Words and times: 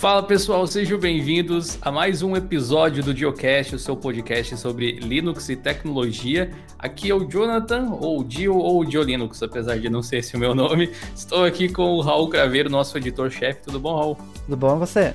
Fala 0.00 0.22
pessoal, 0.22 0.66
sejam 0.66 0.98
bem-vindos 0.98 1.78
a 1.82 1.92
mais 1.92 2.22
um 2.22 2.34
episódio 2.34 3.04
do 3.04 3.14
Geocast, 3.14 3.74
o 3.74 3.78
seu 3.78 3.94
podcast 3.94 4.56
sobre 4.56 4.92
Linux 4.92 5.50
e 5.50 5.56
tecnologia. 5.56 6.50
Aqui 6.78 7.10
é 7.10 7.14
o 7.14 7.28
Jonathan, 7.28 7.90
ou 8.00 8.24
Dio, 8.24 8.56
ou 8.56 8.82
Dio 8.82 9.02
Linux, 9.02 9.42
apesar 9.42 9.78
de 9.78 9.90
não 9.90 10.02
ser 10.02 10.20
esse 10.20 10.34
o 10.36 10.38
meu 10.38 10.54
nome. 10.54 10.90
Estou 11.14 11.44
aqui 11.44 11.68
com 11.68 11.82
o 11.82 12.00
Raul 12.00 12.30
Craveiro, 12.30 12.70
nosso 12.70 12.96
editor-chefe. 12.96 13.60
Tudo 13.60 13.78
bom, 13.78 13.94
Raul? 13.94 14.16
Tudo 14.46 14.56
bom 14.56 14.78
você? 14.78 15.14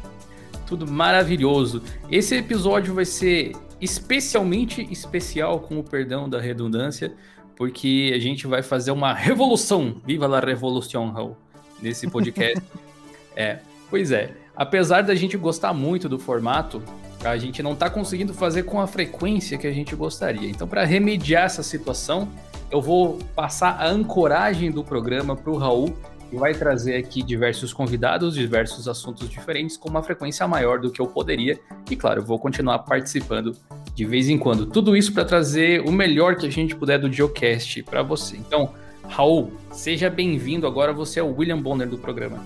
Tudo 0.67 0.85
maravilhoso. 0.85 1.81
Esse 2.11 2.35
episódio 2.35 2.93
vai 2.93 3.05
ser 3.05 3.53
especialmente 3.81 4.87
especial, 4.91 5.61
com 5.61 5.79
o 5.79 5.83
perdão 5.83 6.29
da 6.29 6.39
redundância, 6.39 7.11
porque 7.55 8.11
a 8.13 8.19
gente 8.19 8.45
vai 8.45 8.61
fazer 8.61 8.91
uma 8.91 9.15
revolução. 9.15 9.99
Viva 10.05 10.27
la 10.27 10.39
revolução, 10.39 11.09
Raul, 11.09 11.35
nesse 11.81 12.07
podcast. 12.07 12.61
é, 13.35 13.57
pois 13.89 14.11
é. 14.11 14.44
Apesar 14.55 15.01
da 15.01 15.13
gente 15.13 15.35
gostar 15.37 15.73
muito 15.73 16.07
do 16.07 16.17
formato, 16.17 16.81
a 17.23 17.37
gente 17.37 17.61
não 17.61 17.73
está 17.73 17.89
conseguindo 17.89 18.33
fazer 18.33 18.63
com 18.63 18.79
a 18.79 18.87
frequência 18.87 19.57
que 19.57 19.67
a 19.67 19.71
gente 19.71 19.95
gostaria. 19.95 20.49
Então, 20.49 20.67
para 20.67 20.83
remediar 20.83 21.43
essa 21.43 21.63
situação, 21.63 22.29
eu 22.71 22.81
vou 22.81 23.19
passar 23.35 23.77
a 23.79 23.87
ancoragem 23.87 24.71
do 24.71 24.83
programa 24.83 25.35
para 25.35 25.51
o 25.51 25.57
Raul, 25.57 25.95
que 26.29 26.35
vai 26.35 26.53
trazer 26.53 26.95
aqui 26.95 27.21
diversos 27.21 27.73
convidados, 27.73 28.33
diversos 28.33 28.87
assuntos 28.87 29.29
diferentes, 29.29 29.77
com 29.77 29.89
uma 29.89 30.01
frequência 30.01 30.47
maior 30.47 30.79
do 30.79 30.91
que 30.91 30.99
eu 30.99 31.07
poderia. 31.07 31.59
E 31.89 31.95
claro, 31.95 32.21
eu 32.21 32.25
vou 32.25 32.39
continuar 32.39 32.79
participando 32.79 33.55
de 33.93 34.05
vez 34.05 34.29
em 34.29 34.37
quando. 34.37 34.65
Tudo 34.65 34.95
isso 34.95 35.13
para 35.13 35.25
trazer 35.25 35.81
o 35.87 35.91
melhor 35.91 36.35
que 36.35 36.45
a 36.45 36.51
gente 36.51 36.75
puder 36.75 36.99
do 36.99 37.11
Geocast 37.11 37.83
para 37.83 38.01
você. 38.01 38.35
Então, 38.37 38.73
Raul, 39.07 39.51
seja 39.71 40.09
bem-vindo. 40.09 40.65
Agora 40.65 40.91
você 40.91 41.19
é 41.19 41.23
o 41.23 41.35
William 41.35 41.61
Bonner 41.61 41.87
do 41.87 41.97
programa. 41.97 42.43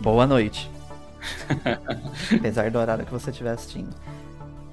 Boa 0.00 0.26
noite. 0.26 0.77
Apesar 2.38 2.70
do 2.70 2.78
horário 2.78 3.04
que 3.04 3.12
você 3.12 3.30
estiver 3.30 3.50
assistindo. 3.50 3.94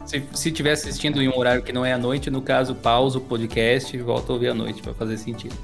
Se, 0.06 0.24
se 0.34 0.50
estiver 0.50 0.72
assistindo 0.72 1.22
em 1.22 1.28
um 1.28 1.38
horário 1.38 1.64
que 1.64 1.74
não 1.74 1.84
é 1.84 1.94
à 1.94 1.98
noite, 1.98 2.30
no 2.30 2.42
caso, 2.42 2.76
pausa 2.76 3.18
o 3.18 3.22
podcast 3.22 3.96
e 3.96 4.00
volta 4.00 4.32
a 4.32 4.34
ouvir 4.34 4.50
à 4.50 4.54
noite, 4.54 4.82
para 4.82 4.94
fazer 4.94 5.18
sentido. 5.18 5.56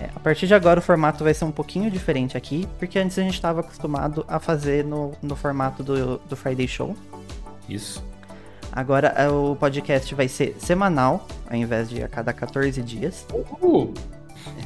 É, 0.00 0.06
a 0.14 0.20
partir 0.20 0.46
de 0.46 0.54
agora 0.54 0.80
o 0.80 0.82
formato 0.82 1.22
vai 1.22 1.34
ser 1.34 1.44
um 1.44 1.52
pouquinho 1.52 1.90
diferente 1.90 2.36
aqui, 2.36 2.66
porque 2.78 2.98
antes 2.98 3.18
a 3.18 3.22
gente 3.22 3.34
estava 3.34 3.60
acostumado 3.60 4.24
a 4.26 4.40
fazer 4.40 4.84
no, 4.84 5.12
no 5.22 5.36
formato 5.36 5.82
do, 5.82 6.18
do 6.18 6.36
Friday 6.36 6.66
Show. 6.66 6.96
Isso. 7.68 8.02
Agora 8.72 9.08
é, 9.08 9.28
o 9.28 9.54
podcast 9.54 10.12
vai 10.14 10.26
ser 10.26 10.56
semanal, 10.58 11.28
ao 11.48 11.56
invés 11.56 11.88
de 11.88 12.02
a 12.02 12.08
cada 12.08 12.32
14 12.32 12.82
dias. 12.82 13.24
Uh! 13.32 13.92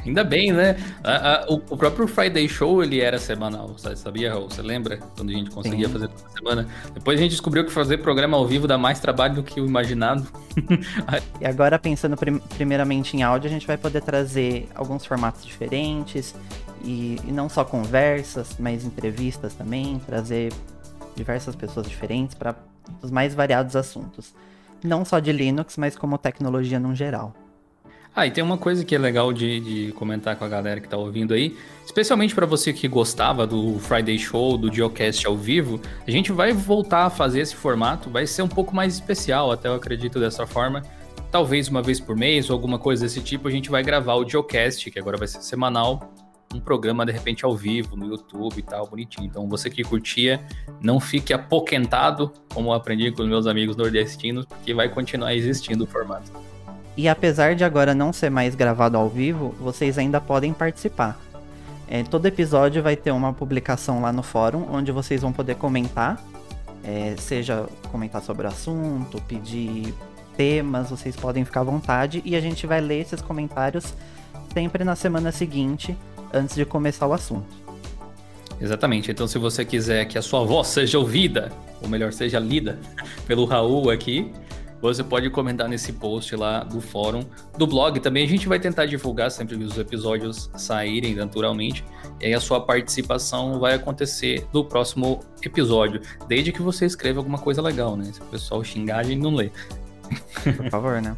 Ainda 0.05 0.23
bem, 0.23 0.51
né? 0.51 0.77
A, 1.03 1.43
a, 1.43 1.49
o, 1.49 1.55
o, 1.69 1.77
próprio 1.77 2.07
Friday 2.07 2.47
Show 2.47 2.83
ele 2.83 2.99
era 2.99 3.19
semanal, 3.19 3.75
sabia, 3.95 4.31
Raul? 4.31 4.49
Você 4.49 4.61
lembra? 4.61 4.97
Quando 5.15 5.29
a 5.29 5.33
gente 5.33 5.49
conseguia 5.49 5.87
Sim. 5.87 5.93
fazer 5.93 6.07
toda 6.07 6.29
semana. 6.29 6.67
Depois 6.93 7.19
a 7.19 7.21
gente 7.21 7.31
descobriu 7.31 7.65
que 7.65 7.71
fazer 7.71 7.97
programa 7.97 8.37
ao 8.37 8.47
vivo 8.47 8.67
dá 8.67 8.77
mais 8.77 8.99
trabalho 8.99 9.35
do 9.35 9.43
que 9.43 9.59
o 9.59 9.65
imaginado. 9.65 10.27
e 11.39 11.45
agora, 11.45 11.77
pensando 11.77 12.15
prim 12.15 12.39
primeiramente 12.39 13.15
em 13.15 13.23
áudio, 13.23 13.47
a 13.47 13.51
gente 13.51 13.67
vai 13.67 13.77
poder 13.77 14.01
trazer 14.01 14.67
alguns 14.75 15.05
formatos 15.05 15.45
diferentes. 15.45 16.35
E, 16.83 17.17
e 17.27 17.31
não 17.31 17.49
só 17.49 17.63
conversas, 17.63 18.55
mas 18.57 18.85
entrevistas 18.85 19.53
também. 19.53 19.99
Trazer 19.99 20.53
diversas 21.15 21.55
pessoas 21.55 21.87
diferentes 21.87 22.35
para 22.35 22.55
os 23.01 23.11
mais 23.11 23.35
variados 23.35 23.75
assuntos. 23.75 24.33
Não 24.83 25.03
só 25.03 25.19
de 25.19 25.31
Linux, 25.31 25.75
mas 25.77 25.97
como 25.97 26.17
tecnologia 26.17 26.79
no 26.79 26.95
geral. 26.95 27.33
Ah, 28.15 28.25
e 28.25 28.31
tem 28.31 28.43
uma 28.43 28.57
coisa 28.57 28.83
que 28.83 28.95
é 28.95 28.97
legal 28.97 29.31
de, 29.31 29.59
de 29.59 29.91
comentar 29.93 30.35
com 30.35 30.43
a 30.43 30.47
galera 30.49 30.79
que 30.79 30.87
está 30.87 30.97
ouvindo 30.97 31.33
aí, 31.33 31.55
especialmente 31.85 32.33
para 32.33 32.45
você 32.45 32.73
que 32.73 32.87
gostava 32.87 33.45
do 33.45 33.79
Friday 33.79 34.17
Show, 34.17 34.57
do 34.57 34.73
Geocast 34.73 35.25
ao 35.25 35.37
vivo, 35.37 35.79
a 36.05 36.11
gente 36.11 36.31
vai 36.31 36.51
voltar 36.51 37.05
a 37.05 37.09
fazer 37.09 37.41
esse 37.41 37.55
formato, 37.55 38.09
vai 38.09 38.25
ser 38.27 38.41
um 38.41 38.47
pouco 38.47 38.75
mais 38.75 38.95
especial, 38.95 39.51
até 39.51 39.67
eu 39.67 39.75
acredito 39.75 40.19
dessa 40.19 40.45
forma. 40.45 40.83
Talvez 41.31 41.67
uma 41.67 41.81
vez 41.81 41.99
por 41.99 42.15
mês 42.15 42.49
ou 42.49 42.55
alguma 42.55 42.79
coisa 42.79 43.05
desse 43.05 43.21
tipo, 43.21 43.47
a 43.47 43.51
gente 43.51 43.69
vai 43.69 43.83
gravar 43.83 44.15
o 44.15 44.27
Geocast, 44.27 44.89
que 44.89 44.99
agora 44.99 45.15
vai 45.15 45.27
ser 45.27 45.41
semanal, 45.41 46.11
um 46.53 46.59
programa 46.59 47.05
de 47.05 47.11
repente 47.11 47.45
ao 47.45 47.55
vivo 47.55 47.95
no 47.95 48.07
YouTube 48.07 48.57
e 48.57 48.63
tal, 48.63 48.87
bonitinho. 48.87 49.27
Então 49.27 49.47
você 49.47 49.69
que 49.69 49.83
curtia, 49.83 50.41
não 50.81 50.99
fique 50.99 51.31
apoquentado, 51.31 52.33
como 52.53 52.73
aprendi 52.73 53.11
com 53.11 53.21
os 53.21 53.29
meus 53.29 53.45
amigos 53.45 53.75
nordestinos, 53.75 54.45
porque 54.45 54.73
vai 54.73 54.89
continuar 54.89 55.35
existindo 55.35 55.83
o 55.83 55.87
formato. 55.87 56.31
E 56.99 57.07
apesar 57.07 57.55
de 57.55 57.63
agora 57.63 57.95
não 57.95 58.11
ser 58.11 58.29
mais 58.29 58.55
gravado 58.55 58.97
ao 58.97 59.07
vivo, 59.07 59.55
vocês 59.57 59.97
ainda 59.97 60.19
podem 60.19 60.51
participar. 60.51 61.17
É, 61.87 62.03
todo 62.03 62.25
episódio 62.25 62.83
vai 62.83 62.97
ter 62.97 63.11
uma 63.11 63.31
publicação 63.31 64.01
lá 64.01 64.11
no 64.11 64.21
fórum, 64.21 64.65
onde 64.69 64.91
vocês 64.91 65.21
vão 65.21 65.31
poder 65.31 65.55
comentar, 65.55 66.21
é, 66.83 67.15
seja 67.17 67.65
comentar 67.89 68.21
sobre 68.21 68.45
o 68.45 68.49
assunto, 68.49 69.21
pedir 69.29 69.93
temas, 70.35 70.89
vocês 70.89 71.15
podem 71.15 71.45
ficar 71.45 71.61
à 71.61 71.63
vontade 71.63 72.21
e 72.25 72.35
a 72.35 72.41
gente 72.41 72.67
vai 72.67 72.81
ler 72.81 72.99
esses 72.99 73.21
comentários 73.21 73.93
sempre 74.53 74.83
na 74.83 74.93
semana 74.93 75.31
seguinte, 75.31 75.95
antes 76.33 76.53
de 76.53 76.65
começar 76.65 77.07
o 77.07 77.13
assunto. 77.13 77.47
Exatamente. 78.59 79.09
Então, 79.09 79.25
se 79.25 79.37
você 79.37 79.63
quiser 79.63 80.03
que 80.03 80.17
a 80.17 80.21
sua 80.21 80.43
voz 80.43 80.67
seja 80.67 80.99
ouvida, 80.99 81.49
ou 81.81 81.87
melhor, 81.87 82.11
seja 82.11 82.39
lida 82.39 82.77
pelo 83.25 83.45
Raul 83.45 83.89
aqui, 83.89 84.33
você 84.81 85.03
pode 85.03 85.29
comentar 85.29 85.67
nesse 85.67 85.93
post 85.93 86.35
lá 86.35 86.63
do 86.63 86.79
fórum, 86.79 87.23
do 87.57 87.67
blog 87.67 87.99
também. 87.99 88.23
A 88.25 88.27
gente 88.27 88.47
vai 88.47 88.59
tentar 88.59 88.85
divulgar 88.85 89.29
sempre 89.29 89.57
que 89.57 89.63
os 89.63 89.77
episódios 89.77 90.49
saírem 90.55 91.15
naturalmente. 91.15 91.83
E 92.21 92.27
aí 92.27 92.33
a 92.33 92.39
sua 92.39 92.61
participação 92.61 93.59
vai 93.59 93.73
acontecer 93.73 94.47
no 94.53 94.63
próximo 94.63 95.19
episódio. 95.43 96.01
Desde 96.27 96.51
que 96.51 96.61
você 96.61 96.85
escreva 96.85 97.19
alguma 97.19 97.37
coisa 97.37 97.61
legal, 97.61 97.97
né? 97.97 98.05
Se 98.05 98.21
o 98.21 98.25
pessoal 98.25 98.63
xingar, 98.63 98.99
a 98.99 99.03
gente 99.03 99.21
não 99.21 99.35
lê. 99.35 99.51
Por 100.55 100.69
favor, 100.69 101.01
né? 101.01 101.15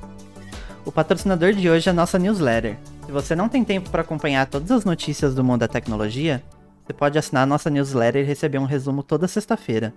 O 0.84 0.92
patrocinador 0.92 1.54
de 1.54 1.70
hoje 1.70 1.88
é 1.88 1.92
a 1.92 1.96
nossa 1.96 2.18
newsletter. 2.18 2.78
Se 3.06 3.12
você 3.12 3.36
não 3.36 3.48
tem 3.48 3.64
tempo 3.64 3.90
para 3.90 4.02
acompanhar 4.02 4.48
todas 4.48 4.72
as 4.72 4.86
notícias 4.86 5.36
do 5.36 5.44
mundo 5.44 5.60
da 5.60 5.68
tecnologia, 5.68 6.42
você 6.84 6.94
pode 6.94 7.18
assinar 7.18 7.44
a 7.44 7.46
nossa 7.46 7.70
newsletter 7.70 8.24
e 8.24 8.26
receber 8.26 8.58
um 8.58 8.66
resumo 8.66 9.04
toda 9.04 9.28
sexta-feira. 9.28 9.94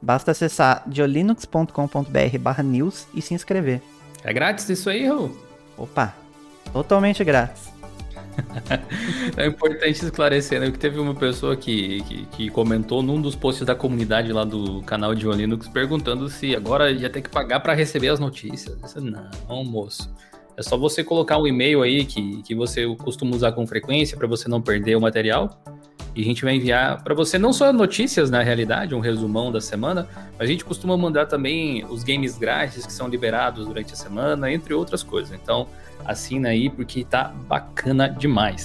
Basta 0.00 0.30
acessar 0.30 0.82
diolinux.com.br 0.86 2.62
news 2.62 3.06
e 3.14 3.20
se 3.20 3.34
inscrever. 3.34 3.82
É 4.22 4.32
grátis 4.32 4.68
isso 4.68 4.90
aí, 4.90 5.06
Raul? 5.06 5.36
Opa, 5.76 6.14
totalmente 6.72 7.22
grátis. 7.24 7.68
é 9.36 9.46
importante 9.46 10.04
esclarecer, 10.04 10.60
né? 10.60 10.70
Que 10.70 10.78
teve 10.78 10.98
uma 10.98 11.14
pessoa 11.14 11.56
que, 11.56 12.02
que, 12.02 12.26
que, 12.26 12.50
comentou 12.50 13.02
num 13.02 13.20
dos 13.20 13.34
posts 13.34 13.66
da 13.66 13.74
comunidade 13.74 14.32
lá 14.32 14.44
do 14.44 14.82
canal 14.82 15.14
de 15.14 15.26
Linux 15.26 15.68
perguntando 15.68 16.28
se 16.28 16.54
agora 16.54 16.90
ia 16.90 17.10
ter 17.10 17.22
que 17.22 17.28
pagar 17.28 17.60
para 17.60 17.74
receber 17.74 18.08
as 18.08 18.20
notícias. 18.20 18.80
Disse, 18.80 19.00
não, 19.00 19.64
moço. 19.64 20.12
É 20.56 20.62
só 20.62 20.76
você 20.76 21.04
colocar 21.04 21.38
um 21.38 21.46
e-mail 21.46 21.82
aí 21.82 22.04
que, 22.04 22.42
que 22.42 22.54
você 22.54 22.84
costuma 22.96 23.34
usar 23.34 23.52
com 23.52 23.66
frequência 23.66 24.16
para 24.16 24.26
você 24.26 24.48
não 24.48 24.60
perder 24.60 24.96
o 24.96 25.00
material. 25.00 25.62
E 26.14 26.22
a 26.22 26.24
gente 26.24 26.44
vai 26.44 26.56
enviar 26.56 27.02
para 27.02 27.14
você 27.14 27.38
não 27.38 27.52
só 27.52 27.72
notícias 27.72 28.30
na 28.30 28.42
realidade, 28.42 28.94
um 28.94 29.00
resumão 29.00 29.52
da 29.52 29.60
semana, 29.60 30.08
mas 30.32 30.48
a 30.48 30.50
gente 30.50 30.64
costuma 30.64 30.96
mandar 30.96 31.26
também 31.26 31.84
os 31.84 32.02
games 32.02 32.36
grátis 32.36 32.84
que 32.84 32.92
são 32.92 33.08
liberados 33.08 33.66
durante 33.66 33.92
a 33.92 33.96
semana, 33.96 34.50
entre 34.50 34.74
outras 34.74 35.02
coisas. 35.02 35.32
Então, 35.32 35.68
assina 36.04 36.48
aí 36.48 36.68
porque 36.70 37.04
tá 37.04 37.32
bacana 37.46 38.08
demais. 38.08 38.64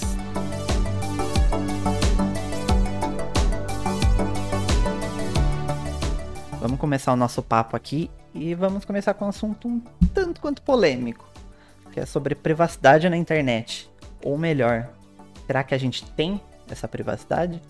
Vamos 6.60 6.80
começar 6.80 7.12
o 7.12 7.16
nosso 7.16 7.42
papo 7.42 7.76
aqui 7.76 8.10
e 8.34 8.54
vamos 8.54 8.84
começar 8.84 9.14
com 9.14 9.26
um 9.26 9.28
assunto 9.28 9.68
um 9.68 9.80
tanto 10.12 10.40
quanto 10.40 10.62
polêmico, 10.62 11.28
que 11.92 12.00
é 12.00 12.06
sobre 12.06 12.34
privacidade 12.34 13.08
na 13.08 13.16
internet. 13.16 13.88
Ou 14.24 14.38
melhor, 14.38 14.88
será 15.46 15.62
que 15.62 15.74
a 15.74 15.78
gente 15.78 16.04
tem 16.12 16.40
essa 16.74 16.86
privacidade? 16.86 17.60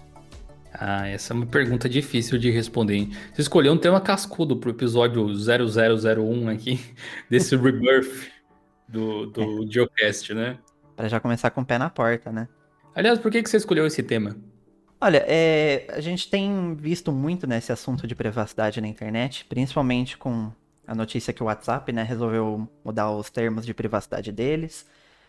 Ah, 0.73 1.07
essa 1.07 1.33
é 1.33 1.37
uma 1.37 1.47
pergunta 1.47 1.89
difícil 1.89 2.37
de 2.37 2.51
responder. 2.51 2.95
Hein? 2.95 3.13
Você 3.33 3.43
escolheu 3.43 3.73
um 3.73 3.79
tema 3.79 4.01
cascudo 4.01 4.57
pro 4.57 4.71
episódio 4.71 5.25
0001 5.29 6.49
aqui, 6.49 6.81
desse 7.31 7.57
Rebirth 7.57 8.29
do, 8.89 9.27
do 9.27 9.65
é. 9.65 9.67
Geocast, 9.71 10.35
né? 10.35 10.59
Pra 10.97 11.07
já 11.07 11.21
começar 11.21 11.51
com 11.51 11.61
o 11.61 11.65
pé 11.65 11.79
na 11.79 11.89
porta, 11.89 12.33
né? 12.33 12.49
Aliás, 12.95 13.19
por 13.19 13.31
que, 13.31 13.43
que 13.43 13.49
você 13.49 13.57
escolheu 13.57 13.87
esse 13.87 14.03
tema? 14.03 14.37
Olha, 15.01 15.25
é, 15.29 15.87
a 15.91 16.01
gente 16.01 16.31
tem 16.31 16.75
visto 16.75 17.13
muito 17.13 17.47
nesse 17.47 17.71
assunto 17.71 18.07
de 18.07 18.15
privacidade 18.15 18.81
na 18.81 18.89
internet, 18.89 19.45
principalmente 19.45 20.17
com 20.17 20.51
a 20.87 20.95
notícia 20.95 21.33
que 21.33 21.43
o 21.43 21.47
WhatsApp, 21.47 21.93
né, 21.93 22.03
resolveu 22.03 22.69
mudar 22.85 23.11
os 23.11 23.31
termos 23.31 23.67
de 23.67 23.75
privacidade 23.75 24.31
deles. 24.33 24.87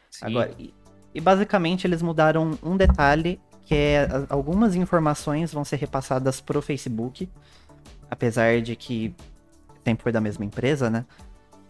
Sim. 0.10 0.26
Agora, 0.26 0.52
e, 0.58 0.74
e 1.14 1.22
basicamente 1.22 1.86
eles 1.86 2.02
mudaram 2.02 2.58
um 2.64 2.78
detalhe 2.78 3.40
que 3.66 3.74
é 3.74 4.08
algumas 4.30 4.76
informações 4.76 5.52
vão 5.52 5.66
ser 5.66 5.78
repassadas 5.78 6.40
pro 6.40 6.62
Facebook, 6.62 7.28
apesar 8.10 8.62
de 8.62 8.76
que 8.76 9.14
sempre 9.84 10.04
foi 10.04 10.12
da 10.12 10.22
mesma 10.22 10.46
empresa, 10.46 10.90
né? 10.90 11.06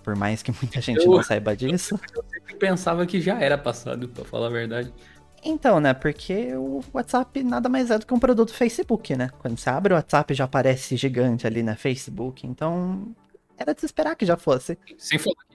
Por 0.03 0.15
mais 0.15 0.43
que 0.43 0.51
muita 0.51 0.79
gente 0.81 1.05
eu, 1.05 1.11
não 1.11 1.23
saiba 1.23 1.55
disso. 1.55 1.99
Eu 2.13 2.23
sempre 2.29 2.55
pensava 2.55 3.05
que 3.05 3.19
já 3.19 3.39
era 3.39 3.57
passado, 3.57 4.07
pra 4.09 4.23
falar 4.25 4.47
a 4.47 4.51
verdade. 4.51 4.93
Então, 5.43 5.79
né? 5.79 5.93
Porque 5.93 6.55
o 6.55 6.83
WhatsApp 6.93 7.43
nada 7.43 7.69
mais 7.69 7.89
é 7.89 7.97
do 7.97 8.05
que 8.05 8.13
um 8.13 8.19
produto 8.19 8.53
Facebook, 8.53 9.15
né? 9.15 9.29
Quando 9.39 9.57
você 9.57 9.69
abre 9.69 9.93
o 9.93 9.95
WhatsApp 9.95 10.33
já 10.33 10.43
aparece 10.43 10.97
gigante 10.97 11.47
ali 11.47 11.63
na 11.63 11.75
Facebook. 11.75 12.45
Então, 12.45 13.15
era 13.57 13.73
de 13.73 13.79
se 13.79 13.85
esperar 13.85 14.15
que 14.15 14.25
já 14.25 14.35
fosse. 14.35 14.77
Sem 14.97 15.17
falar 15.17 15.35
que 15.47 15.54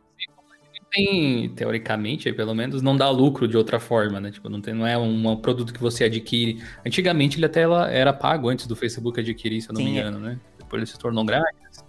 tem, 0.91 1.49
teoricamente, 1.51 2.33
pelo 2.33 2.55
menos, 2.55 2.83
não 2.83 2.97
dá 2.97 3.09
lucro 3.09 3.47
de 3.47 3.57
outra 3.57 3.79
forma, 3.79 4.21
né? 4.21 4.31
Tipo, 4.31 4.49
não, 4.49 4.61
tem, 4.61 4.75
não 4.75 4.87
é 4.87 4.99
um, 4.99 5.37
produto 5.37 5.73
que 5.73 5.81
você 5.81 6.05
adquire. 6.05 6.63
Antigamente 6.85 7.39
ele 7.39 7.47
até 7.47 7.63
era 7.63 8.13
pago 8.13 8.49
antes 8.49 8.67
do 8.67 8.75
Facebook 8.75 9.21
adquirir, 9.21 9.61
se 9.63 9.71
eu 9.71 9.75
não 9.75 9.81
Sim, 9.81 9.85
me 9.85 9.99
engano, 9.99 10.19
é. 10.19 10.31
né? 10.31 10.41
Depois 10.59 10.83
ele 10.83 10.91
se 10.91 10.99
tornou 10.99 11.25
grátis. 11.25 11.85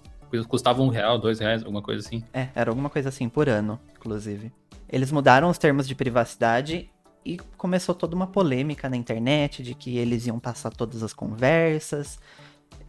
Custava 0.48 0.81
um 0.81 0.88
real, 0.88 1.19
dois 1.19 1.39
reais, 1.39 1.62
alguma 1.62 1.81
coisa 1.81 2.07
assim. 2.07 2.24
É, 2.31 2.48
era 2.56 2.71
alguma 2.71 2.89
coisa 2.89 3.09
assim 3.09 3.27
por 3.27 3.50
ano, 3.50 3.80
inclusive. 3.98 4.51
Eles 4.88 5.12
mudaram 5.12 5.50
os 5.50 5.57
termos 5.57 5.88
de 5.88 5.94
privacidade 5.94 6.89
e 7.25 7.38
começou 7.57 7.94
toda 7.94 8.15
uma 8.15 8.27
polêmica 8.27 8.89
na 8.89 8.95
internet 8.95 9.62
de 9.62 9.75
que 9.75 9.98
eles 9.98 10.25
iam 10.27 10.39
passar 10.39 10.71
todas 10.71 11.03
as 11.03 11.13
conversas. 11.13 12.18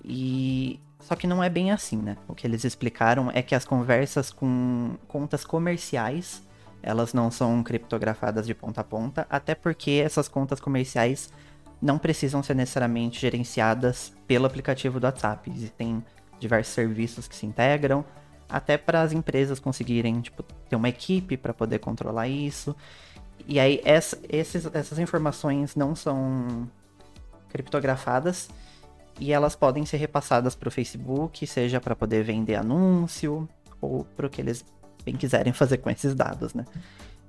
E 0.05 0.81
só 1.03 1.17
que 1.17 1.27
não 1.27 1.43
é 1.43 1.49
bem 1.49 1.71
assim, 1.71 1.97
né? 1.97 2.17
O 2.29 2.35
que 2.35 2.47
eles 2.47 2.65
explicaram 2.65 3.31
é 3.35 3.43
que 3.43 3.55
as 3.55 3.65
conversas 3.65 4.31
com 4.31 4.97
contas 5.09 5.45
comerciais, 5.45 6.43
elas 6.83 7.13
não 7.13 7.31
são 7.31 7.63
criptografadas 7.63 8.47
de 8.47 8.55
ponta 8.55 8.81
a 8.81 8.85
ponta, 8.85 9.27
até 9.29 9.55
porque 9.55 10.03
essas 10.05 10.29
contas 10.29 10.61
comerciais 10.61 11.33
não 11.81 11.99
precisam 11.99 12.43
ser 12.43 12.55
necessariamente 12.55 13.21
gerenciadas 13.21 14.13
pelo 14.27 14.47
aplicativo 14.47 15.01
do 15.01 15.05
WhatsApp. 15.05 15.51
Existem 15.51 16.05
diversos 16.39 16.73
serviços 16.73 17.27
que 17.27 17.35
se 17.35 17.47
integram, 17.47 18.05
até 18.49 18.79
para 18.79 19.03
as 19.03 19.13
empresas 19.13 19.59
conseguirem 19.59 20.21
tipo, 20.21 20.45
ter 20.69 20.77
uma 20.77 20.89
equipe 20.89 21.37
para 21.37 21.53
poder 21.53 21.81
controlar 21.81 22.29
isso. 22.29 22.77
E 23.47 23.59
aí 23.59 23.81
essa, 23.85 24.19
esses, 24.29 24.67
essas 24.73 25.01
informações 25.01 25.75
não 25.75 25.97
são 25.97 26.71
criptografadas 27.49 28.49
e 29.21 29.33
elas 29.33 29.55
podem 29.55 29.85
ser 29.85 29.99
repassadas 29.99 30.55
para 30.55 30.69
o 30.69 30.73
Facebook, 30.73 31.47
seja 31.47 31.81
para 31.81 31.95
poder 31.95 32.25
vender 32.25 32.57
anúncio 32.57 33.49
ou 33.81 34.05
para 34.05 34.27
o 34.27 34.31
que 34.31 34.41
eles 34.41 34.65
bem 35.05 35.17
quiserem 35.17 35.53
fazer 35.53 35.79
com 35.79 35.91
esses 35.91 36.15
dados, 36.15 36.55
né? 36.55 36.65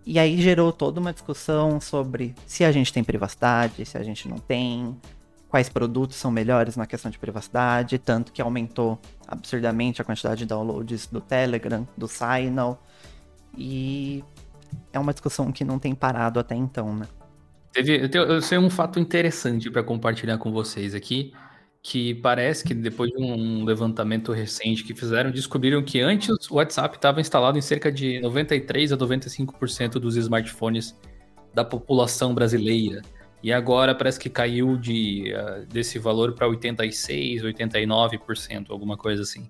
E 0.06 0.20
aí 0.20 0.40
gerou 0.42 0.72
toda 0.72 1.00
uma 1.00 1.14
discussão 1.14 1.80
sobre 1.80 2.36
se 2.46 2.64
a 2.64 2.72
gente 2.72 2.92
tem 2.92 3.04
privacidade, 3.04 3.86
se 3.86 3.98
a 3.98 4.04
gente 4.04 4.28
não 4.28 4.38
tem, 4.38 4.98
quais 5.48 5.70
produtos 5.70 6.18
são 6.18 6.30
melhores 6.30 6.76
na 6.76 6.86
questão 6.86 7.10
de 7.10 7.18
privacidade, 7.18 7.98
tanto 8.00 8.34
que 8.34 8.42
aumentou 8.42 9.00
absurdamente 9.28 10.02
a 10.02 10.06
quantidade 10.06 10.40
de 10.40 10.46
downloads 10.46 11.08
do 11.08 11.22
Telegram, 11.22 11.88
do 11.96 12.08
Signal, 12.08 12.84
e 13.58 14.24
é 14.92 15.00
uma 15.00 15.14
discussão 15.14 15.52
que 15.52 15.64
não 15.64 15.80
tem 15.80 15.94
parado 15.96 16.40
até 16.40 16.56
então, 16.56 16.96
né? 16.96 17.08
Teve, 17.72 18.04
eu, 18.04 18.10
tenho, 18.10 18.24
eu 18.26 18.42
sei 18.42 18.58
um 18.58 18.70
fato 18.70 19.00
interessante 19.00 19.70
para 19.70 19.84
compartilhar 19.84 20.38
com 20.38 20.52
vocês 20.52 20.94
aqui, 20.94 21.34
que 21.84 22.16
parece 22.16 22.64
que 22.64 22.74
depois 22.74 23.12
de 23.12 23.18
um 23.22 23.66
levantamento 23.66 24.32
recente 24.32 24.86
que 24.86 24.96
fizeram, 24.96 25.30
descobriram 25.30 25.84
que 25.84 26.00
antes 26.00 26.50
o 26.50 26.56
WhatsApp 26.56 26.96
estava 26.96 27.20
instalado 27.20 27.58
em 27.58 27.62
cerca 27.62 27.92
de 27.92 28.22
93 28.22 28.94
a 28.94 28.98
95% 28.98 30.00
dos 30.00 30.16
smartphones 30.16 30.98
da 31.54 31.66
população 31.66 32.34
brasileira. 32.34 33.02
E 33.44 33.52
agora 33.52 33.94
parece 33.94 34.18
que 34.18 34.30
caiu 34.30 34.78
de, 34.78 35.34
uh, 35.36 35.66
desse 35.66 36.00
valor 36.00 36.32
para 36.32 36.48
86, 36.48 37.44
89%, 37.44 38.68
alguma 38.70 38.96
coisa 38.96 39.24
assim. 39.24 39.50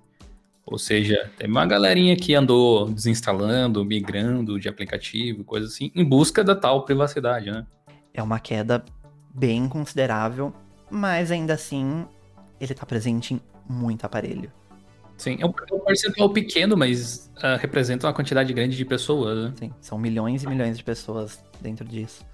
Ou 0.65 0.79
seja, 0.79 1.29
tem 1.37 1.47
uma 1.47 1.67
galerinha 1.67 2.15
que 2.15 2.33
andou 2.33 2.89
desinstalando, 2.89 3.85
migrando 3.85 4.59
de 4.59 4.67
aplicativo, 4.67 5.43
coisa 5.43 5.67
assim, 5.67 5.91
em 5.93 6.03
busca 6.03 6.43
da 6.43 6.55
tal 6.55 6.83
privacidade, 6.83 7.51
né? 7.51 7.63
É 8.11 8.23
uma 8.23 8.39
queda 8.39 8.83
bem 9.31 9.69
considerável, 9.69 10.51
mas 10.89 11.29
ainda 11.29 11.53
assim 11.53 12.07
ele 12.59 12.73
tá 12.73 12.85
presente 12.85 13.33
em 13.33 13.41
muito 13.67 14.05
aparelho. 14.05 14.51
Sim, 15.17 15.37
é 15.39 15.45
um, 15.45 15.49
é 15.49 15.79
percentual 15.85 16.29
pequeno, 16.29 16.75
mas 16.75 17.31
uh, 17.37 17.57
representa 17.59 18.07
uma 18.07 18.13
quantidade 18.13 18.51
grande 18.53 18.75
de 18.75 18.83
pessoas, 18.83 19.45
né? 19.45 19.53
Sim, 19.57 19.73
são 19.79 19.97
milhões 19.97 20.43
e 20.43 20.47
milhões 20.47 20.77
de 20.77 20.83
pessoas 20.83 21.43
dentro 21.61 21.85
disso. 21.85 22.25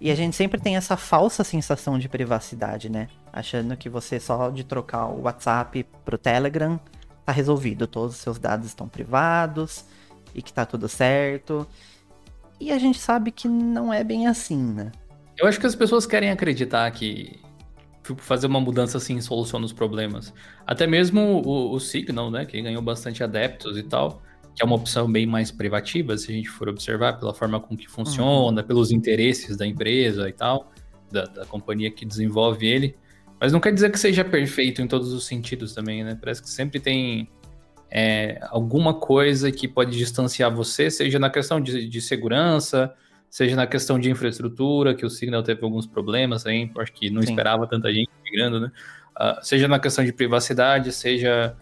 E 0.00 0.10
a 0.10 0.14
gente 0.14 0.36
sempre 0.36 0.60
tem 0.60 0.76
essa 0.76 0.96
falsa 0.96 1.42
sensação 1.42 1.98
de 1.98 2.08
privacidade, 2.08 2.90
né? 2.90 3.08
Achando 3.32 3.76
que 3.76 3.88
você 3.88 4.20
só 4.20 4.50
de 4.50 4.62
trocar 4.64 5.06
o 5.06 5.22
WhatsApp 5.22 5.86
pro 6.04 6.18
Telegram 6.18 6.78
tá 7.24 7.32
resolvido, 7.32 7.86
todos 7.86 8.14
os 8.14 8.20
seus 8.20 8.38
dados 8.38 8.66
estão 8.66 8.88
privados 8.88 9.84
e 10.34 10.42
que 10.42 10.52
tá 10.52 10.66
tudo 10.66 10.88
certo. 10.88 11.66
E 12.60 12.70
a 12.70 12.78
gente 12.78 12.98
sabe 12.98 13.30
que 13.30 13.48
não 13.48 13.92
é 13.92 14.04
bem 14.04 14.26
assim, 14.26 14.62
né? 14.62 14.92
Eu 15.38 15.46
acho 15.46 15.58
que 15.58 15.66
as 15.66 15.74
pessoas 15.74 16.06
querem 16.06 16.30
acreditar 16.30 16.90
que 16.90 17.40
Tipo, 18.06 18.22
fazer 18.22 18.46
uma 18.46 18.60
mudança 18.60 18.98
assim 18.98 19.20
soluciona 19.20 19.66
os 19.66 19.72
problemas. 19.72 20.32
Até 20.64 20.86
mesmo 20.86 21.42
o, 21.44 21.72
o 21.74 21.80
Signal, 21.80 22.30
né, 22.30 22.44
que 22.44 22.62
ganhou 22.62 22.80
bastante 22.80 23.24
adeptos 23.24 23.76
e 23.76 23.82
tal, 23.82 24.22
que 24.54 24.62
é 24.62 24.64
uma 24.64 24.76
opção 24.76 25.10
bem 25.10 25.26
mais 25.26 25.50
privativa, 25.50 26.16
se 26.16 26.30
a 26.30 26.34
gente 26.34 26.48
for 26.48 26.68
observar 26.68 27.18
pela 27.18 27.34
forma 27.34 27.58
com 27.58 27.76
que 27.76 27.88
funciona, 27.88 28.60
uhum. 28.60 28.66
pelos 28.66 28.92
interesses 28.92 29.56
da 29.56 29.66
empresa 29.66 30.28
e 30.28 30.32
tal, 30.32 30.72
da, 31.10 31.24
da, 31.24 31.44
companhia 31.44 31.90
que 31.90 32.06
desenvolve 32.06 32.64
ele. 32.64 32.96
Mas 33.40 33.52
não 33.52 33.58
quer 33.58 33.74
dizer 33.74 33.90
que 33.90 33.98
seja 33.98 34.24
perfeito 34.24 34.80
em 34.80 34.86
todos 34.86 35.12
os 35.12 35.26
sentidos 35.26 35.74
também, 35.74 36.04
né? 36.04 36.16
Parece 36.18 36.40
que 36.40 36.48
sempre 36.48 36.78
tem 36.78 37.28
é, 37.90 38.38
alguma 38.50 38.94
coisa 38.94 39.50
que 39.50 39.66
pode 39.66 39.98
distanciar 39.98 40.54
você, 40.54 40.90
seja 40.90 41.18
na 41.18 41.28
questão 41.28 41.60
de, 41.60 41.88
de 41.88 42.00
segurança, 42.00 42.94
seja 43.36 43.54
na 43.54 43.66
questão 43.66 43.98
de 43.98 44.10
infraestrutura, 44.10 44.94
que 44.94 45.04
o 45.04 45.10
Signal 45.10 45.42
teve 45.42 45.62
alguns 45.62 45.86
problemas 45.86 46.46
aí, 46.46 46.70
acho 46.78 46.90
que 46.90 47.10
não 47.10 47.20
Sim. 47.20 47.28
esperava 47.28 47.66
tanta 47.66 47.92
gente 47.92 48.08
migrando, 48.24 48.58
né? 48.58 48.72
Uh, 49.14 49.44
seja 49.44 49.68
na 49.68 49.78
questão 49.78 50.02
de 50.02 50.10
privacidade, 50.10 50.90
seja, 50.90 51.54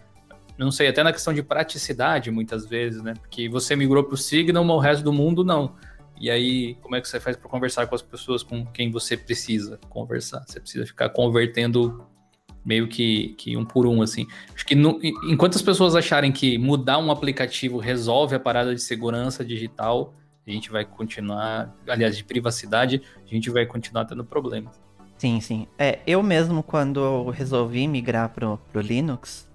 não 0.57 0.71
sei, 0.71 0.87
até 0.87 1.03
na 1.03 1.11
questão 1.11 1.33
de 1.33 1.43
praticidade, 1.43 2.31
muitas 2.31 2.65
vezes, 2.65 3.03
né? 3.03 3.13
Porque 3.19 3.49
você 3.49 3.75
migrou 3.75 4.05
para 4.05 4.13
o 4.13 4.17
Signal, 4.17 4.63
mas 4.63 4.73
o 4.73 4.79
resto 4.79 5.03
do 5.03 5.11
mundo 5.11 5.43
não. 5.43 5.75
E 6.17 6.31
aí, 6.31 6.75
como 6.75 6.95
é 6.95 7.01
que 7.01 7.09
você 7.09 7.19
faz 7.19 7.35
para 7.35 7.49
conversar 7.49 7.87
com 7.87 7.95
as 7.95 8.01
pessoas 8.01 8.41
com 8.41 8.65
quem 8.67 8.89
você 8.89 9.17
precisa 9.17 9.77
conversar? 9.89 10.45
Você 10.47 10.61
precisa 10.61 10.85
ficar 10.85 11.09
convertendo 11.09 12.07
meio 12.63 12.87
que, 12.87 13.35
que 13.37 13.57
um 13.57 13.65
por 13.65 13.85
um, 13.85 14.01
assim. 14.01 14.25
Acho 14.55 14.65
que 14.65 14.75
no, 14.75 14.97
enquanto 15.25 15.55
as 15.55 15.61
pessoas 15.61 15.93
acharem 15.93 16.31
que 16.31 16.57
mudar 16.57 16.99
um 16.99 17.11
aplicativo 17.11 17.79
resolve 17.79 18.33
a 18.33 18.39
parada 18.39 18.73
de 18.73 18.81
segurança 18.81 19.43
digital, 19.43 20.15
a 20.47 20.51
gente 20.51 20.69
vai 20.71 20.85
continuar, 20.85 21.75
aliás, 21.87 22.15
de 22.15 22.23
privacidade, 22.23 23.01
a 23.23 23.33
gente 23.33 23.49
vai 23.49 23.65
continuar 23.65 24.05
tendo 24.05 24.23
problemas. 24.23 24.79
Sim, 25.17 25.39
sim. 25.41 25.67
É, 25.77 25.99
eu 26.05 26.21
mesmo, 26.21 26.61
quando 26.61 26.99
eu 26.99 27.29
resolvi 27.29 27.87
migrar 27.87 28.29
pro, 28.29 28.59
pro 28.71 28.81
Linux, 28.81 29.47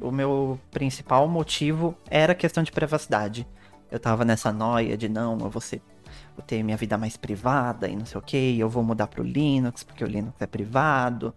o 0.00 0.10
meu 0.10 0.58
principal 0.70 1.28
motivo 1.28 1.96
era 2.10 2.32
a 2.32 2.34
questão 2.34 2.62
de 2.62 2.72
privacidade. 2.72 3.46
Eu 3.90 4.00
tava 4.00 4.24
nessa 4.24 4.52
noia 4.52 4.96
de 4.96 5.08
não, 5.08 5.38
eu 5.38 5.50
vou, 5.50 5.60
ser, 5.60 5.80
vou 6.34 6.44
ter 6.44 6.62
minha 6.62 6.76
vida 6.76 6.98
mais 6.98 7.16
privada 7.16 7.86
e 7.86 7.94
não 7.94 8.06
sei 8.06 8.18
o 8.18 8.22
que, 8.22 8.58
eu 8.58 8.68
vou 8.68 8.82
mudar 8.82 9.06
pro 9.06 9.22
Linux, 9.22 9.84
porque 9.84 10.02
o 10.02 10.06
Linux 10.06 10.34
é 10.40 10.46
privado, 10.46 11.34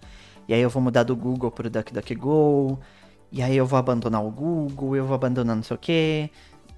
e 0.47 0.53
aí 0.53 0.61
eu 0.61 0.69
vou 0.69 0.81
mudar 0.81 1.03
do 1.03 1.15
Google 1.15 1.51
pro 1.51 1.69
DuckDuckGo, 1.69 2.79
e 3.31 3.43
aí 3.43 3.55
eu 3.57 3.65
vou 3.65 3.77
abandonar 3.77 4.23
o 4.23 4.31
Google, 4.31 4.95
eu 4.95 5.05
vou 5.05 5.13
abandonar 5.13 5.55
não 5.55 5.63
sei 5.63 5.75
o 5.75 5.79
que. 5.79 6.31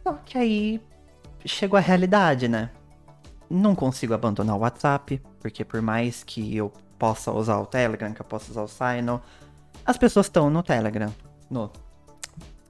Só 0.03 0.13
que 0.25 0.37
aí 0.37 0.81
chegou 1.47 1.77
a 1.77 1.81
realidade, 1.81 2.47
né? 2.47 2.69
Não 3.49 3.73
consigo 3.75 4.13
abandonar 4.13 4.55
o 4.55 4.59
WhatsApp, 4.59 5.21
porque 5.39 5.63
por 5.63 5.81
mais 5.81 6.23
que 6.23 6.55
eu 6.55 6.71
possa 6.99 7.31
usar 7.31 7.57
o 7.59 7.65
Telegram, 7.65 8.13
que 8.13 8.21
eu 8.21 8.25
possa 8.25 8.51
usar 8.51 8.63
o 8.63 8.67
Signal, 8.67 9.21
as 9.85 9.97
pessoas 9.97 10.25
estão 10.25 10.49
no 10.49 10.61
Telegram. 10.61 11.13
No... 11.49 11.71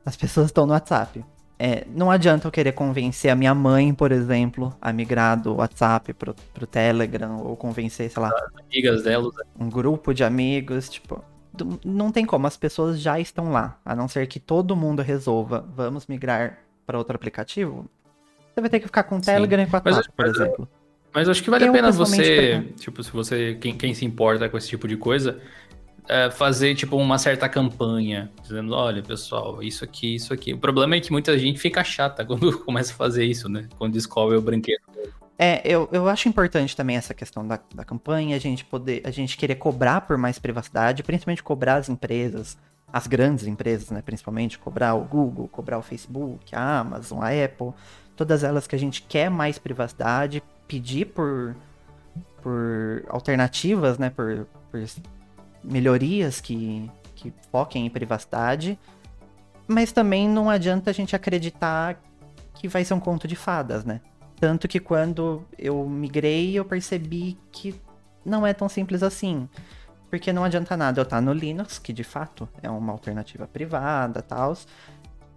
As 0.06 0.16
pessoas 0.16 0.48
estão 0.48 0.66
no 0.66 0.74
WhatsApp. 0.74 1.26
É, 1.60 1.88
não 1.90 2.12
adianta 2.12 2.48
eu 2.48 2.52
querer 2.52 2.74
convencer 2.74 3.32
a 3.32 3.36
minha 3.36 3.56
mãe, 3.56 3.92
por 3.94 4.12
exemplo, 4.12 4.76
a 4.80 4.94
migrar 4.94 5.42
do 5.42 5.56
WhatsApp 5.56 6.14
pro, 6.14 6.36
pro 6.54 6.68
Telegram, 6.68 7.42
ou 7.42 7.58
convencer, 7.58 8.12
sei 8.12 8.22
lá. 8.22 8.32
Amigas 8.72 9.04
delas. 9.04 9.34
Né? 9.36 9.44
Um 9.60 9.70
grupo 9.70 10.14
de 10.14 10.24
amigos, 10.24 10.88
tipo. 10.88 11.24
Não 11.84 12.12
tem 12.12 12.24
como, 12.24 12.46
as 12.46 12.56
pessoas 12.56 13.02
já 13.02 13.20
estão 13.20 13.52
lá. 13.52 13.80
A 13.84 13.96
não 13.96 14.08
ser 14.08 14.28
que 14.28 14.40
todo 14.40 14.76
mundo 14.76 15.02
resolva, 15.02 15.66
vamos 15.76 16.06
migrar 16.06 16.60
para 16.86 17.00
outro 17.00 17.16
aplicativo 17.16 17.90
você 18.58 18.62
vai 18.62 18.70
ter 18.72 18.80
que 18.80 18.88
ficar 18.88 19.04
com 19.04 19.18
o 19.18 19.22
Telegram 19.22 19.62
e 19.62 19.68
com 19.68 19.78
a 19.78 19.82
mas, 19.86 20.08
por 20.08 20.26
exemplo. 20.26 20.68
Mas 21.14 21.30
acho 21.30 21.44
que 21.44 21.50
vale 21.50 21.66
eu, 21.66 21.70
a 21.70 21.74
pena 21.74 21.92
você, 21.92 22.64
tipo, 22.80 23.04
se 23.04 23.12
você, 23.12 23.56
quem, 23.62 23.78
quem 23.78 23.94
se 23.94 24.04
importa 24.04 24.50
com 24.50 24.58
esse 24.58 24.68
tipo 24.68 24.88
de 24.88 24.98
coisa, 24.98 25.40
é 26.10 26.32
fazer, 26.32 26.74
tipo, 26.74 26.98
uma 26.98 27.20
certa 27.20 27.48
campanha, 27.48 28.32
dizendo, 28.42 28.74
olha, 28.74 29.04
pessoal, 29.04 29.62
isso 29.62 29.84
aqui, 29.84 30.16
isso 30.16 30.34
aqui. 30.34 30.54
O 30.54 30.58
problema 30.58 30.96
é 30.96 31.00
que 31.00 31.12
muita 31.12 31.38
gente 31.38 31.60
fica 31.60 31.84
chata 31.84 32.26
quando 32.26 32.58
começa 32.60 32.94
a 32.94 32.96
fazer 32.96 33.26
isso, 33.26 33.48
né? 33.48 33.68
Quando 33.78 33.94
descobre 33.94 34.36
o 34.36 34.42
brinquedo. 34.42 34.82
É, 35.38 35.62
eu, 35.64 35.88
eu 35.92 36.10
acho 36.10 36.28
importante 36.28 36.76
também 36.76 36.98
essa 36.98 37.14
questão 37.14 37.48
da, 37.48 37.60
da 37.76 37.86
campanha, 37.86 38.36
a 38.36 38.40
gente 38.40 38.66
poder, 38.66 39.04
a 39.06 39.12
gente 39.12 39.38
querer 39.38 39.56
cobrar 39.56 40.02
por 40.02 40.18
mais 40.18 40.40
privacidade, 40.40 41.04
principalmente 41.04 41.44
cobrar 41.44 41.76
as 41.76 41.90
empresas, 41.90 42.58
as 42.92 43.06
grandes 43.06 43.46
empresas, 43.46 43.92
né, 43.92 44.02
principalmente, 44.02 44.58
cobrar 44.58 44.96
o 44.96 45.04
Google, 45.04 45.48
cobrar 45.48 45.78
o 45.78 45.84
Facebook, 45.84 46.56
a 46.56 46.80
Amazon, 46.80 47.22
a 47.22 47.28
Apple, 47.28 47.74
todas 48.18 48.44
elas 48.44 48.68
que 48.68 48.76
a 48.76 48.80
gente 48.80 49.04
quer 49.04 49.30
mais 49.30 49.58
privacidade, 49.58 50.44
pedir 50.68 51.06
por 51.06 51.56
por 52.42 53.04
alternativas, 53.10 53.98
né? 53.98 54.10
Por, 54.10 54.48
por 54.72 54.82
melhorias 55.64 56.40
que, 56.40 56.90
que 57.14 57.34
foquem 57.52 57.86
em 57.86 57.90
privacidade. 57.90 58.80
Mas 59.68 59.92
também 59.92 60.30
não 60.30 60.50
adianta 60.50 60.90
a 60.90 60.94
gente 60.94 61.16
acreditar 61.16 62.02
que 62.54 62.68
vai 62.68 62.86
ser 62.86 62.94
um 62.94 63.00
conto 63.00 63.28
de 63.28 63.36
fadas, 63.36 63.84
né? 63.84 64.00
Tanto 64.40 64.68
que 64.68 64.80
quando 64.80 65.44
eu 65.58 65.86
migrei, 65.86 66.58
eu 66.58 66.64
percebi 66.64 67.38
que 67.52 67.76
não 68.24 68.48
é 68.48 68.54
tão 68.54 68.70
simples 68.70 69.04
assim. 69.04 69.50
Porque 70.10 70.32
não 70.32 70.46
adianta 70.46 70.78
nada 70.78 71.02
eu 71.02 71.04
estar 71.04 71.20
no 71.20 71.34
Linux, 71.34 71.78
que 71.78 71.92
de 71.92 72.04
fato 72.04 72.48
é 72.64 72.70
uma 72.70 72.94
alternativa 72.94 73.46
privada 73.46 74.22
tal. 74.22 74.56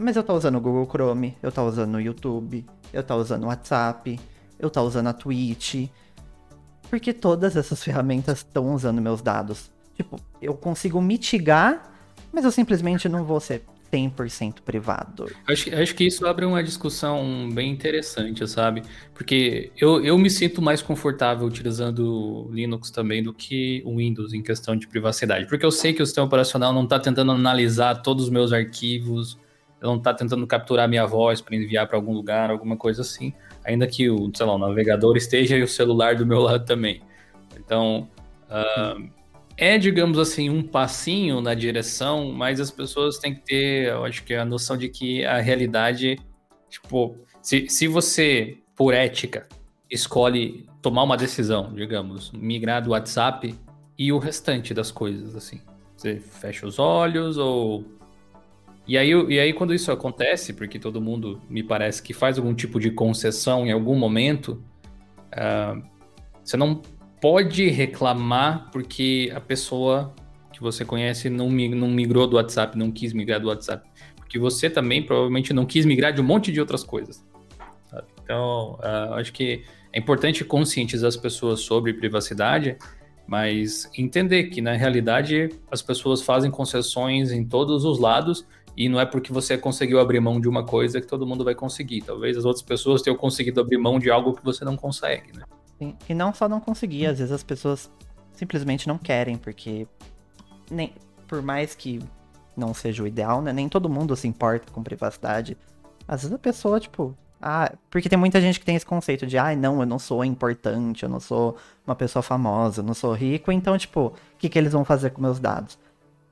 Mas 0.03 0.17
eu 0.17 0.21
estou 0.21 0.35
usando 0.35 0.57
o 0.57 0.61
Google 0.63 0.89
Chrome, 0.91 1.37
eu 1.43 1.51
estou 1.51 1.69
usando 1.69 1.95
o 1.97 2.01
YouTube, 2.01 2.65
eu 2.91 3.03
estou 3.03 3.19
usando 3.19 3.45
o 3.45 3.49
WhatsApp, 3.49 4.19
eu 4.59 4.69
estou 4.69 4.87
usando 4.87 5.09
a 5.09 5.13
Twitch. 5.13 5.91
Porque 6.89 7.13
todas 7.13 7.55
essas 7.55 7.85
ferramentas 7.85 8.39
estão 8.39 8.75
usando 8.75 8.99
meus 9.03 9.21
dados. 9.21 9.71
Tipo, 9.95 10.19
eu 10.41 10.55
consigo 10.55 11.03
mitigar, 11.03 11.93
mas 12.33 12.47
eu 12.47 12.51
simplesmente 12.51 13.11
não 13.11 13.25
vou 13.25 13.41
ser 13.41 13.63
100% 13.93 14.63
privado. 14.65 15.31
Acho, 15.47 15.75
acho 15.75 15.95
que 15.95 16.05
isso 16.05 16.27
abre 16.27 16.47
uma 16.47 16.65
discussão 16.65 17.51
bem 17.53 17.71
interessante, 17.71 18.49
sabe? 18.49 18.83
Porque 19.13 19.71
eu, 19.77 20.03
eu 20.03 20.17
me 20.17 20.31
sinto 20.31 20.63
mais 20.63 20.81
confortável 20.81 21.47
utilizando 21.47 22.49
Linux 22.51 22.91
também 22.91 23.23
do 23.23 23.35
que 23.35 23.83
o 23.85 23.99
Windows 23.99 24.33
em 24.33 24.41
questão 24.43 24.75
de 24.75 24.89
privacidade. 24.89 25.47
Porque 25.47 25.67
eu 25.67 25.71
sei 25.71 25.93
que 25.93 26.03
o 26.03 26.07
sistema 26.07 26.27
operacional 26.27 26.73
não 26.73 26.85
está 26.85 26.99
tentando 26.99 27.33
analisar 27.33 27.97
todos 27.97 28.25
os 28.25 28.31
meus 28.31 28.51
arquivos, 28.51 29.37
não 29.81 29.97
está 29.97 30.13
tentando 30.13 30.47
capturar 30.47 30.89
minha 30.89 31.07
voz 31.07 31.41
para 31.41 31.57
enviar 31.57 31.87
para 31.87 31.97
algum 31.97 32.13
lugar, 32.13 32.51
alguma 32.51 32.77
coisa 32.77 33.03
assim. 33.03 33.33
Ainda 33.65 33.87
que 33.87 34.11
o, 34.11 34.31
sei 34.35 34.47
lá, 34.47 34.55
o 34.55 34.59
navegador 34.59 35.17
esteja 35.17 35.57
e 35.57 35.63
o 35.63 35.69
celular 35.69 36.15
do 36.15 36.27
meu 36.27 36.41
lado 36.41 36.65
também. 36.65 37.03
Então, 37.57 38.09
uh, 38.49 39.11
é, 39.57 39.77
digamos 39.79 40.19
assim, 40.19 40.49
um 40.49 40.63
passinho 40.63 41.41
na 41.41 41.55
direção, 41.55 42.33
mas 42.33 42.61
as 42.61 42.71
pessoas 42.71 43.19
têm 43.19 43.35
que 43.35 43.43
ter, 43.43 43.89
eu 43.89 44.05
acho 44.05 44.25
que 44.25 44.35
a 44.35 44.45
noção 44.45 44.77
de 44.77 44.89
que 44.89 45.25
a 45.25 45.39
realidade, 45.41 46.19
tipo, 46.69 47.17
se, 47.43 47.69
se 47.69 47.87
você, 47.87 48.59
por 48.75 48.95
ética, 48.95 49.47
escolhe 49.91 50.67
tomar 50.81 51.03
uma 51.03 51.17
decisão, 51.17 51.73
digamos, 51.75 52.31
migrar 52.33 52.83
do 52.83 52.91
WhatsApp 52.91 53.55
e 53.99 54.13
o 54.13 54.19
restante 54.19 54.73
das 54.73 54.91
coisas, 54.91 55.37
assim. 55.37 55.61
Você 55.97 56.19
fecha 56.19 56.67
os 56.67 56.79
olhos 56.79 57.37
ou. 57.37 57.85
E 58.91 58.99
aí, 58.99 59.11
e 59.13 59.39
aí, 59.39 59.53
quando 59.53 59.73
isso 59.73 59.93
acontece, 59.93 60.53
porque 60.53 60.77
todo 60.77 61.01
mundo 61.01 61.41
me 61.49 61.63
parece 61.63 62.03
que 62.03 62.13
faz 62.13 62.39
algum 62.39 62.53
tipo 62.53 62.81
de 62.81 62.91
concessão 62.91 63.65
em 63.65 63.71
algum 63.71 63.95
momento, 63.95 64.65
uh, 65.29 65.81
você 66.43 66.57
não 66.57 66.83
pode 67.21 67.69
reclamar 67.69 68.69
porque 68.73 69.31
a 69.33 69.41
pessoa 69.41 70.13
que 70.53 70.61
você 70.61 70.85
conhece 70.85 71.31
não, 71.31 71.49
não 71.49 71.87
migrou 71.87 72.27
do 72.27 72.35
WhatsApp, 72.35 72.77
não 72.77 72.91
quis 72.91 73.13
migrar 73.13 73.39
do 73.39 73.47
WhatsApp. 73.47 73.89
Porque 74.17 74.41
você 74.41 74.69
também 74.69 75.05
provavelmente 75.05 75.53
não 75.53 75.65
quis 75.65 75.87
migrar 75.87 76.13
de 76.13 76.21
um 76.21 76.25
monte 76.25 76.51
de 76.51 76.59
outras 76.59 76.83
coisas. 76.83 77.25
Sabe? 77.89 78.09
Então, 78.25 78.77
uh, 78.81 79.15
acho 79.15 79.33
que 79.33 79.63
é 79.93 80.01
importante 80.01 80.45
conscientizar 80.45 81.07
as 81.07 81.17
pessoas 81.17 81.61
sobre 81.61 81.95
privacidade, 81.95 82.77
mas 83.25 83.89
entender 83.97 84.47
que 84.49 84.61
na 84.61 84.73
realidade 84.73 85.49
as 85.71 85.81
pessoas 85.81 86.21
fazem 86.21 86.51
concessões 86.51 87.31
em 87.31 87.45
todos 87.45 87.85
os 87.85 88.01
lados 88.01 88.45
e 88.77 88.89
não 88.89 89.01
é 89.01 89.07
porque 89.07 89.33
você 89.33 89.59
conseguiu 89.59 90.01
abrir 90.01 90.21
mão 90.21 90.41
de 90.41 90.49
uma 90.49 90.65
coisa 90.65 91.01
que 91.01 91.07
todo 91.07 91.27
mundo 91.27 91.45
vai 91.45 91.55
conseguir. 91.55 92.03
Talvez 92.03 92.37
as 92.37 92.45
outras 92.45 92.63
pessoas 92.63 93.03
tenham 93.03 93.17
conseguido 93.17 93.61
abrir 93.61 93.79
mão 93.79 93.99
de 93.99 94.11
algo 94.11 94.35
que 94.35 94.45
você 94.45 94.65
não 94.65 94.77
consegue, 94.77 95.37
né? 95.37 95.45
E 96.09 96.15
não 96.15 96.33
só 96.35 96.49
não 96.49 96.61
conseguir, 96.61 97.07
às 97.07 97.19
vezes 97.19 97.33
as 97.33 97.43
pessoas 97.43 97.91
simplesmente 98.33 98.87
não 98.87 98.99
querem, 98.99 99.37
porque 99.37 99.87
nem 100.71 100.93
por 101.27 101.43
mais 101.43 101.75
que 101.75 102.01
não 102.57 102.75
seja 102.75 103.03
o 103.03 103.07
ideal, 103.07 103.41
né? 103.41 103.53
Nem 103.53 103.69
todo 103.69 103.89
mundo 103.89 104.15
se 104.15 104.29
importa 104.29 104.71
com 104.73 104.83
privacidade. 104.83 105.57
Às 106.07 106.23
vezes 106.23 106.35
a 106.35 106.39
pessoa, 106.39 106.79
tipo, 106.79 107.17
ah, 107.41 107.73
porque 107.91 108.09
tem 108.09 108.19
muita 108.19 108.41
gente 108.41 108.61
que 108.61 108.67
tem 108.67 108.77
esse 108.77 108.85
conceito 108.85 109.27
de, 109.27 109.39
ah, 109.39 109.57
não, 109.57 109.81
eu 109.81 109.87
não 109.87 109.99
sou 109.99 110.25
importante, 110.25 111.05
eu 111.05 111.09
não 111.09 111.21
sou 111.21 111.57
uma 111.87 111.95
pessoa 111.95 112.23
famosa, 112.23 112.83
eu 112.83 112.85
não 112.85 112.93
sou 112.93 113.15
rico, 113.15 113.51
então, 113.51 113.79
tipo, 113.79 114.09
o 114.09 114.39
que, 114.39 114.49
que 114.49 114.59
eles 114.59 114.73
vão 114.73 114.85
fazer 114.85 115.11
com 115.11 115.23
meus 115.23 115.41
dados? 115.41 115.79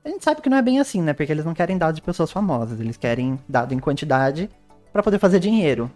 A 0.03 0.09
gente 0.09 0.23
sabe 0.23 0.41
que 0.41 0.49
não 0.49 0.57
é 0.57 0.61
bem 0.61 0.79
assim, 0.79 1.01
né? 1.01 1.13
Porque 1.13 1.31
eles 1.31 1.45
não 1.45 1.53
querem 1.53 1.77
dados 1.77 1.95
de 1.95 2.01
pessoas 2.01 2.31
famosas, 2.31 2.79
eles 2.79 2.97
querem 2.97 3.39
dado 3.47 3.73
em 3.73 3.79
quantidade 3.79 4.49
para 4.91 5.03
poder 5.03 5.19
fazer 5.19 5.39
dinheiro. 5.39 5.91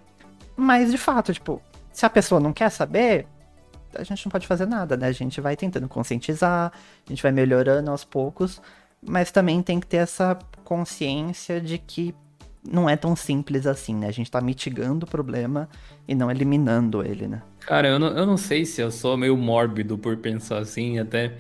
Mas, 0.56 0.92
de 0.92 0.98
fato, 0.98 1.34
tipo, 1.34 1.62
se 1.92 2.06
a 2.06 2.10
pessoa 2.10 2.40
não 2.40 2.54
quer 2.54 2.70
saber, 2.70 3.26
a 3.96 4.04
gente 4.04 4.26
não 4.26 4.32
pode 4.32 4.48
fazer 4.48 4.66
nada, 4.66 4.98
né? 4.98 5.08
A 5.08 5.12
gente 5.12 5.40
vai 5.40 5.56
tentando 5.56 5.88
conscientizar, 5.88 6.72
a 7.06 7.10
gente 7.10 7.24
vai 7.24 7.32
melhorando 7.32 7.90
aos 7.92 8.04
poucos, 8.04 8.62
mas 9.02 9.32
também 9.32 9.62
tem 9.62 9.80
que 9.80 9.88
ter 9.88 9.98
essa 9.98 10.38
consciência 10.64 11.60
de 11.62 11.78
que 11.78 12.14
não 12.66 12.90
é 12.90 12.96
tão 12.96 13.16
simples 13.16 13.68
assim, 13.68 13.94
né? 13.96 14.08
A 14.08 14.12
gente 14.12 14.32
tá 14.32 14.40
mitigando 14.40 15.06
o 15.06 15.10
problema 15.10 15.68
e 16.08 16.16
não 16.16 16.32
eliminando 16.32 17.04
ele, 17.06 17.28
né? 17.28 17.42
Cara, 17.62 17.88
eu 17.88 18.00
não, 18.00 18.08
eu 18.08 18.26
não 18.26 18.38
sei 18.38 18.66
se 18.66 18.82
eu 18.82 18.90
sou 18.90 19.18
meio 19.18 19.36
mórbido 19.38 19.98
por 19.98 20.18
pensar 20.18 20.60
assim, 20.60 21.00
até. 21.00 21.34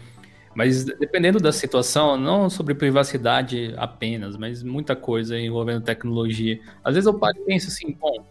Mas 0.56 0.86
dependendo 0.86 1.40
da 1.40 1.52
situação, 1.52 2.16
não 2.16 2.50
sobre 2.50 2.76
privacidade 2.76 3.74
apenas, 3.78 4.38
mas 4.38 4.62
muita 4.62 4.96
coisa 4.96 5.40
envolvendo 5.40 5.82
tecnologia. 5.82 6.60
Às 6.84 6.94
vezes 6.94 7.08
eu 7.08 7.18
paro 7.18 7.38
e 7.38 7.46
penso 7.46 7.70
assim, 7.70 7.98
bom, 8.00 8.24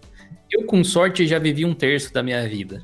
eu 0.50 0.64
com 0.66 0.84
sorte 0.84 1.26
já 1.26 1.38
vivi 1.38 1.64
um 1.64 1.74
terço 1.74 2.12
da 2.12 2.22
minha 2.22 2.46
vida. 2.48 2.82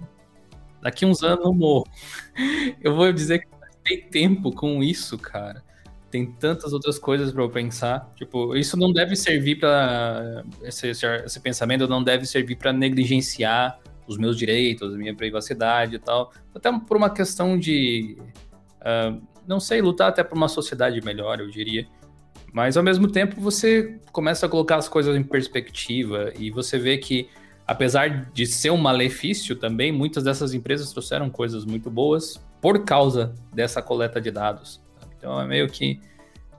Daqui 0.83 1.05
uns 1.05 1.23
anos 1.23 1.45
eu 1.45 1.53
morro. 1.53 1.87
Eu 2.81 2.95
vou 2.95 3.13
dizer 3.13 3.41
que 3.41 3.49
tem 3.83 4.01
tempo 4.09 4.53
com 4.53 4.83
isso, 4.83 5.19
cara. 5.19 5.63
Tem 6.11 6.25
tantas 6.25 6.73
outras 6.73 6.99
coisas 6.99 7.33
para 7.33 7.43
eu 7.43 7.51
pensar. 7.51 8.11
Tipo, 8.15 8.57
isso 8.57 8.77
não 8.77 8.93
deve 8.93 9.17
servir 9.17 9.57
para 9.59 10.45
esse, 10.63 10.89
esse, 10.89 11.41
pensamento 11.41 11.89
não 11.89 12.03
deve 12.03 12.25
servir 12.25 12.57
para 12.57 12.73
negligenciar 12.73 13.79
os 14.07 14.17
meus 14.17 14.39
direitos, 14.39 14.95
a 14.95 14.97
minha 14.97 15.15
privacidade 15.15 15.97
e 15.97 15.99
tal. 15.99 16.33
Até 16.55 16.71
por 16.79 16.97
uma 16.97 17.11
questão 17.11 17.59
de, 17.59 18.17
uh, 18.81 19.21
não 19.47 19.59
sei, 19.59 19.81
lutar 19.81 20.11
até 20.11 20.23
por 20.23 20.37
uma 20.37 20.49
sociedade 20.49 21.01
melhor, 21.03 21.41
eu 21.41 21.49
diria. 21.51 21.87
Mas 22.53 22.77
ao 22.77 22.83
mesmo 22.83 23.09
tempo 23.09 23.41
você 23.41 23.99
começa 24.13 24.47
a 24.47 24.49
colocar 24.49 24.77
as 24.77 24.89
coisas 24.89 25.17
em 25.17 25.23
perspectiva 25.23 26.33
e 26.39 26.51
você 26.51 26.79
vê 26.79 26.99
que 26.99 27.29
apesar 27.67 28.31
de 28.33 28.47
ser 28.47 28.71
um 28.71 28.77
malefício 28.77 29.55
também, 29.55 29.93
muitas 29.93 30.25
dessas 30.25 30.55
empresas 30.55 30.91
trouxeram 30.91 31.29
coisas 31.29 31.65
muito 31.67 31.91
boas 31.91 32.43
por 32.61 32.85
causa 32.85 33.35
dessa 33.53 33.83
coleta 33.83 34.21
de 34.21 34.31
dados. 34.31 34.81
Então 35.17 35.41
é 35.41 35.47
meio 35.47 35.69
que 35.69 36.01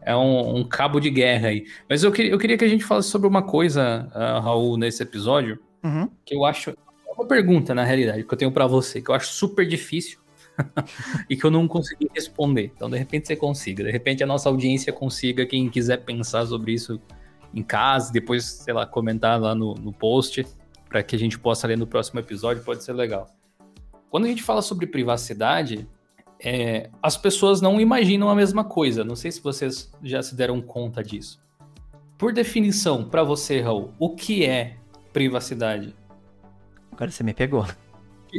é 0.01 0.15
um, 0.15 0.57
um, 0.57 0.63
cabo 0.63 0.99
de 0.99 1.09
guerra 1.09 1.49
aí. 1.49 1.65
Mas 1.89 2.03
eu, 2.03 2.11
que, 2.11 2.23
eu 2.23 2.37
queria 2.37 2.57
que 2.57 2.63
a 2.63 2.67
gente 2.67 2.83
falasse 2.83 3.09
sobre 3.09 3.27
uma 3.27 3.41
coisa, 3.41 4.07
uh, 4.15 4.39
Raul, 4.39 4.77
nesse 4.77 5.03
episódio, 5.03 5.59
uhum. 5.83 6.09
que 6.25 6.35
eu 6.35 6.45
acho. 6.45 6.69
É 6.69 7.11
uma 7.13 7.27
pergunta, 7.27 7.75
na 7.75 7.83
realidade, 7.83 8.23
que 8.23 8.33
eu 8.33 8.37
tenho 8.37 8.51
para 8.51 8.65
você, 8.65 9.01
que 9.01 9.09
eu 9.09 9.15
acho 9.15 9.33
super 9.33 9.67
difícil 9.67 10.19
e 11.29 11.35
que 11.35 11.45
eu 11.45 11.51
não 11.51 11.67
consegui 11.67 12.09
responder. 12.13 12.71
Então, 12.75 12.89
de 12.89 12.97
repente, 12.97 13.27
você 13.27 13.35
consiga. 13.35 13.83
De 13.83 13.91
repente, 13.91 14.23
a 14.23 14.27
nossa 14.27 14.49
audiência 14.49 14.91
consiga, 14.91 15.45
quem 15.45 15.69
quiser 15.69 15.97
pensar 15.97 16.45
sobre 16.45 16.73
isso 16.73 16.99
em 17.53 17.63
casa, 17.63 18.11
depois, 18.11 18.45
sei 18.45 18.73
lá, 18.73 18.85
comentar 18.85 19.39
lá 19.39 19.55
no, 19.55 19.73
no 19.75 19.91
post 19.91 20.45
para 20.87 21.03
que 21.03 21.15
a 21.15 21.19
gente 21.19 21.37
possa 21.37 21.67
ler 21.67 21.77
no 21.77 21.85
próximo 21.85 22.19
episódio, 22.19 22.63
pode 22.63 22.83
ser 22.83 22.93
legal. 22.93 23.27
Quando 24.09 24.25
a 24.25 24.27
gente 24.27 24.41
fala 24.41 24.61
sobre 24.61 24.87
privacidade, 24.87 25.87
é, 26.43 26.89
as 27.01 27.15
pessoas 27.15 27.61
não 27.61 27.79
imaginam 27.79 28.29
a 28.29 28.35
mesma 28.35 28.63
coisa. 28.63 29.03
Não 29.03 29.15
sei 29.15 29.31
se 29.31 29.41
vocês 29.41 29.91
já 30.01 30.21
se 30.23 30.35
deram 30.35 30.61
conta 30.61 31.03
disso. 31.03 31.39
Por 32.17 32.33
definição, 32.33 33.07
para 33.07 33.23
você, 33.23 33.61
Raul, 33.61 33.93
o 33.99 34.15
que 34.15 34.45
é 34.45 34.77
privacidade? 35.13 35.95
Agora 36.91 37.11
você 37.11 37.23
me 37.23 37.33
pegou. 37.33 37.65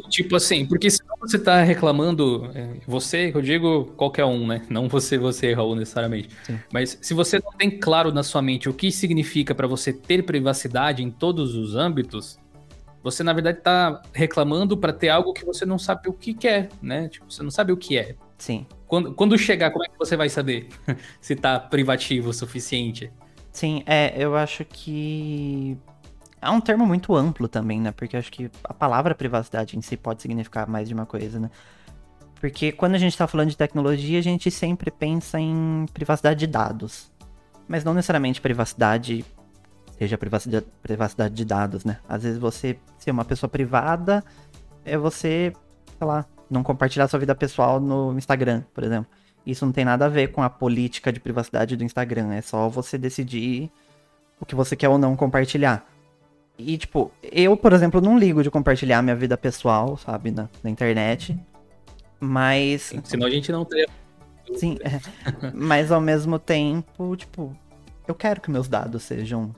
Tipo 0.09 0.37
assim, 0.37 0.65
porque 0.67 0.91
se 0.91 1.01
você 1.19 1.39
tá 1.39 1.63
reclamando, 1.63 2.51
é, 2.55 2.75
você, 2.87 3.33
eu 3.35 3.43
digo 3.43 3.87
qualquer 3.97 4.25
um, 4.25 4.47
né? 4.47 4.63
Não 4.69 4.89
você, 4.89 5.19
você, 5.19 5.53
Raul, 5.53 5.75
necessariamente. 5.75 6.29
Sim. 6.45 6.59
Mas 6.73 6.99
se 7.01 7.13
você 7.13 7.39
não 7.39 7.53
tem 7.53 7.71
claro 7.71 8.13
na 8.13 8.23
sua 8.23 8.41
mente 8.41 8.69
o 8.69 8.75
que 8.75 8.93
significa 8.93 9.55
para 9.55 9.67
você 9.67 9.93
ter 9.93 10.23
privacidade 10.23 11.03
em 11.03 11.11
todos 11.11 11.55
os 11.55 11.75
âmbitos, 11.75 12.39
você 13.03 13.23
na 13.23 13.33
verdade 13.33 13.61
tá 13.61 14.03
reclamando 14.13 14.77
para 14.77 14.93
ter 14.93 15.09
algo 15.09 15.33
que 15.33 15.45
você 15.45 15.65
não 15.65 15.79
sabe 15.79 16.09
o 16.09 16.13
que 16.13 16.35
quer, 16.35 16.69
né? 16.81 17.09
Tipo, 17.09 17.31
você 17.31 17.43
não 17.43 17.51
sabe 17.51 17.73
o 17.73 17.77
que 17.77 17.99
é. 17.99 18.15
Sim. 18.39 18.67
Quando, 18.87 19.15
quando 19.15 19.39
chegar, 19.39 19.71
como 19.71 19.85
é 19.85 19.89
que 19.89 19.99
você 19.99 20.17
vai 20.17 20.29
saber 20.29 20.69
se 21.21 21.35
tá 21.35 21.59
privativo 21.59 22.31
o 22.31 22.33
suficiente? 22.33 23.11
Sim, 23.53 23.83
é, 23.87 24.15
eu 24.17 24.37
acho 24.37 24.65
que 24.65 25.77
é 26.41 26.51
um 26.51 26.61
termo 26.61 26.87
muito 26.87 27.15
amplo 27.15 27.49
também, 27.49 27.81
né? 27.81 27.93
Porque 27.93 28.17
acho 28.17 28.33
que 28.33 28.51
a 28.65 28.73
palavra 28.73 29.15
privacidade 29.15 29.77
em 29.77 29.83
si 29.83 29.97
pode 29.97 30.23
significar 30.23 30.69
mais 30.69 30.89
de 30.89 30.95
uma 30.95 31.07
coisa, 31.07 31.39
né? 31.39 31.51
Porque 32.41 32.73
quando 32.73 32.95
a 32.95 32.99
gente 32.99 33.13
está 33.13 33.27
falando 33.27 33.51
de 33.51 33.57
tecnologia, 33.57 34.19
a 34.19 34.23
gente 34.23 34.51
sempre 34.51 34.91
pensa 34.91 35.39
em 35.39 35.87
privacidade 35.93 36.41
de 36.41 36.47
dados. 36.47 37.13
Mas 37.69 37.85
não 37.85 37.93
necessariamente 37.93 38.41
privacidade 38.41 39.25
seja 40.01 40.17
privacidade, 40.17 40.67
privacidade 40.83 41.35
de 41.35 41.45
dados, 41.45 41.85
né? 41.85 41.99
Às 42.09 42.23
vezes 42.23 42.39
você 42.39 42.79
ser 42.99 43.11
uma 43.11 43.25
pessoa 43.25 43.51
privada 43.51 44.25
é 44.83 44.97
você, 44.97 45.53
sei 45.99 46.07
lá, 46.07 46.25
não 46.51 46.63
compartilhar 46.63 47.07
sua 47.07 47.19
vida 47.19 47.35
pessoal 47.35 47.79
no 47.79 48.17
Instagram, 48.17 48.63
por 48.73 48.83
exemplo. 48.83 49.11
Isso 49.45 49.67
não 49.67 49.73
tem 49.73 49.85
nada 49.85 50.07
a 50.07 50.09
ver 50.09 50.29
com 50.29 50.43
a 50.43 50.49
política 50.49 51.13
de 51.13 51.21
privacidade 51.21 51.77
do 51.77 51.85
Instagram. 51.85 52.33
É 52.33 52.41
só 52.41 52.67
você 52.67 52.97
decidir 52.97 53.71
o 54.41 54.47
que 54.47 54.55
você 54.55 54.75
quer 54.75 54.89
ou 54.89 54.97
não 54.97 55.15
compartilhar. 55.15 55.87
E, 56.61 56.79
tipo, 56.79 57.11
eu, 57.23 57.57
por 57.57 57.73
exemplo, 57.73 58.01
não 58.01 58.19
ligo 58.19 58.43
de 58.43 58.51
compartilhar 58.51 59.03
minha 59.03 59.17
vida 59.17 59.37
pessoal, 59.37 59.97
sabe, 59.97 60.31
na, 60.31 60.49
na 60.63 60.71
internet. 60.71 61.39
Mas. 62.19 62.93
Senão 63.05 63.27
a 63.27 63.31
gente 63.31 63.51
não 63.51 63.65
teria. 63.65 63.89
Sim, 64.55 64.77
é. 64.85 65.01
mas 65.55 65.91
ao 65.91 66.01
mesmo 66.01 66.39
tempo, 66.39 67.17
tipo, 67.17 67.57
eu 68.07 68.15
quero 68.15 68.41
que 68.41 68.51
meus 68.51 68.69
dados 68.69 69.03
sejam, 69.03 69.55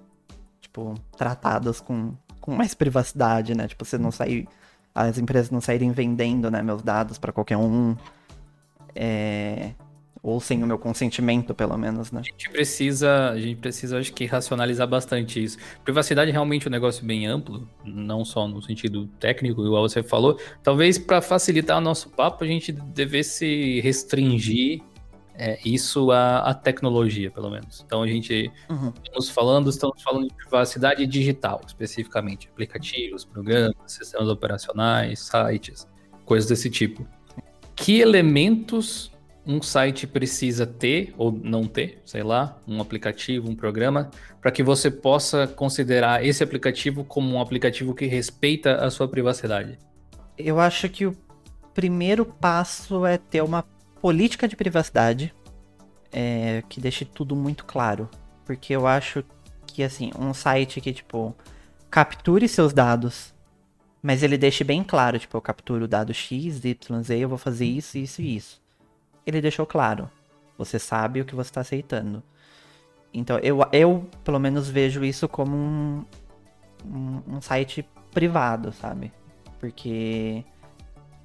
tipo, 0.60 0.94
tratados 1.16 1.80
com, 1.80 2.14
com 2.40 2.54
mais 2.54 2.74
privacidade, 2.74 3.54
né? 3.54 3.66
Tipo, 3.66 3.84
você 3.84 3.98
não 3.98 4.10
sair. 4.10 4.46
As 4.94 5.16
empresas 5.16 5.50
não 5.50 5.60
saírem 5.60 5.90
vendendo, 5.90 6.50
né, 6.50 6.62
meus 6.62 6.82
dados 6.82 7.18
para 7.18 7.32
qualquer 7.32 7.56
um. 7.56 7.96
É, 8.94 9.72
ou 10.22 10.40
sem 10.40 10.62
o 10.62 10.66
meu 10.66 10.78
consentimento, 10.78 11.52
pelo 11.52 11.76
menos, 11.76 12.12
né? 12.12 12.20
A 12.20 12.22
gente 12.22 12.48
precisa, 12.48 13.30
a 13.30 13.38
gente 13.38 13.56
precisa, 13.56 13.98
acho 13.98 14.12
que, 14.12 14.24
racionalizar 14.24 14.86
bastante 14.86 15.42
isso. 15.42 15.58
Privacidade 15.84 16.30
é 16.30 16.32
realmente 16.32 16.68
um 16.68 16.70
negócio 16.70 17.04
bem 17.04 17.26
amplo, 17.26 17.68
não 17.84 18.24
só 18.24 18.46
no 18.46 18.62
sentido 18.62 19.08
técnico, 19.18 19.66
igual 19.66 19.88
você 19.88 20.02
falou. 20.02 20.38
Talvez 20.62 20.96
para 20.96 21.20
facilitar 21.20 21.78
o 21.78 21.80
nosso 21.80 22.08
papo, 22.10 22.44
a 22.44 22.46
gente 22.46 22.70
devesse 22.70 23.80
restringir 23.80 24.80
é, 25.34 25.58
isso 25.64 26.12
à, 26.12 26.38
à, 26.38 26.54
tecnologia, 26.54 27.28
pelo 27.28 27.50
menos. 27.50 27.82
Então 27.84 28.00
a 28.00 28.06
gente 28.06 28.48
uhum. 28.70 28.92
estamos 29.02 29.28
falando, 29.28 29.70
estamos 29.70 30.00
falando 30.02 30.28
de 30.28 30.34
privacidade 30.34 31.04
digital, 31.04 31.60
especificamente, 31.66 32.48
aplicativos, 32.48 33.24
programas, 33.24 33.74
sistemas 33.86 34.28
operacionais, 34.28 35.18
sites, 35.18 35.88
coisas 36.24 36.48
desse 36.48 36.70
tipo. 36.70 37.04
Que 37.74 38.00
elementos 38.00 39.11
um 39.46 39.60
site 39.60 40.06
precisa 40.06 40.66
ter 40.66 41.12
ou 41.18 41.32
não 41.32 41.66
ter, 41.66 42.00
sei 42.04 42.22
lá, 42.22 42.56
um 42.66 42.80
aplicativo, 42.80 43.50
um 43.50 43.56
programa, 43.56 44.10
para 44.40 44.52
que 44.52 44.62
você 44.62 44.90
possa 44.90 45.46
considerar 45.46 46.24
esse 46.24 46.42
aplicativo 46.42 47.04
como 47.04 47.34
um 47.34 47.40
aplicativo 47.40 47.94
que 47.94 48.06
respeita 48.06 48.76
a 48.76 48.90
sua 48.90 49.08
privacidade? 49.08 49.78
Eu 50.38 50.60
acho 50.60 50.88
que 50.88 51.06
o 51.06 51.16
primeiro 51.74 52.24
passo 52.24 53.04
é 53.04 53.18
ter 53.18 53.42
uma 53.42 53.64
política 54.00 54.46
de 54.46 54.56
privacidade 54.56 55.34
é, 56.12 56.62
que 56.68 56.80
deixe 56.80 57.04
tudo 57.04 57.34
muito 57.34 57.64
claro. 57.64 58.08
Porque 58.44 58.74
eu 58.74 58.86
acho 58.86 59.24
que, 59.66 59.82
assim, 59.82 60.10
um 60.18 60.32
site 60.34 60.80
que, 60.80 60.92
tipo, 60.92 61.34
capture 61.90 62.46
seus 62.48 62.72
dados, 62.72 63.34
mas 64.02 64.22
ele 64.22 64.36
deixe 64.36 64.62
bem 64.62 64.84
claro, 64.84 65.18
tipo, 65.18 65.36
eu 65.36 65.40
capturo 65.40 65.84
o 65.84 65.88
dado 65.88 66.12
X, 66.12 66.64
Y, 66.64 67.02
Z, 67.02 67.18
eu 67.18 67.28
vou 67.28 67.38
fazer 67.38 67.64
isso, 67.64 67.96
isso 67.98 68.20
e 68.20 68.36
isso 68.36 68.61
ele 69.26 69.40
deixou 69.40 69.66
claro. 69.66 70.10
Você 70.58 70.78
sabe 70.78 71.20
o 71.20 71.24
que 71.24 71.34
você 71.34 71.50
está 71.50 71.60
aceitando. 71.60 72.22
Então, 73.12 73.38
eu, 73.38 73.58
eu, 73.72 74.08
pelo 74.24 74.38
menos, 74.38 74.68
vejo 74.68 75.04
isso 75.04 75.28
como 75.28 75.56
um, 75.56 76.04
um, 76.84 77.22
um 77.36 77.40
site 77.40 77.86
privado, 78.12 78.72
sabe? 78.72 79.12
Porque, 79.58 80.44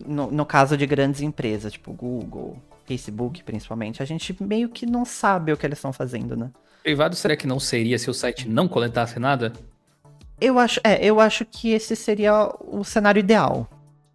no, 0.06 0.30
no 0.30 0.46
caso 0.46 0.75
de 0.75 0.86
grandes 0.86 1.22
empresas, 1.22 1.74
tipo 1.74 1.94
Google, 1.94 2.58
Facebook, 2.86 3.44
principalmente, 3.44 4.01
a 4.01 4.06
gente 4.06 4.36
meio 4.42 4.70
que 4.70 4.86
não 4.86 5.06
sabe 5.06 5.51
o 5.51 5.58
que 5.58 5.66
eles 5.66 5.77
estão 5.77 5.94
fazendo, 5.94 6.36
né? 6.36 6.51
Privado 6.84 7.16
será 7.16 7.36
que 7.36 7.48
não 7.48 7.60
seria 7.60 7.98
se 8.00 8.10
o 8.10 8.13
site 8.13 8.48
não 8.48 8.68
coletasse 8.68 9.20
nada? 9.20 9.54
Eu 10.39 10.60
acho, 10.60 10.80
é, 10.84 11.04
eu 11.04 11.20
acho 11.20 11.46
que 11.46 11.72
esse 11.72 11.96
seria 11.96 12.54
o 12.62 12.84
cenário 12.84 13.20
ideal. 13.20 13.68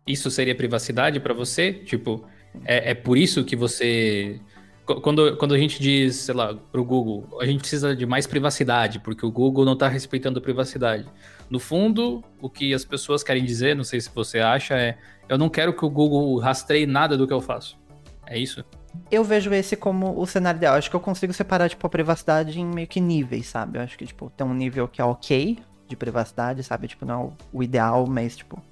Isso 0.07 0.31
seria 0.31 0.55
privacidade 0.55 1.21
para 1.21 1.35
você? 1.35 1.73
Tipo, 1.73 2.25
é, 2.65 2.91
é 2.91 2.95
por 2.95 3.17
isso 3.17 3.45
que 3.45 3.57
você. 3.57 4.41
Quando, 4.85 5.37
quando 5.37 5.55
a 5.55 5.59
gente 5.59 5.81
diz, 5.81 6.17
sei 6.17 6.35
lá, 6.35 6.55
pro 6.55 6.85
Google, 6.85 7.39
a 7.41 7.47
gente 7.47 7.61
precisa 7.61 7.95
de 7.95 8.05
mais 8.05 8.27
privacidade, 8.27 8.99
porque 8.99 9.25
o 9.25 9.31
Google 9.31 9.65
não 9.65 9.75
está 9.75 9.87
respeitando 9.87 10.41
a 10.41 10.43
privacidade. 10.43 11.07
No 11.49 11.61
fundo, 11.61 12.23
o 12.41 12.51
que 12.51 12.75
as 12.75 12.85
pessoas 12.85 13.23
querem 13.23 13.45
dizer, 13.45 13.77
não 13.77 13.85
sei 13.85 14.01
se 14.01 14.11
você 14.13 14.41
acha, 14.41 14.75
é: 14.75 14.99
eu 15.29 15.39
não 15.39 15.49
quero 15.49 15.73
que 15.73 15.85
o 15.85 15.91
Google 15.91 16.39
rastreie 16.39 16.87
nada 16.87 17.17
do 17.17 17.27
que 17.27 17.33
eu 17.33 17.41
faço. 17.41 17.79
É 18.27 18.39
isso? 18.39 18.65
Eu 19.11 19.25
vejo 19.25 19.53
esse 19.53 19.77
como 19.77 20.19
o 20.21 20.27
cenário 20.27 20.59
ideal. 20.59 20.75
Acho 20.75 20.91
que 20.91 20.97
eu 20.97 21.01
consigo 21.01 21.33
separar, 21.33 21.69
tipo, 21.69 21.87
a 21.87 21.91
privacidade 21.91 22.61
em 22.61 22.67
meio 22.67 22.87
que 22.87 23.01
níveis, 23.01 23.47
sabe? 23.47 23.79
Eu 23.79 23.83
acho 23.83 23.97
que, 23.97 24.07
tipo, 24.07 24.31
tem 24.37 24.47
um 24.47 24.55
nível 24.55 24.89
que 24.89 25.01
é 25.01 25.05
ok 25.05 25.59
de 25.89 25.97
privacidade, 25.97 26.63
sabe? 26.63 26.89
Tipo, 26.89 27.05
não 27.05 27.23
é 27.23 27.47
o 27.53 27.63
ideal, 27.63 28.07
mas, 28.07 28.37
tipo, 28.37 28.63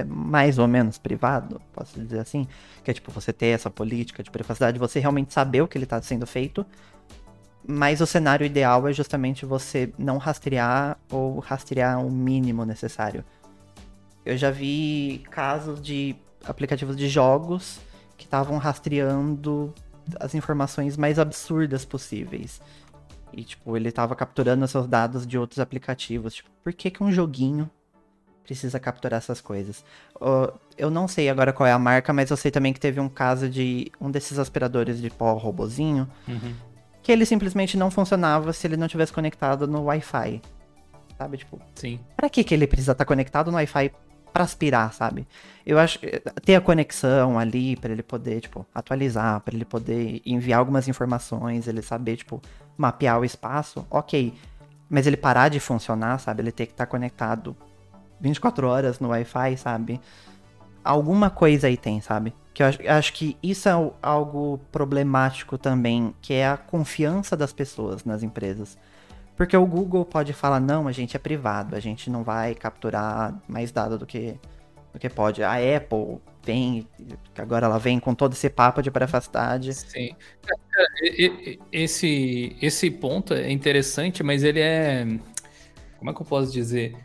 é 0.00 0.04
mais 0.04 0.58
ou 0.58 0.66
menos 0.66 0.98
privado, 0.98 1.60
posso 1.72 2.00
dizer 2.00 2.18
assim, 2.18 2.46
que 2.84 2.90
é 2.90 2.94
tipo 2.94 3.10
você 3.10 3.32
ter 3.32 3.48
essa 3.48 3.70
política 3.70 4.22
de 4.22 4.30
privacidade, 4.30 4.78
você 4.78 5.00
realmente 5.00 5.32
saber 5.32 5.62
o 5.62 5.68
que 5.68 5.76
ele 5.76 5.84
está 5.84 6.00
sendo 6.00 6.26
feito, 6.26 6.64
mas 7.66 8.00
o 8.00 8.06
cenário 8.06 8.46
ideal 8.46 8.86
é 8.86 8.92
justamente 8.92 9.44
você 9.44 9.92
não 9.98 10.18
rastrear 10.18 10.98
ou 11.10 11.40
rastrear 11.40 12.04
o 12.04 12.10
mínimo 12.10 12.64
necessário. 12.64 13.24
Eu 14.24 14.36
já 14.36 14.50
vi 14.50 15.24
casos 15.30 15.80
de 15.80 16.14
aplicativos 16.44 16.96
de 16.96 17.08
jogos 17.08 17.80
que 18.16 18.24
estavam 18.24 18.56
rastreando 18.58 19.74
as 20.20 20.34
informações 20.34 20.96
mais 20.96 21.18
absurdas 21.18 21.84
possíveis. 21.84 22.60
E, 23.32 23.44
tipo, 23.44 23.76
ele 23.76 23.88
estava 23.88 24.14
capturando 24.14 24.66
seus 24.66 24.86
dados 24.86 25.26
de 25.26 25.36
outros 25.36 25.58
aplicativos. 25.58 26.34
Tipo, 26.34 26.50
por 26.62 26.72
que, 26.72 26.90
que 26.90 27.02
um 27.02 27.12
joguinho 27.12 27.70
precisa 28.46 28.78
capturar 28.78 29.18
essas 29.18 29.40
coisas. 29.40 29.84
Eu 30.78 30.88
não 30.88 31.08
sei 31.08 31.28
agora 31.28 31.52
qual 31.52 31.66
é 31.66 31.72
a 31.72 31.78
marca, 31.78 32.12
mas 32.12 32.30
eu 32.30 32.36
sei 32.36 32.50
também 32.50 32.72
que 32.72 32.78
teve 32.78 33.00
um 33.00 33.08
caso 33.08 33.48
de 33.48 33.90
um 34.00 34.10
desses 34.10 34.38
aspiradores 34.38 35.00
de 35.00 35.10
pó 35.10 35.32
robozinho 35.34 36.08
uhum. 36.28 36.54
que 37.02 37.10
ele 37.10 37.26
simplesmente 37.26 37.76
não 37.76 37.90
funcionava 37.90 38.52
se 38.52 38.66
ele 38.66 38.76
não 38.76 38.86
tivesse 38.86 39.12
conectado 39.12 39.66
no 39.66 39.84
Wi-Fi. 39.84 40.40
Sabe, 41.18 41.38
tipo, 41.38 41.58
Sim. 41.74 41.98
Pra 42.16 42.28
que, 42.28 42.44
que 42.44 42.54
ele 42.54 42.66
precisa 42.66 42.92
estar 42.92 43.04
conectado 43.04 43.50
no 43.50 43.56
Wi-Fi 43.56 43.90
para 44.32 44.44
aspirar, 44.44 44.92
sabe? 44.92 45.26
Eu 45.64 45.78
acho 45.78 45.98
que 45.98 46.22
ter 46.44 46.54
a 46.56 46.60
conexão 46.60 47.38
ali 47.38 47.74
para 47.74 47.90
ele 47.90 48.02
poder, 48.02 48.42
tipo, 48.42 48.66
atualizar, 48.74 49.40
para 49.40 49.54
ele 49.54 49.64
poder 49.64 50.20
enviar 50.26 50.58
algumas 50.58 50.86
informações, 50.88 51.66
ele 51.66 51.80
saber, 51.80 52.18
tipo, 52.18 52.40
mapear 52.76 53.18
o 53.18 53.24
espaço, 53.24 53.86
ok. 53.90 54.34
Mas 54.90 55.06
ele 55.06 55.16
parar 55.16 55.48
de 55.48 55.58
funcionar, 55.58 56.18
sabe? 56.20 56.42
Ele 56.42 56.52
ter 56.52 56.66
que 56.66 56.72
estar 56.72 56.84
conectado 56.86 57.56
24 58.20 58.66
horas 58.66 59.00
no 59.00 59.08
Wi-Fi, 59.08 59.56
sabe? 59.56 60.00
Alguma 60.82 61.30
coisa 61.30 61.66
aí 61.66 61.76
tem, 61.76 62.00
sabe? 62.00 62.32
Que 62.54 62.62
eu 62.62 62.66
acho, 62.66 62.88
acho 62.88 63.12
que 63.12 63.36
isso 63.42 63.68
é 63.68 63.72
algo 64.00 64.58
problemático 64.70 65.58
também, 65.58 66.14
que 66.22 66.32
é 66.32 66.48
a 66.48 66.56
confiança 66.56 67.36
das 67.36 67.52
pessoas 67.52 68.04
nas 68.04 68.22
empresas. 68.22 68.78
Porque 69.36 69.56
o 69.56 69.66
Google 69.66 70.04
pode 70.04 70.32
falar, 70.32 70.60
não, 70.60 70.88
a 70.88 70.92
gente 70.92 71.14
é 71.14 71.18
privado, 71.18 71.76
a 71.76 71.80
gente 71.80 72.08
não 72.08 72.24
vai 72.24 72.54
capturar 72.54 73.38
mais 73.46 73.70
dados 73.70 73.98
do 73.98 74.06
que, 74.06 74.40
do 74.92 74.98
que 74.98 75.10
pode. 75.10 75.42
A 75.42 75.56
Apple 75.56 76.18
vem, 76.42 76.88
agora 77.36 77.66
ela 77.66 77.78
vem 77.78 78.00
com 78.00 78.14
todo 78.14 78.32
esse 78.32 78.48
papo 78.48 78.80
de 78.80 78.90
privacidade. 78.90 79.74
Sim. 79.74 80.16
Esse, 81.70 82.56
esse 82.62 82.90
ponto 82.90 83.34
é 83.34 83.50
interessante, 83.50 84.22
mas 84.22 84.42
ele 84.42 84.60
é. 84.60 85.04
Como 85.98 86.10
é 86.10 86.14
que 86.14 86.22
eu 86.22 86.26
posso 86.26 86.50
dizer? 86.50 86.96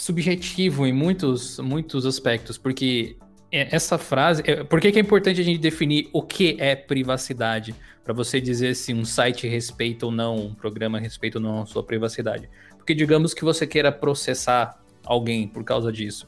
Subjetivo 0.00 0.86
em 0.86 0.92
muitos, 0.92 1.58
muitos 1.58 2.06
aspectos, 2.06 2.56
porque 2.56 3.16
essa 3.50 3.98
frase. 3.98 4.42
É, 4.46 4.64
por 4.64 4.80
que, 4.80 4.90
que 4.92 4.98
é 4.98 5.02
importante 5.02 5.40
a 5.40 5.44
gente 5.44 5.58
definir 5.58 6.08
o 6.12 6.22
que 6.22 6.56
é 6.58 6.74
privacidade? 6.74 7.74
Para 8.02 8.14
você 8.14 8.40
dizer 8.40 8.74
se 8.74 8.94
um 8.94 9.04
site 9.04 9.46
respeita 9.46 10.06
ou 10.06 10.12
não, 10.12 10.36
um 10.36 10.54
programa 10.54 10.98
respeita 10.98 11.38
ou 11.38 11.42
não 11.42 11.62
a 11.62 11.66
sua 11.66 11.82
privacidade. 11.82 12.48
Porque 12.76 12.94
digamos 12.94 13.34
que 13.34 13.44
você 13.44 13.66
queira 13.66 13.92
processar 13.92 14.80
alguém 15.04 15.46
por 15.46 15.64
causa 15.64 15.92
disso. 15.92 16.26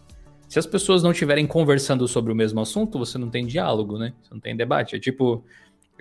Se 0.49 0.59
as 0.59 0.67
pessoas 0.67 1.03
não 1.03 1.13
estiverem 1.13 1.47
conversando 1.47 2.07
sobre 2.07 2.31
o 2.31 2.37
mesmo 2.37 2.61
assunto, 2.61 2.99
você 2.99 3.17
não 3.17 3.31
tem 3.31 3.47
diálogo, 3.47 3.99
né? 3.99 4.13
Você 4.23 4.35
não 4.35 4.41
tem 4.41 4.55
debate. 4.55 4.97
É 4.97 4.99
tipo, 4.99 5.43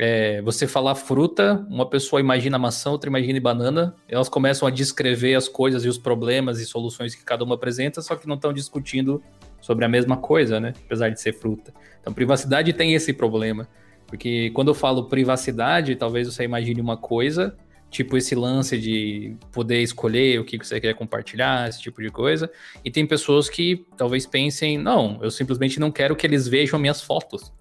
é, 0.03 0.41
você 0.41 0.65
falar 0.65 0.95
fruta, 0.95 1.63
uma 1.69 1.87
pessoa 1.87 2.19
imagina 2.19 2.57
maçã, 2.57 2.89
outra 2.89 3.07
imagina 3.07 3.39
banana, 3.39 3.93
elas 4.07 4.27
começam 4.27 4.67
a 4.67 4.71
descrever 4.71 5.35
as 5.35 5.47
coisas 5.47 5.85
e 5.85 5.87
os 5.87 5.99
problemas 5.99 6.59
e 6.59 6.65
soluções 6.65 7.13
que 7.13 7.23
cada 7.23 7.43
uma 7.43 7.53
apresenta, 7.53 8.01
só 8.01 8.15
que 8.15 8.27
não 8.27 8.33
estão 8.33 8.51
discutindo 8.51 9.21
sobre 9.61 9.85
a 9.85 9.87
mesma 9.87 10.17
coisa, 10.17 10.59
né? 10.59 10.73
Apesar 10.87 11.09
de 11.09 11.21
ser 11.21 11.33
fruta. 11.33 11.71
Então, 12.01 12.11
privacidade 12.11 12.73
tem 12.73 12.95
esse 12.95 13.13
problema. 13.13 13.67
Porque 14.07 14.49
quando 14.55 14.69
eu 14.69 14.73
falo 14.73 15.07
privacidade, 15.07 15.95
talvez 15.95 16.27
você 16.27 16.45
imagine 16.45 16.81
uma 16.81 16.97
coisa, 16.97 17.55
tipo 17.91 18.17
esse 18.17 18.33
lance 18.33 18.79
de 18.79 19.35
poder 19.51 19.83
escolher 19.83 20.39
o 20.39 20.43
que 20.43 20.57
você 20.57 20.81
quer 20.81 20.95
compartilhar, 20.95 21.69
esse 21.69 21.79
tipo 21.79 22.01
de 22.01 22.09
coisa. 22.09 22.49
E 22.83 22.89
tem 22.89 23.05
pessoas 23.05 23.47
que 23.47 23.85
talvez 23.95 24.25
pensem, 24.25 24.79
não, 24.79 25.19
eu 25.21 25.29
simplesmente 25.29 25.79
não 25.79 25.91
quero 25.91 26.15
que 26.15 26.25
eles 26.25 26.47
vejam 26.47 26.79
minhas 26.79 27.03
fotos 27.03 27.53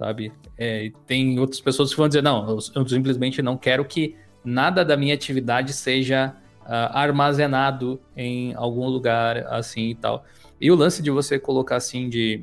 sabe? 0.00 0.32
É, 0.56 0.90
tem 1.06 1.38
outras 1.38 1.60
pessoas 1.60 1.90
que 1.90 1.96
vão 1.98 2.08
dizer, 2.08 2.22
não, 2.22 2.48
eu, 2.48 2.58
eu, 2.74 2.88
simplesmente 2.88 3.42
não 3.42 3.58
quero 3.58 3.84
que 3.84 4.16
nada 4.42 4.82
da 4.82 4.96
minha 4.96 5.12
atividade 5.12 5.74
seja 5.74 6.34
uh, 6.62 6.96
armazenado 6.96 8.00
em 8.16 8.54
algum 8.54 8.88
lugar 8.88 9.46
assim 9.48 9.90
e 9.90 9.94
tal. 9.94 10.24
E 10.58 10.70
o 10.70 10.74
lance 10.74 11.02
de 11.02 11.10
você 11.10 11.38
colocar 11.38 11.76
assim 11.76 12.08
de 12.08 12.40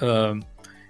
uh, 0.00 0.40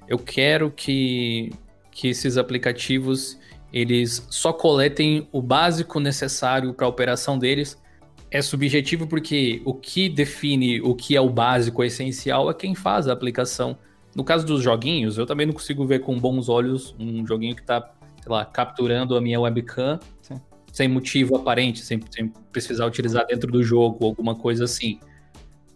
eu 0.07 0.17
quero 0.17 0.71
que, 0.71 1.51
que 1.91 2.07
esses 2.07 2.37
aplicativos 2.37 3.37
eles 3.73 4.25
só 4.31 4.53
coletem 4.53 5.27
o 5.33 5.43
básico 5.43 5.99
necessário 5.99 6.73
para 6.73 6.87
a 6.87 6.89
operação 6.89 7.37
deles. 7.37 7.77
É 8.31 8.41
subjetivo 8.41 9.09
porque 9.09 9.61
o 9.65 9.75
que 9.75 10.09
define 10.09 10.81
o 10.81 10.95
que 10.95 11.17
é 11.17 11.21
o 11.21 11.29
básico, 11.29 11.83
o 11.83 11.85
essencial, 11.85 12.49
é 12.49 12.55
quem 12.55 12.77
faz 12.77 13.09
a 13.09 13.13
aplicação. 13.13 13.77
No 14.15 14.23
caso 14.23 14.47
dos 14.47 14.63
joguinhos, 14.63 15.19
eu 15.19 15.27
também 15.27 15.47
não 15.47 15.53
consigo 15.53 15.85
ver 15.87 16.01
com 16.01 16.19
bons 16.19 16.49
olhos 16.49 16.95
um 16.99 17.27
joguinho 17.27 17.55
que 17.55 17.63
está, 17.63 17.93
sei 18.23 18.31
lá, 18.31 18.45
capturando 18.45 19.17
a 19.17 19.21
minha 19.21 19.41
webcam 19.41 19.99
Sim. 20.23 20.41
sem 20.73 20.87
motivo 20.89 21.37
aparente, 21.37 21.81
sem, 21.81 22.01
sem 22.11 22.29
precisar 22.53 22.87
utilizar 22.87 23.27
dentro 23.27 23.51
do 23.51 23.63
jogo, 23.63 24.07
alguma 24.07 24.37
coisa 24.37 24.65
assim. 24.65 25.01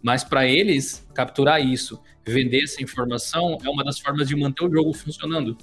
Mas 0.01 0.23
para 0.23 0.47
eles, 0.47 1.05
capturar 1.13 1.61
isso, 1.61 2.01
vender 2.25 2.63
essa 2.63 2.81
informação 2.81 3.57
é 3.63 3.69
uma 3.69 3.83
das 3.83 3.99
formas 3.99 4.27
de 4.27 4.35
manter 4.35 4.63
o 4.65 4.71
jogo 4.71 4.93
funcionando. 4.93 5.57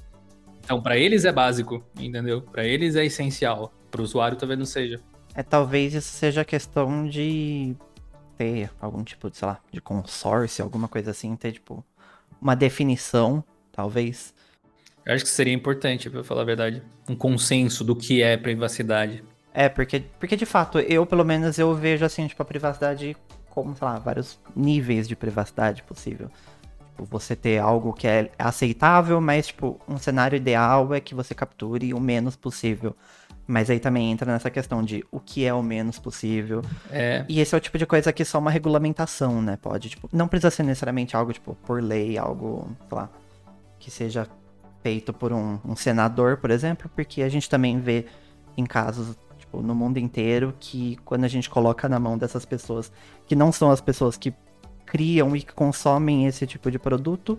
Então, 0.60 0.82
para 0.82 0.98
eles 0.98 1.24
é 1.24 1.32
básico, 1.32 1.82
entendeu? 1.98 2.42
Para 2.42 2.64
eles 2.64 2.96
é 2.96 3.04
essencial. 3.04 3.72
Para 3.90 4.00
o 4.00 4.04
usuário 4.04 4.36
talvez 4.36 4.58
não 4.58 4.66
seja. 4.66 5.00
É, 5.34 5.42
talvez 5.42 5.94
isso 5.94 6.08
seja 6.08 6.44
questão 6.44 7.08
de 7.08 7.74
ter 8.36 8.70
algum 8.80 9.02
tipo 9.02 9.30
de, 9.30 9.36
sei 9.36 9.48
lá, 9.48 9.60
de 9.72 9.80
consórcio, 9.80 10.64
alguma 10.64 10.88
coisa 10.88 11.12
assim, 11.12 11.34
ter, 11.36 11.52
tipo, 11.52 11.84
uma 12.46 12.54
definição, 12.54 13.42
talvez. 13.72 14.32
Eu 15.04 15.14
acho 15.14 15.24
que 15.24 15.30
seria 15.30 15.52
importante, 15.52 16.08
para 16.08 16.22
falar 16.22 16.42
a 16.42 16.44
verdade, 16.44 16.80
um 17.08 17.16
consenso 17.16 17.82
do 17.82 17.96
que 17.96 18.22
é 18.22 18.36
privacidade. 18.36 19.24
É, 19.52 19.68
porque, 19.68 20.04
porque 20.20 20.36
de 20.36 20.46
fato, 20.46 20.78
eu, 20.78 21.04
pelo 21.04 21.24
menos, 21.24 21.58
eu 21.58 21.74
vejo, 21.74 22.04
assim, 22.04 22.28
tipo, 22.28 22.40
a 22.40 22.44
privacidade 22.44 23.16
como, 23.50 23.74
sei 23.74 23.84
lá, 23.84 23.98
vários 23.98 24.38
níveis 24.54 25.08
de 25.08 25.16
privacidade 25.16 25.82
possível. 25.82 26.30
Tipo, 26.90 27.04
você 27.06 27.34
ter 27.34 27.58
algo 27.58 27.92
que 27.92 28.06
é 28.06 28.30
aceitável, 28.38 29.20
mas, 29.20 29.48
tipo, 29.48 29.80
um 29.88 29.96
cenário 29.96 30.36
ideal 30.36 30.94
é 30.94 31.00
que 31.00 31.16
você 31.16 31.34
capture 31.34 31.92
o 31.92 31.98
menos 31.98 32.36
possível. 32.36 32.94
Mas 33.46 33.70
aí 33.70 33.78
também 33.78 34.10
entra 34.10 34.30
nessa 34.30 34.50
questão 34.50 34.82
de 34.82 35.04
o 35.10 35.20
que 35.20 35.44
é 35.44 35.54
o 35.54 35.62
menos 35.62 35.98
possível. 35.98 36.62
É. 36.90 37.24
E 37.28 37.40
esse 37.40 37.54
é 37.54 37.58
o 37.58 37.60
tipo 37.60 37.78
de 37.78 37.86
coisa 37.86 38.12
que 38.12 38.24
só 38.24 38.38
uma 38.38 38.50
regulamentação, 38.50 39.40
né? 39.40 39.56
Pode, 39.56 39.88
tipo, 39.88 40.08
não 40.12 40.26
precisa 40.26 40.50
ser 40.50 40.64
necessariamente 40.64 41.16
algo, 41.16 41.32
tipo, 41.32 41.54
por 41.64 41.80
lei, 41.80 42.18
algo, 42.18 42.68
sei 42.88 42.98
lá, 42.98 43.10
que 43.78 43.90
seja 43.90 44.26
feito 44.82 45.12
por 45.12 45.32
um, 45.32 45.60
um 45.64 45.76
senador, 45.76 46.38
por 46.38 46.50
exemplo, 46.50 46.90
porque 46.94 47.22
a 47.22 47.28
gente 47.28 47.48
também 47.48 47.78
vê 47.78 48.06
em 48.56 48.64
casos, 48.64 49.16
tipo, 49.38 49.62
no 49.62 49.74
mundo 49.74 49.98
inteiro, 49.98 50.54
que 50.58 50.96
quando 51.04 51.24
a 51.24 51.28
gente 51.28 51.48
coloca 51.48 51.88
na 51.88 52.00
mão 52.00 52.18
dessas 52.18 52.44
pessoas, 52.44 52.90
que 53.26 53.36
não 53.36 53.52
são 53.52 53.70
as 53.70 53.80
pessoas 53.80 54.16
que 54.16 54.34
criam 54.84 55.36
e 55.36 55.42
consomem 55.42 56.26
esse 56.26 56.46
tipo 56.46 56.70
de 56.70 56.78
produto, 56.78 57.38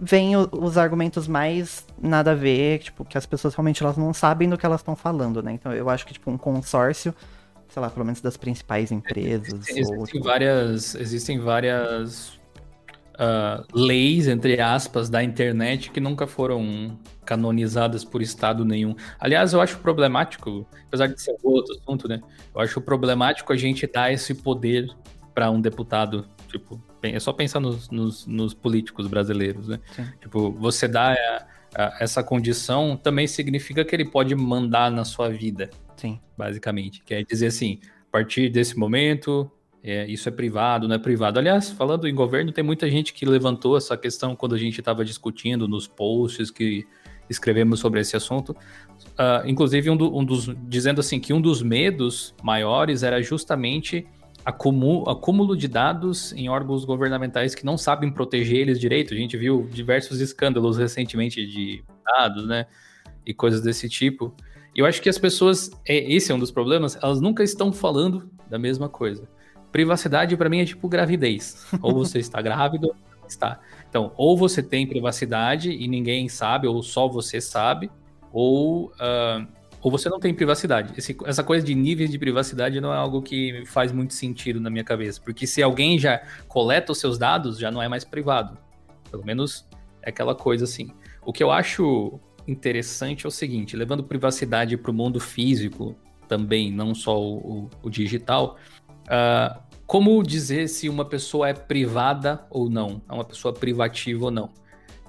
vem 0.00 0.36
os 0.36 0.78
argumentos 0.78 1.28
mais 1.28 1.86
nada 2.00 2.32
a 2.32 2.34
ver, 2.34 2.78
tipo, 2.80 3.04
que 3.04 3.18
as 3.18 3.26
pessoas 3.26 3.54
realmente 3.54 3.82
elas 3.82 3.96
não 3.96 4.12
sabem 4.12 4.48
do 4.48 4.56
que 4.56 4.66
elas 4.66 4.80
estão 4.80 4.96
falando, 4.96 5.42
né? 5.42 5.52
Então 5.52 5.72
eu 5.72 5.88
acho 5.88 6.06
que, 6.06 6.12
tipo, 6.12 6.30
um 6.30 6.38
consórcio, 6.38 7.14
sei 7.68 7.82
lá, 7.82 7.90
pelo 7.90 8.04
menos 8.04 8.20
das 8.20 8.36
principais 8.36 8.90
empresas. 8.90 9.52
Existem, 9.52 9.86
ou, 9.86 9.94
existem 9.94 10.20
tipo... 10.20 10.24
várias. 10.24 10.94
Existem 10.94 11.38
várias 11.38 12.38
uh, 13.18 13.64
leis, 13.74 14.28
entre 14.28 14.60
aspas, 14.60 15.10
da 15.10 15.22
internet 15.22 15.90
que 15.90 16.00
nunca 16.00 16.26
foram 16.26 16.98
canonizadas 17.24 18.04
por 18.04 18.22
Estado 18.22 18.64
nenhum. 18.64 18.94
Aliás, 19.18 19.52
eu 19.52 19.60
acho 19.60 19.78
problemático, 19.78 20.66
apesar 20.86 21.08
de 21.08 21.20
ser 21.20 21.36
outro 21.42 21.74
assunto, 21.74 22.08
né? 22.08 22.20
Eu 22.54 22.60
acho 22.60 22.80
problemático 22.80 23.52
a 23.52 23.56
gente 23.56 23.86
dar 23.86 24.12
esse 24.12 24.34
poder 24.34 24.88
para 25.34 25.50
um 25.50 25.60
deputado 25.60 26.26
Tipo, 26.48 26.82
é 27.02 27.20
só 27.20 27.32
pensar 27.32 27.60
nos, 27.60 27.90
nos, 27.90 28.26
nos 28.26 28.54
políticos 28.54 29.06
brasileiros, 29.06 29.68
né? 29.68 29.78
Sim. 29.92 30.06
Tipo, 30.20 30.50
você 30.50 30.88
dá 30.88 31.12
a, 31.12 31.46
a, 31.74 31.96
essa 32.00 32.22
condição 32.22 32.96
também 32.96 33.26
significa 33.26 33.84
que 33.84 33.94
ele 33.94 34.04
pode 34.04 34.34
mandar 34.34 34.90
na 34.90 35.04
sua 35.04 35.28
vida. 35.28 35.70
Sim. 35.96 36.18
Basicamente. 36.36 37.02
Quer 37.04 37.24
dizer 37.24 37.48
assim, 37.48 37.80
a 38.08 38.10
partir 38.10 38.48
desse 38.48 38.78
momento, 38.78 39.50
é, 39.82 40.06
isso 40.06 40.28
é 40.28 40.32
privado, 40.32 40.88
não 40.88 40.96
é 40.96 40.98
privado. 40.98 41.38
Aliás, 41.38 41.70
falando 41.70 42.08
em 42.08 42.14
governo, 42.14 42.52
tem 42.52 42.64
muita 42.64 42.90
gente 42.90 43.12
que 43.12 43.26
levantou 43.26 43.76
essa 43.76 43.96
questão 43.96 44.34
quando 44.34 44.54
a 44.54 44.58
gente 44.58 44.80
estava 44.80 45.04
discutindo 45.04 45.68
nos 45.68 45.86
posts 45.86 46.50
que 46.50 46.86
escrevemos 47.28 47.80
sobre 47.80 48.00
esse 48.00 48.16
assunto. 48.16 48.50
Uh, 48.50 49.46
inclusive, 49.46 49.90
um, 49.90 49.96
do, 49.96 50.16
um, 50.16 50.24
dos. 50.24 50.48
dizendo 50.66 51.00
assim 51.00 51.20
que 51.20 51.32
um 51.32 51.40
dos 51.40 51.62
medos 51.62 52.34
maiores 52.42 53.02
era 53.02 53.22
justamente 53.22 54.06
acúmulo, 54.44 55.56
de 55.56 55.68
dados 55.68 56.32
em 56.32 56.48
órgãos 56.48 56.84
governamentais 56.84 57.54
que 57.54 57.64
não 57.64 57.76
sabem 57.76 58.10
proteger 58.10 58.60
eles 58.60 58.80
direito. 58.80 59.14
A 59.14 59.16
gente 59.16 59.36
viu 59.36 59.68
diversos 59.70 60.20
escândalos 60.20 60.78
recentemente 60.78 61.46
de 61.46 61.84
dados, 62.04 62.46
né? 62.46 62.66
E 63.26 63.34
coisas 63.34 63.60
desse 63.60 63.88
tipo. 63.88 64.34
E 64.74 64.80
eu 64.80 64.86
acho 64.86 65.02
que 65.02 65.08
as 65.08 65.18
pessoas, 65.18 65.70
é, 65.86 65.96
esse 66.12 66.32
é 66.32 66.34
um 66.34 66.38
dos 66.38 66.50
problemas, 66.50 66.96
elas 67.02 67.20
nunca 67.20 67.42
estão 67.42 67.72
falando 67.72 68.30
da 68.48 68.58
mesma 68.58 68.88
coisa. 68.88 69.28
Privacidade 69.70 70.36
para 70.36 70.48
mim 70.48 70.60
é 70.60 70.64
tipo 70.64 70.88
gravidez. 70.88 71.66
Ou 71.82 71.92
você 71.92 72.18
está 72.18 72.40
grávido, 72.40 72.88
ou 72.88 72.96
está. 73.28 73.60
Então, 73.88 74.12
ou 74.16 74.36
você 74.36 74.62
tem 74.62 74.86
privacidade 74.86 75.70
e 75.70 75.86
ninguém 75.86 76.28
sabe, 76.28 76.66
ou 76.66 76.82
só 76.82 77.06
você 77.08 77.40
sabe, 77.40 77.90
ou 78.32 78.86
uh, 78.86 79.46
ou 79.80 79.90
você 79.90 80.08
não 80.08 80.18
tem 80.18 80.34
privacidade. 80.34 80.92
Esse, 80.96 81.16
essa 81.24 81.44
coisa 81.44 81.64
de 81.64 81.74
níveis 81.74 82.10
de 82.10 82.18
privacidade 82.18 82.80
não 82.80 82.92
é 82.92 82.96
algo 82.96 83.22
que 83.22 83.62
faz 83.66 83.92
muito 83.92 84.14
sentido 84.14 84.60
na 84.60 84.70
minha 84.70 84.84
cabeça, 84.84 85.20
porque 85.24 85.46
se 85.46 85.62
alguém 85.62 85.98
já 85.98 86.20
coleta 86.48 86.92
os 86.92 86.98
seus 86.98 87.18
dados, 87.18 87.58
já 87.58 87.70
não 87.70 87.82
é 87.82 87.88
mais 87.88 88.04
privado. 88.04 88.58
Pelo 89.10 89.24
menos 89.24 89.66
é 90.02 90.10
aquela 90.10 90.34
coisa 90.34 90.64
assim. 90.64 90.90
O 91.24 91.32
que 91.32 91.42
eu 91.42 91.50
acho 91.50 92.18
interessante 92.46 93.26
é 93.26 93.28
o 93.28 93.30
seguinte: 93.30 93.76
levando 93.76 94.02
privacidade 94.02 94.76
para 94.76 94.90
o 94.90 94.94
mundo 94.94 95.20
físico 95.20 95.96
também, 96.26 96.72
não 96.72 96.94
só 96.94 97.20
o, 97.20 97.70
o 97.82 97.88
digital, 97.88 98.56
uh, 99.04 99.62
como 99.86 100.22
dizer 100.22 100.68
se 100.68 100.88
uma 100.88 101.04
pessoa 101.04 101.48
é 101.48 101.54
privada 101.54 102.44
ou 102.50 102.68
não, 102.68 103.00
é 103.08 103.12
uma 103.12 103.24
pessoa 103.24 103.54
privativa 103.54 104.26
ou 104.26 104.30
não? 104.30 104.50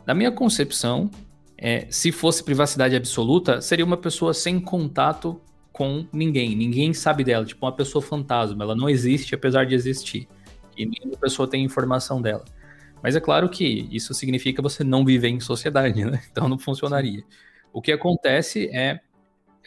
Na 0.05 0.13
minha 0.13 0.32
concepção, 0.32 1.12
é, 1.61 1.87
se 1.89 2.11
fosse 2.11 2.41
privacidade 2.41 2.95
absoluta, 2.95 3.59
seria 3.59 3.83
uma 3.83 3.97
pessoa 3.97 4.33
sem 4.33 4.59
contato 4.59 5.41
com 5.73 6.05
ninguém. 6.11 6.55
Ninguém 6.55 6.93
sabe 6.93 7.23
dela, 7.23 7.45
tipo 7.45 7.65
uma 7.65 7.71
pessoa 7.75 8.01
fantasma. 8.01 8.63
Ela 8.63 8.75
não 8.75 8.89
existe, 8.89 9.35
apesar 9.35 9.65
de 9.65 9.75
existir. 9.75 10.27
E 10.77 10.85
nenhuma 10.85 11.17
pessoa 11.17 11.49
tem 11.49 11.63
informação 11.63 12.21
dela. 12.21 12.45
Mas 13.03 13.15
é 13.15 13.19
claro 13.19 13.49
que 13.49 13.87
isso 13.91 14.13
significa 14.13 14.61
você 14.61 14.83
não 14.85 15.03
viver 15.03 15.27
em 15.27 15.39
sociedade, 15.41 16.03
né? 16.05 16.21
Então 16.31 16.47
não 16.47 16.57
funcionaria. 16.57 17.23
O 17.73 17.81
que 17.81 17.91
acontece 17.91 18.69
é, 18.73 19.01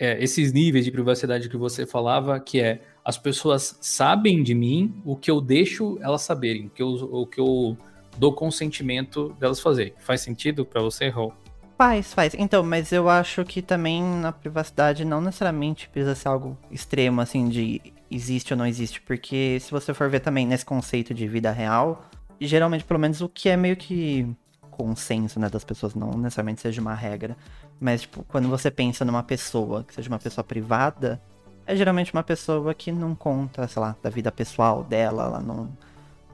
é, 0.00 0.22
esses 0.22 0.50
níveis 0.50 0.86
de 0.86 0.90
privacidade 0.90 1.48
que 1.48 1.56
você 1.58 1.86
falava, 1.86 2.40
que 2.40 2.58
é 2.58 2.80
as 3.04 3.18
pessoas 3.18 3.76
sabem 3.82 4.42
de 4.42 4.54
mim 4.54 4.94
o 5.04 5.14
que 5.14 5.30
eu 5.30 5.40
deixo 5.40 5.98
elas 6.00 6.22
saberem, 6.22 6.66
o 6.66 6.70
que 6.70 6.82
eu, 6.82 6.88
o 6.88 7.26
que 7.26 7.40
eu 7.40 7.76
dou 8.16 8.32
consentimento 8.32 9.36
delas 9.38 9.60
fazerem. 9.60 9.92
Faz 9.98 10.22
sentido 10.22 10.64
para 10.64 10.80
você, 10.80 11.08
Raul? 11.08 11.41
Faz, 11.82 12.14
faz. 12.14 12.32
Então, 12.38 12.62
mas 12.62 12.92
eu 12.92 13.08
acho 13.08 13.44
que 13.44 13.60
também 13.60 14.04
na 14.04 14.30
privacidade 14.30 15.04
não 15.04 15.20
necessariamente 15.20 15.88
precisa 15.88 16.14
ser 16.14 16.28
algo 16.28 16.56
extremo, 16.70 17.20
assim, 17.20 17.48
de 17.48 17.82
existe 18.08 18.52
ou 18.52 18.56
não 18.56 18.64
existe. 18.64 19.00
Porque 19.00 19.58
se 19.60 19.68
você 19.68 19.92
for 19.92 20.08
ver 20.08 20.20
também 20.20 20.46
nesse 20.46 20.64
conceito 20.64 21.12
de 21.12 21.26
vida 21.26 21.50
real, 21.50 22.04
geralmente, 22.40 22.84
pelo 22.84 23.00
menos, 23.00 23.20
o 23.20 23.28
que 23.28 23.48
é 23.48 23.56
meio 23.56 23.76
que 23.76 24.32
consenso, 24.70 25.40
né, 25.40 25.48
das 25.48 25.64
pessoas, 25.64 25.92
não 25.92 26.12
necessariamente 26.12 26.60
seja 26.60 26.80
uma 26.80 26.94
regra. 26.94 27.36
Mas, 27.80 28.02
tipo, 28.02 28.22
quando 28.28 28.48
você 28.48 28.70
pensa 28.70 29.04
numa 29.04 29.24
pessoa 29.24 29.82
que 29.82 29.92
seja 29.92 30.08
uma 30.08 30.20
pessoa 30.20 30.44
privada, 30.44 31.20
é 31.66 31.74
geralmente 31.74 32.12
uma 32.12 32.22
pessoa 32.22 32.72
que 32.74 32.92
não 32.92 33.12
conta, 33.12 33.66
sei 33.66 33.82
lá, 33.82 33.96
da 34.00 34.08
vida 34.08 34.30
pessoal 34.30 34.84
dela, 34.84 35.24
ela 35.24 35.40
não, 35.40 35.76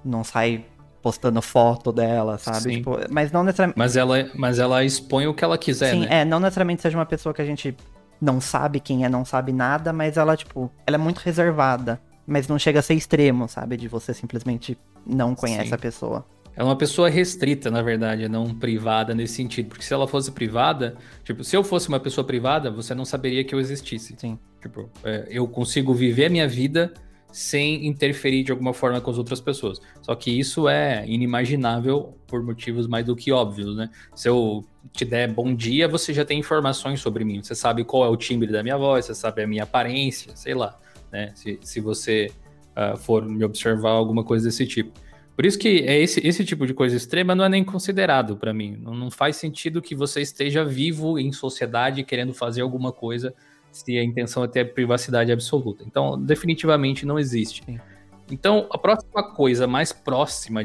não 0.04 0.22
sai 0.22 0.66
postando 1.02 1.40
foto 1.40 1.92
dela, 1.92 2.38
sabe? 2.38 2.76
Tipo, 2.76 2.98
mas 3.10 3.30
não 3.30 3.44
necessariamente. 3.44 3.78
Mas 3.78 3.96
ela, 3.96 4.30
mas 4.34 4.58
ela 4.58 4.84
expõe 4.84 5.26
o 5.26 5.34
que 5.34 5.44
ela 5.44 5.56
quiser, 5.56 5.92
Sim, 5.92 6.00
né? 6.00 6.20
é, 6.20 6.24
não 6.24 6.40
necessariamente 6.40 6.82
seja 6.82 6.98
uma 6.98 7.06
pessoa 7.06 7.32
que 7.32 7.42
a 7.42 7.44
gente 7.44 7.76
não 8.20 8.40
sabe 8.40 8.80
quem 8.80 9.04
é, 9.04 9.08
não 9.08 9.24
sabe 9.24 9.52
nada, 9.52 9.92
mas 9.92 10.16
ela, 10.16 10.36
tipo, 10.36 10.70
ela 10.86 10.96
é 10.96 10.98
muito 10.98 11.18
reservada. 11.18 12.00
Mas 12.26 12.46
não 12.46 12.58
chega 12.58 12.80
a 12.80 12.82
ser 12.82 12.92
extremo, 12.92 13.48
sabe? 13.48 13.74
De 13.76 13.88
você 13.88 14.12
simplesmente 14.12 14.76
não 15.06 15.34
conhece 15.34 15.68
Sim. 15.68 15.74
a 15.74 15.78
pessoa. 15.78 16.26
Ela 16.54 16.68
é 16.68 16.70
uma 16.70 16.76
pessoa 16.76 17.08
restrita, 17.08 17.70
na 17.70 17.80
verdade, 17.80 18.28
não 18.28 18.52
privada 18.52 19.14
nesse 19.14 19.34
sentido. 19.34 19.68
Porque 19.68 19.82
se 19.82 19.94
ela 19.94 20.06
fosse 20.06 20.30
privada, 20.32 20.96
tipo, 21.24 21.42
se 21.42 21.56
eu 21.56 21.64
fosse 21.64 21.88
uma 21.88 21.98
pessoa 21.98 22.26
privada, 22.26 22.70
você 22.70 22.94
não 22.94 23.04
saberia 23.06 23.42
que 23.44 23.54
eu 23.54 23.60
existisse. 23.60 24.14
Sim. 24.18 24.38
Tipo, 24.60 24.90
é, 25.04 25.26
eu 25.30 25.48
consigo 25.48 25.94
viver 25.94 26.26
a 26.26 26.28
minha 26.28 26.46
vida 26.46 26.92
sem 27.32 27.86
interferir 27.86 28.42
de 28.42 28.52
alguma 28.52 28.72
forma 28.72 29.00
com 29.00 29.10
as 29.10 29.18
outras 29.18 29.40
pessoas. 29.40 29.80
Só 30.02 30.14
que 30.14 30.30
isso 30.30 30.68
é 30.68 31.04
inimaginável 31.06 32.16
por 32.26 32.42
motivos 32.42 32.86
mais 32.86 33.04
do 33.04 33.14
que 33.14 33.30
óbvios, 33.30 33.76
né? 33.76 33.90
Se 34.14 34.28
eu 34.28 34.64
te 34.92 35.04
der 35.04 35.32
bom 35.32 35.54
dia, 35.54 35.86
você 35.86 36.12
já 36.12 36.24
tem 36.24 36.38
informações 36.38 37.00
sobre 37.00 37.24
mim. 37.24 37.42
Você 37.42 37.54
sabe 37.54 37.84
qual 37.84 38.04
é 38.04 38.08
o 38.08 38.16
timbre 38.16 38.50
da 38.50 38.62
minha 38.62 38.76
voz, 38.76 39.06
você 39.06 39.14
sabe 39.14 39.42
a 39.42 39.46
minha 39.46 39.64
aparência, 39.64 40.34
sei 40.34 40.54
lá, 40.54 40.78
né? 41.12 41.32
Se, 41.34 41.58
se 41.62 41.80
você 41.80 42.30
uh, 42.76 42.96
for 42.96 43.24
me 43.24 43.44
observar 43.44 43.90
alguma 43.90 44.24
coisa 44.24 44.46
desse 44.46 44.66
tipo. 44.66 44.92
Por 45.38 45.46
isso 45.46 45.56
que 45.56 45.84
é 45.86 45.96
esse, 46.00 46.26
esse 46.26 46.44
tipo 46.44 46.66
de 46.66 46.74
coisa 46.74 46.96
extrema 46.96 47.32
não 47.32 47.44
é 47.44 47.48
nem 47.48 47.62
considerado 47.62 48.36
para 48.36 48.52
mim. 48.52 48.76
Não, 48.82 48.92
não, 48.92 49.08
faz 49.08 49.36
sentido 49.36 49.80
que 49.80 49.94
você 49.94 50.20
esteja 50.20 50.64
vivo 50.64 51.16
em 51.16 51.30
sociedade 51.30 52.02
querendo 52.02 52.34
fazer 52.34 52.62
alguma 52.62 52.90
coisa 52.90 53.32
se 53.72 53.98
a 53.98 54.04
intenção 54.04 54.44
é 54.44 54.48
ter 54.48 54.72
privacidade 54.74 55.30
absoluta. 55.32 55.84
Então, 55.86 56.20
definitivamente 56.20 57.06
não 57.06 57.18
existe. 57.18 57.62
Sim. 57.64 57.78
Então, 58.30 58.66
a 58.70 58.78
próxima 58.78 59.34
coisa 59.34 59.66
mais 59.66 59.92
próxima, 59.92 60.62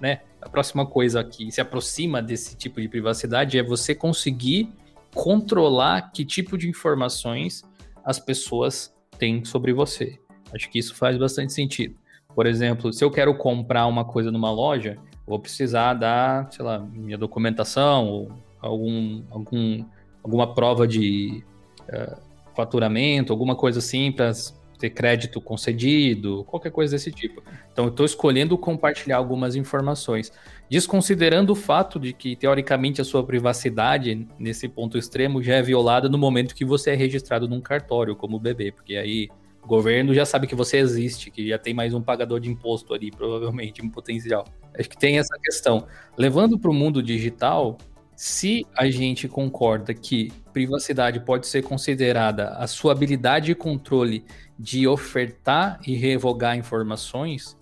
né? 0.00 0.20
A 0.40 0.48
próxima 0.48 0.86
coisa 0.86 1.22
que 1.22 1.50
se 1.52 1.60
aproxima 1.60 2.22
desse 2.22 2.56
tipo 2.56 2.80
de 2.80 2.88
privacidade 2.88 3.58
é 3.58 3.62
você 3.62 3.94
conseguir 3.94 4.72
controlar 5.14 6.10
que 6.10 6.24
tipo 6.24 6.56
de 6.56 6.68
informações 6.68 7.62
as 8.04 8.18
pessoas 8.18 8.92
têm 9.18 9.44
sobre 9.44 9.72
você. 9.72 10.18
Acho 10.54 10.68
que 10.70 10.78
isso 10.78 10.94
faz 10.94 11.16
bastante 11.16 11.52
sentido. 11.52 11.94
Por 12.34 12.46
exemplo, 12.46 12.92
se 12.92 13.04
eu 13.04 13.10
quero 13.10 13.36
comprar 13.36 13.86
uma 13.86 14.04
coisa 14.04 14.30
numa 14.30 14.50
loja, 14.50 14.96
vou 15.26 15.38
precisar 15.38 15.94
dar, 15.94 16.50
sei 16.50 16.64
lá, 16.64 16.78
minha 16.78 17.18
documentação 17.18 18.08
ou 18.08 18.32
algum, 18.60 19.22
algum, 19.30 19.84
alguma 20.22 20.54
prova 20.54 20.88
de 20.88 21.44
uh, 21.82 22.16
faturamento, 22.54 23.32
alguma 23.32 23.56
coisa 23.56 23.78
assim 23.78 24.12
para 24.12 24.32
ter 24.78 24.90
crédito 24.90 25.40
concedido, 25.40 26.44
qualquer 26.44 26.72
coisa 26.72 26.96
desse 26.96 27.12
tipo. 27.12 27.40
Então, 27.72 27.84
eu 27.84 27.90
estou 27.90 28.04
escolhendo 28.04 28.58
compartilhar 28.58 29.16
algumas 29.16 29.54
informações, 29.54 30.32
desconsiderando 30.68 31.52
o 31.52 31.56
fato 31.56 32.00
de 32.00 32.12
que, 32.12 32.34
teoricamente, 32.34 33.00
a 33.00 33.04
sua 33.04 33.24
privacidade, 33.24 34.26
nesse 34.38 34.68
ponto 34.68 34.98
extremo, 34.98 35.40
já 35.40 35.54
é 35.54 35.62
violada 35.62 36.08
no 36.08 36.18
momento 36.18 36.54
que 36.54 36.64
você 36.64 36.90
é 36.90 36.94
registrado 36.94 37.48
num 37.48 37.60
cartório 37.60 38.16
como 38.16 38.40
bebê, 38.40 38.72
porque 38.72 38.96
aí 38.96 39.28
o 39.62 39.68
governo 39.68 40.12
já 40.12 40.26
sabe 40.26 40.48
que 40.48 40.54
você 40.56 40.78
existe, 40.78 41.30
que 41.30 41.48
já 41.48 41.58
tem 41.58 41.72
mais 41.72 41.94
um 41.94 42.02
pagador 42.02 42.40
de 42.40 42.50
imposto 42.50 42.92
ali, 42.92 43.12
provavelmente, 43.12 43.80
um 43.80 43.88
potencial. 43.88 44.44
Acho 44.76 44.90
que 44.90 44.98
tem 44.98 45.18
essa 45.18 45.38
questão. 45.40 45.86
Levando 46.18 46.58
para 46.58 46.70
o 46.70 46.74
mundo 46.74 47.00
digital, 47.00 47.78
se 48.16 48.66
a 48.76 48.88
gente 48.90 49.28
concorda 49.28 49.94
que 49.94 50.32
privacidade 50.52 51.20
pode 51.20 51.46
ser 51.46 51.62
considerada 51.62 52.50
a 52.50 52.66
sua 52.66 52.92
habilidade 52.92 53.46
de 53.46 53.54
controle 53.54 54.24
de 54.58 54.86
ofertar 54.86 55.80
e 55.86 55.94
revogar 55.94 56.56
informações, 56.56 57.56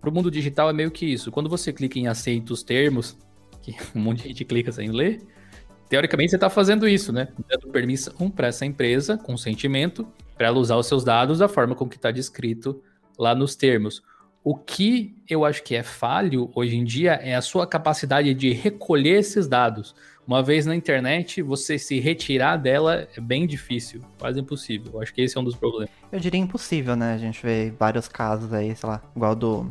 para 0.00 0.10
o 0.10 0.12
mundo 0.12 0.30
digital 0.30 0.68
é 0.68 0.72
meio 0.72 0.90
que 0.90 1.06
isso. 1.06 1.30
Quando 1.30 1.48
você 1.48 1.72
clica 1.72 1.98
em 1.98 2.08
aceita 2.08 2.52
os 2.52 2.62
termos, 2.62 3.16
que 3.62 3.74
um 3.94 4.00
monte 4.00 4.22
de 4.22 4.28
gente 4.28 4.44
clica 4.44 4.72
sem 4.72 4.90
ler, 4.90 5.22
teoricamente 5.88 6.30
você 6.30 6.36
está 6.36 6.50
fazendo 6.50 6.88
isso, 6.88 7.12
né? 7.12 7.28
Dando 7.48 7.70
permissão 7.70 8.28
para 8.28 8.48
essa 8.48 8.66
empresa, 8.66 9.16
consentimento, 9.16 10.06
para 10.36 10.48
ela 10.48 10.58
usar 10.58 10.76
os 10.76 10.86
seus 10.86 11.04
dados 11.04 11.38
da 11.38 11.48
forma 11.48 11.74
como 11.74 11.88
que 11.88 11.96
está 11.96 12.10
descrito 12.10 12.82
lá 13.16 13.34
nos 13.34 13.54
termos. 13.54 14.02
O 14.44 14.56
que 14.56 15.16
eu 15.28 15.44
acho 15.44 15.62
que 15.62 15.76
é 15.76 15.84
falho 15.84 16.50
hoje 16.52 16.76
em 16.76 16.82
dia 16.82 17.12
é 17.12 17.36
a 17.36 17.40
sua 17.40 17.64
capacidade 17.64 18.34
de 18.34 18.52
recolher 18.52 19.20
esses 19.20 19.46
dados. 19.46 19.94
Uma 20.26 20.42
vez 20.42 20.66
na 20.66 20.74
internet, 20.74 21.40
você 21.42 21.78
se 21.78 22.00
retirar 22.00 22.56
dela 22.56 23.06
é 23.16 23.20
bem 23.20 23.46
difícil, 23.46 24.00
quase 24.18 24.40
impossível. 24.40 24.94
Eu 24.94 25.00
acho 25.00 25.14
que 25.14 25.20
esse 25.20 25.38
é 25.38 25.40
um 25.40 25.44
dos 25.44 25.54
problemas. 25.54 25.90
Eu 26.10 26.18
diria 26.18 26.40
impossível, 26.40 26.96
né? 26.96 27.14
A 27.14 27.18
gente 27.18 27.40
vê 27.40 27.72
vários 27.78 28.08
casos 28.08 28.52
aí, 28.52 28.74
sei 28.74 28.88
lá, 28.88 29.00
igual 29.14 29.36
do. 29.36 29.70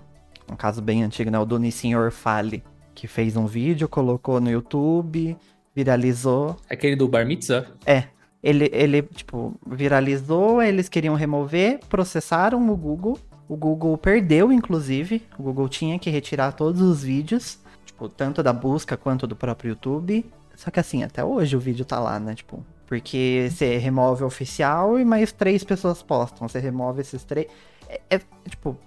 Um 0.50 0.56
caso 0.56 0.82
bem 0.82 1.04
antigo, 1.04 1.30
né? 1.30 1.40
O 1.40 1.46
do 1.46 1.60
Nissin 1.60 1.96
Orfale, 1.96 2.64
que 2.96 3.08
fez 3.08 3.36
um 3.36 3.46
vídeo, 3.46 3.90
colocou 3.90 4.40
no 4.40 4.50
YouTube, 4.50 5.38
viralizou. 5.76 6.56
Aquele 6.70 6.96
do 6.96 7.10
Bar 7.10 7.26
Mitzvah? 7.26 7.68
É. 7.86 8.06
Ele, 8.44 8.70
ele, 8.74 9.04
tipo, 9.04 9.54
viralizou, 9.68 10.62
eles 10.64 10.90
queriam 10.90 11.14
remover, 11.14 11.80
processaram 11.88 12.72
o 12.72 12.76
Google 12.76 13.20
o 13.52 13.58
Google 13.58 13.98
perdeu, 13.98 14.50
inclusive. 14.50 15.28
O 15.38 15.44
Google 15.44 15.68
tinha 15.68 16.00
que 16.00 16.10
retirar 16.10 16.54
todos 16.54 16.82
os 16.82 17.04
vídeos, 17.04 17.60
tipo, 17.84 18.08
tanto 18.08 18.42
da 18.42 18.54
busca 18.54 18.96
quanto 18.96 19.28
do 19.28 19.36
próprio 19.36 19.72
YouTube. 19.72 20.26
Só 20.56 20.72
que 20.72 20.80
assim, 20.80 21.04
até 21.04 21.22
hoje 21.22 21.58
o 21.58 21.60
vídeo 21.60 21.84
tá 21.84 22.00
lá, 22.00 22.18
né? 22.18 22.34
Tipo, 22.34 22.66
porque 22.88 23.50
você 23.52 23.78
remove 23.78 24.24
o 24.24 24.28
oficial 24.28 24.98
e 24.98 25.04
mais 25.04 25.34
três 25.34 25.66
pessoas 25.66 26.02
postam. 26.02 26.48
Você 26.48 26.60
remove 26.60 27.02
esses 27.02 27.26
três. 27.26 27.48
É, 27.90 28.00
é 28.12 28.22
tipo, 28.48 28.78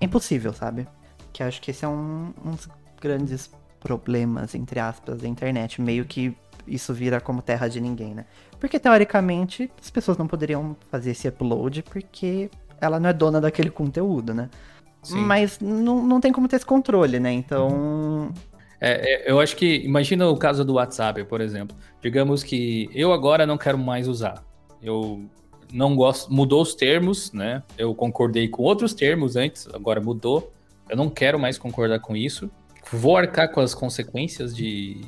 é 0.00 0.04
impossível, 0.04 0.52
sabe? 0.52 0.86
Que 1.32 1.42
acho 1.42 1.60
que 1.60 1.72
esse 1.72 1.84
é 1.84 1.88
um, 1.88 2.32
um 2.44 2.52
dos 2.52 2.68
grandes 3.00 3.50
problemas, 3.80 4.54
entre 4.54 4.78
aspas, 4.78 5.20
da 5.20 5.26
internet. 5.26 5.82
Meio 5.82 6.04
que 6.04 6.32
isso 6.64 6.94
vira 6.94 7.20
como 7.20 7.42
terra 7.42 7.66
de 7.66 7.80
ninguém, 7.80 8.14
né? 8.14 8.24
Porque 8.60 8.78
teoricamente 8.78 9.68
as 9.82 9.90
pessoas 9.90 10.16
não 10.16 10.28
poderiam 10.28 10.76
fazer 10.90 11.10
esse 11.10 11.26
upload 11.26 11.82
porque 11.82 12.48
ela 12.82 12.98
não 12.98 13.08
é 13.08 13.12
dona 13.12 13.40
daquele 13.40 13.70
conteúdo, 13.70 14.34
né? 14.34 14.50
Sim. 15.02 15.20
Mas 15.20 15.58
não, 15.60 16.04
não 16.04 16.20
tem 16.20 16.32
como 16.32 16.48
ter 16.48 16.56
esse 16.56 16.66
controle, 16.66 17.18
né? 17.18 17.32
Então. 17.32 18.32
É, 18.80 19.26
é, 19.28 19.30
eu 19.30 19.40
acho 19.40 19.56
que. 19.56 19.76
Imagina 19.84 20.28
o 20.28 20.36
caso 20.36 20.64
do 20.64 20.74
WhatsApp, 20.74 21.24
por 21.24 21.40
exemplo. 21.40 21.76
Digamos 22.02 22.42
que 22.42 22.90
eu 22.92 23.12
agora 23.12 23.46
não 23.46 23.56
quero 23.56 23.78
mais 23.78 24.08
usar. 24.08 24.44
Eu 24.82 25.24
não 25.72 25.94
gosto. 25.94 26.32
Mudou 26.32 26.60
os 26.60 26.74
termos, 26.74 27.32
né? 27.32 27.62
Eu 27.78 27.94
concordei 27.94 28.48
com 28.48 28.62
outros 28.62 28.92
termos 28.92 29.36
antes, 29.36 29.68
agora 29.72 30.00
mudou. 30.00 30.52
Eu 30.88 30.96
não 30.96 31.08
quero 31.08 31.38
mais 31.38 31.56
concordar 31.56 32.00
com 32.00 32.16
isso. 32.16 32.50
Vou 32.92 33.16
arcar 33.16 33.50
com 33.50 33.60
as 33.60 33.74
consequências 33.74 34.54
de, 34.54 35.00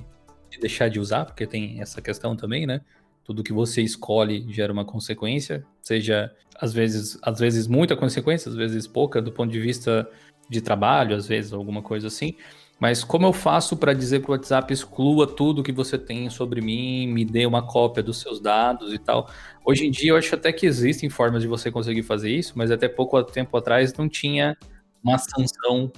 de 0.49 0.59
deixar 0.61 0.89
de 0.89 0.99
usar, 0.99 1.25
porque 1.25 1.47
tem 1.47 1.81
essa 1.81 2.01
questão 2.01 2.37
também, 2.37 2.67
né? 2.67 2.81
tudo 3.25 3.43
que 3.43 3.53
você 3.53 3.83
escolhe 3.83 4.47
gera 4.53 4.73
uma 4.73 4.85
consequência, 4.85 5.65
seja 5.83 6.31
às 6.61 6.73
vezes, 6.73 7.19
às 7.23 7.39
vezes 7.39 7.67
muita 7.67 7.97
consequência, 7.97 8.49
às 8.49 8.57
vezes 8.57 8.87
pouca, 8.87 9.21
do 9.21 9.33
ponto 9.33 9.53
de 9.53 9.61
vista 9.61 10.09
de 10.49 10.61
trabalho, 10.61 11.17
às 11.17 11.27
vezes 11.27 11.53
alguma 11.53 11.83
coisa 11.83 12.09
assim. 12.09 12.35
Mas 12.79 13.05
como 13.05 13.27
eu 13.27 13.33
faço 13.33 13.77
para 13.77 13.95
dizer 13.95 14.21
que 14.21 14.29
o 14.29 14.33
WhatsApp 14.33 14.73
exclua 14.73 15.27
tudo 15.27 15.63
que 15.63 15.73
você 15.73 15.97
tem 15.97 16.29
sobre 16.29 16.61
mim, 16.61 17.07
me 17.07 17.25
dê 17.25 17.47
uma 17.47 17.63
cópia 17.67 18.03
dos 18.03 18.21
seus 18.21 18.41
dados 18.41 18.93
e 18.93 18.99
tal? 18.99 19.31
Hoje 19.65 19.87
em 19.87 19.91
dia 19.91 20.11
eu 20.11 20.17
acho 20.17 20.35
até 20.35 20.53
que 20.53 20.67
existem 20.67 21.09
formas 21.09 21.43
de 21.43 21.49
você 21.49 21.71
conseguir 21.71 22.03
fazer 22.03 22.31
isso, 22.31 22.53
mas 22.57 22.71
até 22.71 22.89
pouco 22.89 23.23
tempo 23.23 23.57
atrás 23.57 23.95
não 23.95 24.09
tinha 24.09 24.57
uma 25.03 25.19
sanção 25.19 25.91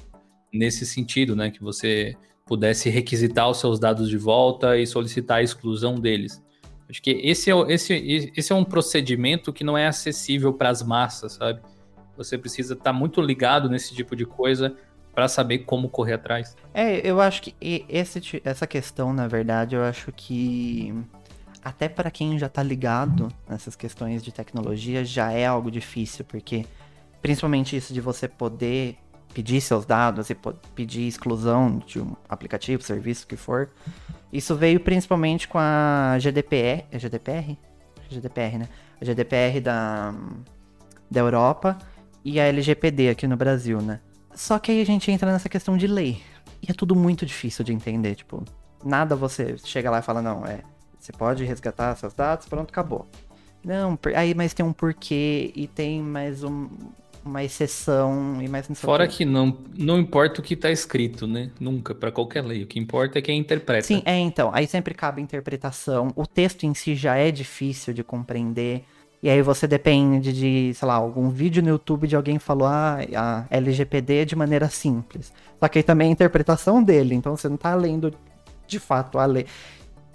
nesse 0.53 0.85
sentido, 0.85 1.35
né? 1.35 1.51
Que 1.51 1.63
você 1.63 2.15
pudesse 2.45 2.89
requisitar 2.91 3.51
os 3.51 3.59
seus 3.59 3.81
dados 3.81 4.09
de 4.09 4.19
volta 4.19 4.79
e 4.79 4.87
solicitar 4.87 5.39
a 5.39 5.43
exclusão 5.43 5.99
deles. 5.99 6.43
Acho 6.89 7.03
que 7.03 7.11
esse 7.11 7.51
é, 7.51 7.55
esse, 7.69 8.33
esse 8.37 8.53
é 8.53 8.55
um 8.55 8.65
procedimento 8.65 9.53
que 9.53 9.65
não 9.65 9.77
é 9.77 9.87
acessível 9.87 10.53
para 10.53 10.69
as 10.69 10.83
massas, 10.83 11.33
sabe? 11.33 11.61
Você 12.17 12.39
precisa 12.39 12.75
estar 12.75 12.85
tá 12.85 12.93
muito 12.93 13.21
ligado 13.21 13.69
nesse 13.69 13.95
tipo 13.95 14.15
de 14.15 14.25
coisa 14.25 14.77
para 15.15 15.29
saber 15.29 15.61
como 15.61 15.89
correr 15.89 16.15
atrás. 16.15 16.57
É, 16.73 16.99
eu 17.09 17.21
acho 17.21 17.43
que 17.43 17.55
esse, 17.89 18.41
essa 18.45 18.67
questão, 18.67 19.13
na 19.13 19.27
verdade, 19.27 19.75
eu 19.75 19.83
acho 19.83 20.13
que 20.13 20.95
até 21.65 21.89
para 21.89 22.11
quem 22.11 22.39
já 22.39 22.47
está 22.47 22.63
ligado 22.63 23.29
nessas 23.49 23.75
questões 23.75 24.23
de 24.23 24.31
tecnologia 24.31 25.05
já 25.05 25.33
é 25.33 25.47
algo 25.47 25.71
difícil, 25.71 26.25
porque 26.25 26.65
principalmente 27.21 27.77
isso 27.77 27.93
de 27.93 28.01
você 28.01 28.29
poder 28.29 28.97
pedir 29.35 29.61
seus 29.61 29.85
dados 29.85 30.31
e 30.31 30.37
pedir 30.75 31.07
exclusão 31.07 31.79
de 31.87 32.01
um 32.01 32.17
aplicativo, 32.29 32.83
serviço, 32.83 33.27
que 33.27 33.37
for. 33.37 33.69
Isso 34.33 34.55
veio 34.55 34.81
principalmente 34.81 35.47
com 35.47 35.59
a 35.59 36.17
GDPR. 36.19 36.85
É 36.91 36.99
GDPR? 36.99 37.57
GDPR, 38.09 38.59
né? 38.59 38.69
A 39.01 39.05
GDPR 39.05 39.61
da, 39.61 40.15
da 41.11 41.21
Europa 41.21 41.79
e 42.25 42.41
a 42.41 42.45
LGPD 42.45 43.11
aqui 43.11 43.27
no 43.27 43.37
Brasil, 43.37 43.81
né? 43.81 44.01
Só 44.35 44.59
que 44.59 44.71
aí 44.71 44.81
a 44.81 44.87
gente 44.87 45.11
entra 45.11 45.31
nessa 45.33 45.49
questão 45.49 45.77
de 45.77 45.87
lei. 45.87 46.23
E 46.63 46.71
é 46.71 46.75
tudo 46.75 46.95
muito 46.95 47.25
difícil 47.25 47.65
de 47.65 47.73
entender. 47.73 48.15
Tipo, 48.15 48.45
nada 48.85 49.15
você 49.15 49.57
chega 49.59 49.91
lá 49.91 49.99
e 49.99 50.03
fala, 50.03 50.23
não, 50.23 50.45
é. 50.45 50.61
Você 50.99 51.13
pode 51.13 51.45
resgatar 51.45 51.95
seus 51.97 52.15
dados, 52.15 52.47
pronto, 52.47 52.71
acabou. 52.71 53.07
Não, 53.65 53.99
aí 54.15 54.35
mas 54.35 54.55
tem 54.55 54.65
um 54.65 54.73
porquê 54.73 55.53
e 55.55 55.67
tem 55.67 56.01
mais 56.01 56.45
um, 56.45 56.69
uma 57.27 57.43
exceção 57.43 58.41
e 58.41 58.49
mais 58.49 58.67
Fora 58.75 59.07
que 59.07 59.25
não, 59.25 59.57
não 59.77 59.99
importa 59.99 60.41
o 60.41 60.45
que 60.45 60.55
está 60.55 60.71
escrito, 60.71 61.27
né? 61.27 61.51
Nunca, 61.61 61.95
para 61.95 62.11
qualquer 62.11 62.45
lei. 62.45 62.63
O 62.63 62.67
que 62.67 62.79
importa 62.79 63.19
é 63.19 63.23
quem 63.23 63.39
interpreta. 63.39 63.87
Sim, 63.87 64.03
é 64.05 64.17
então. 64.17 64.51
Aí 64.53 64.67
sempre 64.67 64.95
cabe 64.95 65.21
interpretação. 65.21 66.13
O 66.15 66.27
texto 66.27 66.65
em 66.65 66.75
si 66.75 66.95
já 66.95 67.17
é 67.17 67.31
difícil 67.31 67.93
de 67.93 68.03
compreender. 68.03 68.85
E 69.23 69.29
aí 69.29 69.43
você 69.43 69.67
depende 69.67 70.33
de, 70.33 70.75
sei 70.75 70.87
lá, 70.87 70.95
algum 70.95 71.31
vídeo 71.31 71.63
no 71.63 71.71
YouTube 71.71 72.07
de 72.07 72.15
alguém 72.15 72.39
falou 72.39 72.69
ah, 72.69 72.99
a 73.15 73.45
LGPD 73.51 74.25
de 74.25 74.37
maneira 74.37 74.69
simples. 74.69 75.33
Só 75.59 75.69
que 75.69 75.79
aí 75.79 75.83
também 75.83 76.09
é 76.09 76.11
a 76.11 76.13
interpretação 76.13 76.83
dele, 76.83 77.15
então 77.15 77.37
você 77.37 77.49
não 77.49 77.57
tá 77.57 77.75
lendo 77.75 78.15
de 78.67 78.79
fato 78.79 79.19
a 79.19 79.25
lei. 79.25 79.47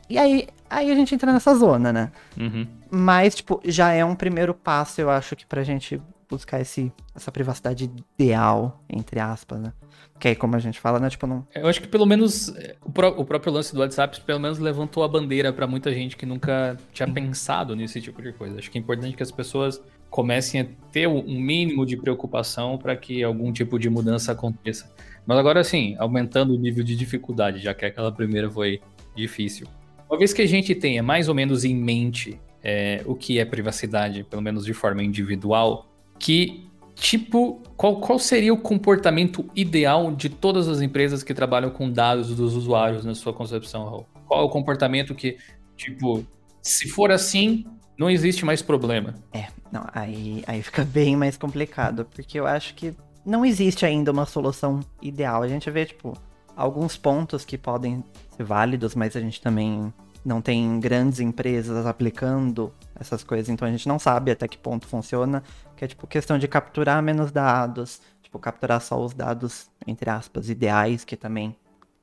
E 0.10 0.18
aí, 0.18 0.48
aí 0.70 0.92
a 0.92 0.96
gente 0.96 1.16
entra 1.16 1.34
nessa 1.34 1.56
zona, 1.56 1.92
né? 1.92 2.12
Uhum. 2.40 2.68
Mas, 2.90 3.36
tipo, 3.36 3.60
já 3.66 3.92
é 3.92 4.04
um 4.06 4.16
primeiro 4.16 4.54
passo, 4.54 5.02
eu 5.02 5.10
acho 5.10 5.36
que 5.36 5.46
pra 5.46 5.64
gente 5.64 6.02
buscar 6.32 6.62
esse, 6.62 6.92
essa 7.14 7.32
privacidade 7.32 7.92
ideal, 8.18 8.84
entre 8.90 9.20
aspas, 9.20 9.60
né? 9.60 9.74
Que 10.18 10.30
aí, 10.30 10.36
como 10.36 10.56
a 10.56 10.60
gente 10.60 10.80
fala, 10.80 11.00
né? 11.00 11.10
Tipo, 11.10 11.28
não. 11.28 11.46
Eu 11.54 11.68
acho 11.68 11.82
que 11.82 11.88
pelo 11.88 12.06
menos 12.06 12.56
é, 12.56 12.76
o, 12.84 12.92
pró 12.92 13.10
o 13.10 13.26
próprio 13.26 13.52
lance 13.52 13.74
do 13.74 13.82
WhatsApp, 13.82 14.22
pelo 14.22 14.40
menos 14.40 14.58
levantou 14.58 15.04
a 15.04 15.08
bandeira 15.08 15.52
para 15.52 15.68
muita 15.68 15.92
gente 15.92 16.16
que 16.16 16.26
nunca 16.26 16.78
tinha 16.94 17.12
pensado 17.12 17.76
nesse 17.76 18.00
tipo 18.00 18.22
de 18.22 18.32
coisa. 18.32 18.58
Acho 18.58 18.72
que 18.72 18.78
é 18.78 18.82
importante 18.82 19.16
que 19.16 19.24
as 19.24 19.32
pessoas 19.32 19.82
comecem 20.10 20.62
a 20.62 20.66
ter 20.92 21.08
um 21.08 21.40
mínimo 21.40 21.86
de 21.86 21.98
preocupação 21.98 22.78
para 22.78 22.96
que 22.96 23.24
algum 23.24 23.52
tipo 23.52 23.78
de 23.78 23.90
mudança 23.90 24.32
aconteça. 24.32 24.92
Mas 25.26 25.38
agora 25.38 25.64
sim, 25.64 25.96
aumentando 26.00 26.54
o 26.54 26.58
nível 26.58 26.84
de 26.84 26.96
dificuldade, 26.96 27.60
já 27.60 27.74
que 27.74 27.86
aquela 27.86 28.12
primeira 28.12 28.50
foi 28.50 28.82
difícil. 29.16 29.68
Uma 30.10 30.18
vez 30.18 30.34
que 30.34 30.42
a 30.42 30.48
gente 30.48 30.76
tenha 30.76 31.02
mais 31.02 31.30
ou 31.30 31.36
menos 31.36 31.64
em 31.64 31.76
mente 31.76 32.40
é, 32.64 33.02
o 33.06 33.16
que 33.16 33.40
é 33.40 33.46
privacidade, 33.46 34.24
pelo 34.24 34.42
menos 34.42 34.66
de 34.66 34.74
forma 34.74 35.04
individual, 35.04 35.91
que 36.22 36.70
tipo, 36.96 37.64
qual, 37.76 38.00
qual 38.00 38.20
seria 38.20 38.54
o 38.54 38.58
comportamento 38.58 39.50
ideal 39.56 40.12
de 40.12 40.30
todas 40.30 40.68
as 40.68 40.82
empresas 40.82 41.24
que 41.24 41.34
trabalham 41.34 41.72
com 41.72 41.92
dados 41.92 42.36
dos 42.36 42.56
usuários 42.56 43.04
na 43.04 43.16
sua 43.16 43.34
concepção, 43.34 43.86
Raul? 43.86 44.06
Qual 44.28 44.42
é 44.42 44.44
o 44.44 44.50
comportamento 44.50 45.16
que, 45.16 45.38
tipo, 45.76 46.24
se 46.62 46.88
for 46.88 47.12
assim, 47.12 47.66
não 47.98 48.08
existe 48.08 48.46
mais 48.46 48.62
problema? 48.62 49.16
É, 49.34 49.48
não, 49.72 49.84
aí, 49.94 50.44
aí 50.46 50.62
fica 50.62 50.86
bem 50.86 51.18
mais 51.18 51.36
complicado, 51.38 52.06
porque 52.06 52.40
eu 52.40 52.46
acho 52.46 52.76
que 52.76 52.94
não 53.26 53.44
existe 53.44 53.84
ainda 53.84 54.12
uma 54.12 54.28
solução 54.28 54.80
ideal. 55.02 55.42
A 55.42 55.48
gente 55.48 55.70
vê, 55.72 55.88
tipo, 55.88 56.16
alguns 56.56 56.98
pontos 56.98 57.44
que 57.44 57.58
podem 57.58 58.04
ser 58.38 58.44
válidos, 58.44 58.94
mas 58.94 59.16
a 59.16 59.20
gente 59.20 59.42
também 59.42 59.92
não 60.24 60.40
tem 60.40 60.80
grandes 60.80 61.20
empresas 61.20 61.86
aplicando 61.86 62.72
essas 63.00 63.24
coisas, 63.24 63.50
então 63.50 63.68
a 63.68 63.72
gente 63.72 63.88
não 63.88 63.98
sabe 63.98 64.30
até 64.30 64.48
que 64.48 64.58
ponto 64.58 64.88
funciona, 64.88 65.44
que 65.82 65.86
é 65.86 65.88
tipo 65.88 66.06
questão 66.06 66.38
de 66.38 66.48
capturar 66.48 67.02
menos 67.02 67.32
dados, 67.32 68.02
tipo 68.22 68.38
capturar 68.38 68.80
só 68.80 69.04
os 69.04 69.16
dados 69.16 69.68
entre 69.88 70.12
aspas 70.12 70.48
ideais, 70.48 71.04
que 71.04 71.18
também 71.18 71.56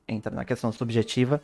entra 0.05 0.35
na 0.35 0.43
questão 0.43 0.69
subjetiva. 0.69 1.41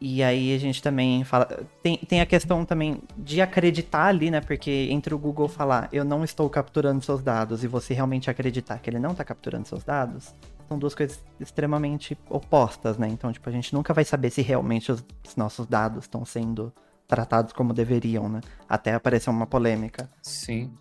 E 0.00 0.22
aí 0.22 0.54
a 0.54 0.58
gente 0.58 0.80
também 0.80 1.24
fala. 1.24 1.46
Tem, 1.82 1.96
tem 1.96 2.20
a 2.20 2.26
questão 2.26 2.64
também 2.64 3.02
de 3.18 3.40
acreditar 3.40 4.04
ali, 4.04 4.30
né? 4.30 4.40
Porque 4.40 4.86
entre 4.88 5.12
o 5.12 5.18
Google 5.18 5.48
falar 5.48 5.88
eu 5.92 6.04
não 6.04 6.22
estou 6.22 6.48
capturando 6.48 7.02
seus 7.02 7.20
dados 7.20 7.64
e 7.64 7.66
você 7.66 7.92
realmente 7.92 8.30
acreditar 8.30 8.78
que 8.78 8.88
ele 8.88 9.00
não 9.00 9.10
está 9.10 9.24
capturando 9.24 9.66
seus 9.66 9.82
dados, 9.82 10.32
são 10.68 10.78
duas 10.78 10.94
coisas 10.94 11.18
extremamente 11.40 12.16
opostas, 12.30 12.98
né? 12.98 13.08
Então, 13.08 13.32
tipo, 13.32 13.48
a 13.48 13.52
gente 13.52 13.74
nunca 13.74 13.92
vai 13.92 14.04
saber 14.04 14.30
se 14.30 14.42
realmente 14.42 14.92
os 14.92 15.04
nossos 15.36 15.66
dados 15.66 16.04
estão 16.04 16.24
sendo 16.24 16.72
tratados 17.08 17.52
como 17.52 17.74
deveriam, 17.74 18.28
né? 18.28 18.40
Até 18.68 18.94
aparecer 18.94 19.28
uma 19.28 19.44
polêmica. 19.44 20.08
Sim. 20.22 20.72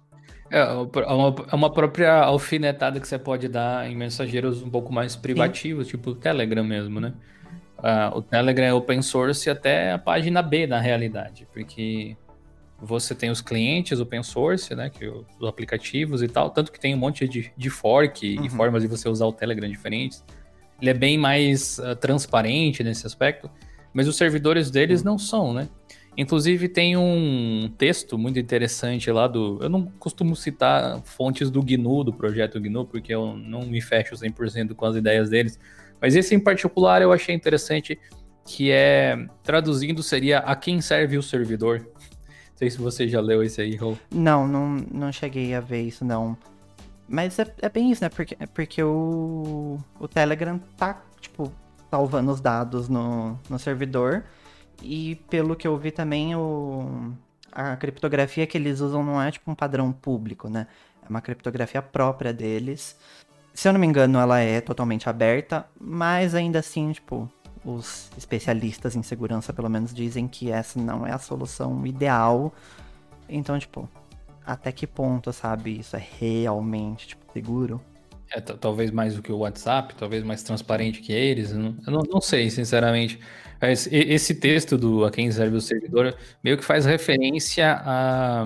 É 0.52 0.64
uma, 0.66 1.36
é 1.50 1.56
uma 1.56 1.72
própria 1.72 2.14
alfinetada 2.14 3.00
que 3.00 3.08
você 3.08 3.18
pode 3.18 3.48
dar 3.48 3.90
em 3.90 3.96
mensageiros 3.96 4.62
um 4.62 4.70
pouco 4.70 4.92
mais 4.92 5.16
privativos, 5.16 5.86
Sim. 5.86 5.92
tipo 5.92 6.10
o 6.10 6.16
Telegram 6.16 6.64
mesmo, 6.64 7.00
né? 7.00 7.14
Uh, 7.78 8.18
o 8.18 8.22
Telegram 8.22 8.66
é 8.66 8.74
open 8.74 9.02
source 9.02 9.50
até 9.50 9.94
a 9.94 9.98
página 9.98 10.42
B, 10.44 10.68
na 10.68 10.80
realidade, 10.80 11.48
porque 11.54 12.18
você 12.82 13.16
tem 13.16 13.30
os 13.30 13.42
clientes 13.42 14.00
open 14.00 14.22
source, 14.24 14.76
né, 14.76 14.90
que 14.90 15.08
os 15.08 15.48
aplicativos 15.48 16.22
e 16.22 16.28
tal, 16.28 16.50
tanto 16.50 16.72
que 16.72 16.80
tem 16.80 16.94
um 16.94 16.98
monte 16.98 17.28
de, 17.28 17.52
de 17.56 17.70
fork 17.70 18.38
uhum. 18.38 18.46
e 18.46 18.50
formas 18.50 18.82
de 18.82 18.88
você 18.88 19.08
usar 19.08 19.26
o 19.26 19.32
Telegram 19.32 19.70
diferentes. 19.70 20.24
Ele 20.82 20.90
é 20.90 20.94
bem 20.94 21.18
mais 21.18 21.80
uh, 21.80 21.96
transparente 21.96 22.84
nesse 22.84 23.08
aspecto, 23.08 23.50
mas 23.94 24.08
os 24.08 24.18
servidores 24.18 24.70
deles 24.70 25.00
uhum. 25.00 25.12
não 25.12 25.18
são, 25.18 25.54
né? 25.54 25.70
Inclusive 26.18 26.68
tem 26.68 26.98
um 26.98 27.72
texto 27.78 28.18
muito 28.18 28.38
interessante 28.38 29.10
lá 29.10 29.28
do. 29.28 29.60
Eu 29.62 29.70
não 29.70 29.86
costumo 29.86 30.36
citar 30.36 31.02
fontes 31.04 31.50
do 31.50 31.64
GNU, 31.64 32.04
do 32.04 32.14
projeto 32.14 32.60
GNU, 32.60 32.86
porque 32.86 33.14
eu 33.14 33.36
não 33.38 33.62
me 33.62 33.82
fecho 33.82 34.16
100% 34.16 34.76
com 34.76 34.86
as 34.86 34.96
ideias 34.96 35.30
deles. 35.30 35.58
Mas 36.02 36.16
esse 36.16 36.36
em 36.36 36.40
particular 36.40 37.02
eu 37.02 37.14
achei 37.14 37.34
interessante, 37.34 37.98
que 38.46 38.72
é, 38.72 39.26
traduzindo, 39.42 40.04
seria 40.04 40.40
a 40.40 40.56
quem 40.56 40.82
serve 40.82 41.18
o 41.18 41.24
servidor. 41.24 41.80
Não 42.52 42.68
sei 42.68 42.70
se 42.70 42.78
você 42.78 43.08
já 43.08 43.20
leu 43.20 43.42
esse 43.42 43.60
aí, 43.60 43.76
Rô. 43.76 43.98
Não, 44.14 44.48
não, 44.48 44.78
não 44.92 45.12
cheguei 45.12 45.56
a 45.56 45.60
ver 45.60 45.82
isso, 45.82 46.06
não. 46.06 46.38
Mas 47.10 47.40
é, 47.40 47.56
é 47.60 47.68
bem 47.68 47.90
isso, 47.90 48.04
né? 48.04 48.10
Porque, 48.10 48.38
é 48.40 48.46
porque 48.46 48.84
o, 48.84 49.80
o 50.00 50.08
Telegram 50.08 50.60
tá, 50.78 51.02
tipo, 51.20 51.52
salvando 51.90 52.32
os 52.32 52.40
dados 52.40 52.88
no, 52.88 53.36
no 53.50 53.58
servidor. 53.58 54.24
E 54.82 55.16
pelo 55.30 55.56
que 55.56 55.68
eu 55.68 55.78
vi 55.78 55.92
também, 55.92 56.36
o, 56.36 57.14
a 57.52 57.76
criptografia 57.76 58.48
que 58.48 58.58
eles 58.58 58.80
usam 58.80 59.04
não 59.04 59.22
é 59.22 59.32
tipo 59.32 59.50
um 59.52 59.56
padrão 59.56 59.92
público, 59.92 60.50
né? 60.50 60.68
É 61.06 61.10
uma 61.10 61.22
criptografia 61.22 61.82
própria 61.82 62.34
deles. 62.34 62.98
Se 63.54 63.68
eu 63.68 63.74
não 63.74 63.80
me 63.80 63.88
engano, 63.88 64.18
ela 64.18 64.40
é 64.40 64.62
totalmente 64.62 65.10
aberta, 65.10 65.68
mas 65.80 66.34
ainda 66.34 66.60
assim, 66.60 66.92
tipo, 66.92 67.30
os 67.64 68.10
especialistas 68.18 68.96
em 68.96 69.04
segurança 69.04 69.54
pelo 69.54 69.70
menos 69.70 69.94
dizem 69.94 70.28
que 70.28 70.52
essa 70.52 70.80
não 70.80 71.06
é 71.06 71.12
a 71.12 71.20
solução 71.20 71.86
ideal. 71.86 72.54
Então, 73.28 73.60
tipo, 73.60 73.88
até 74.46 74.72
que 74.72 74.88
ponto, 74.88 75.32
sabe, 75.32 75.80
isso 75.80 75.96
é 75.96 76.08
realmente, 76.20 77.10
tipo, 77.10 77.32
seguro? 77.32 77.82
É, 78.34 78.40
talvez 78.40 78.92
mais 78.92 79.16
do 79.16 79.22
que 79.22 79.32
o 79.32 79.40
WhatsApp, 79.40 79.94
talvez 79.96 80.24
mais 80.24 80.42
transparente 80.44 81.02
que 81.02 81.12
eles. 81.12 81.52
Não, 81.52 81.76
eu 81.86 81.92
não, 81.92 82.02
não 82.10 82.22
sei, 82.22 82.50
sinceramente. 82.50 83.20
Mas 83.60 83.88
esse 83.92 84.36
texto 84.36 84.78
do 84.78 85.06
A 85.06 85.12
Quem 85.12 85.32
Serve 85.32 85.56
o 85.56 85.62
Servidor 85.62 86.16
meio 86.44 86.58
que 86.58 86.66
faz 86.66 86.86
referência 86.86 87.80
a, 87.86 88.44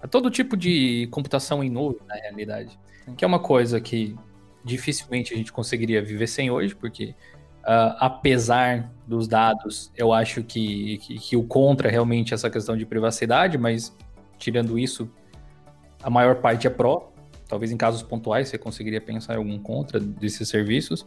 a 0.00 0.08
todo 0.08 0.30
tipo 0.30 0.56
de 0.56 1.06
computação 1.10 1.62
em 1.62 1.68
nuvem, 1.68 2.00
na 2.06 2.14
realidade 2.14 2.78
que 3.14 3.24
é 3.24 3.28
uma 3.28 3.38
coisa 3.38 3.80
que 3.80 4.16
dificilmente 4.64 5.32
a 5.32 5.36
gente 5.36 5.52
conseguiria 5.52 6.02
viver 6.02 6.26
sem 6.26 6.50
hoje, 6.50 6.74
porque 6.74 7.14
uh, 7.60 7.94
apesar 8.00 8.90
dos 9.06 9.28
dados, 9.28 9.92
eu 9.94 10.12
acho 10.12 10.42
que, 10.42 10.98
que, 10.98 11.18
que, 11.18 11.36
o 11.36 11.44
contra 11.44 11.88
é 11.88 11.90
realmente 11.90 12.34
essa 12.34 12.50
questão 12.50 12.76
de 12.76 12.84
privacidade, 12.84 13.56
mas 13.56 13.94
tirando 14.38 14.78
isso, 14.78 15.08
a 16.02 16.10
maior 16.10 16.36
parte 16.36 16.66
é 16.66 16.70
pró. 16.70 17.12
Talvez 17.48 17.70
em 17.70 17.76
casos 17.76 18.02
pontuais 18.02 18.48
você 18.48 18.58
conseguiria 18.58 19.00
pensar 19.00 19.34
em 19.34 19.38
algum 19.38 19.58
contra 19.58 20.00
desses 20.00 20.48
serviços, 20.48 21.06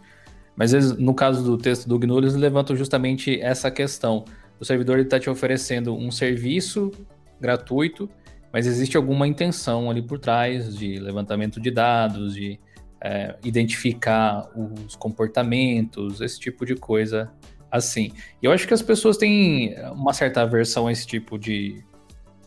mas 0.56 0.72
no 0.98 1.14
caso 1.14 1.44
do 1.44 1.58
texto 1.58 1.88
do 1.88 1.98
GNU, 1.98 2.20
eles 2.20 2.36
levantam 2.36 2.76
justamente 2.76 3.40
essa 3.42 3.72
questão. 3.72 4.26
O 4.60 4.66
servidor 4.66 5.00
está 5.00 5.20
te 5.20 5.30
oferecendo 5.30 5.96
um 5.96 6.12
serviço 6.12 6.92
gratuito 7.40 8.10
mas 8.52 8.66
existe 8.66 8.98
alguma 8.98 9.28
intenção 9.28 9.90
ali 9.90 10.02
por 10.02 10.20
trás 10.20 10.76
de 10.76 11.00
levantamento 11.00 11.60
de 11.60 11.70
dados, 11.70 12.34
de 12.34 12.60
é, 13.02 13.36
identificar 13.44 14.50
os 14.56 14.96
comportamentos, 14.96 16.20
esse 16.20 16.40
tipo 16.40 16.66
de 16.66 16.76
coisa 16.76 17.32
assim. 17.72 18.12
E 18.42 18.46
eu 18.46 18.52
acho 18.52 18.68
que 18.68 18.74
as 18.74 18.82
pessoas 18.82 19.18
têm 19.18 19.76
uma 19.92 20.14
certa 20.14 20.42
aversão 20.42 20.88
a 20.88 20.92
esse 20.92 21.06
tipo 21.06 21.38
de 21.38 21.84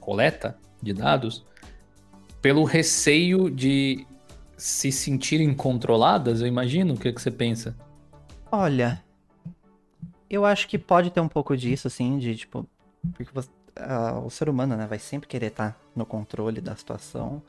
coleta 0.00 0.58
de 0.82 0.92
dados 0.92 1.46
pelo 2.42 2.64
receio 2.64 3.48
de 3.48 4.04
se 4.56 4.90
sentirem 4.92 5.54
controladas, 5.54 6.40
eu 6.40 6.46
imagino. 6.48 6.94
O 6.94 6.98
que, 6.98 7.08
é 7.08 7.12
que 7.12 7.22
você 7.22 7.30
pensa? 7.30 7.76
Olha, 8.50 9.02
eu 10.28 10.44
acho 10.44 10.68
que 10.68 10.76
pode 10.76 11.10
ter 11.10 11.20
um 11.20 11.28
pouco 11.28 11.56
disso, 11.56 11.86
assim, 11.86 12.18
de 12.18 12.36
tipo. 12.36 12.66
Porque 13.14 13.32
você, 13.32 13.48
uh, 13.78 14.24
o 14.24 14.30
ser 14.30 14.48
humano 14.48 14.76
né, 14.76 14.86
vai 14.86 14.98
sempre 14.98 15.28
querer 15.28 15.46
estar 15.46 15.80
no 15.94 16.04
controle 16.04 16.60
da 16.60 16.74
situação. 16.76 17.40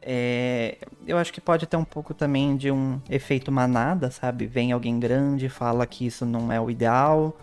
É, 0.00 0.78
eu 1.06 1.16
acho 1.16 1.32
que 1.32 1.40
pode 1.40 1.64
ter 1.66 1.76
um 1.76 1.84
pouco 1.84 2.12
também 2.12 2.56
de 2.56 2.70
um 2.70 3.00
efeito 3.08 3.52
manada, 3.52 4.10
sabe? 4.10 4.46
Vem 4.46 4.72
alguém 4.72 4.98
grande, 4.98 5.48
fala 5.48 5.86
que 5.86 6.04
isso 6.04 6.26
não 6.26 6.50
é 6.50 6.60
o 6.60 6.68
ideal, 6.68 7.38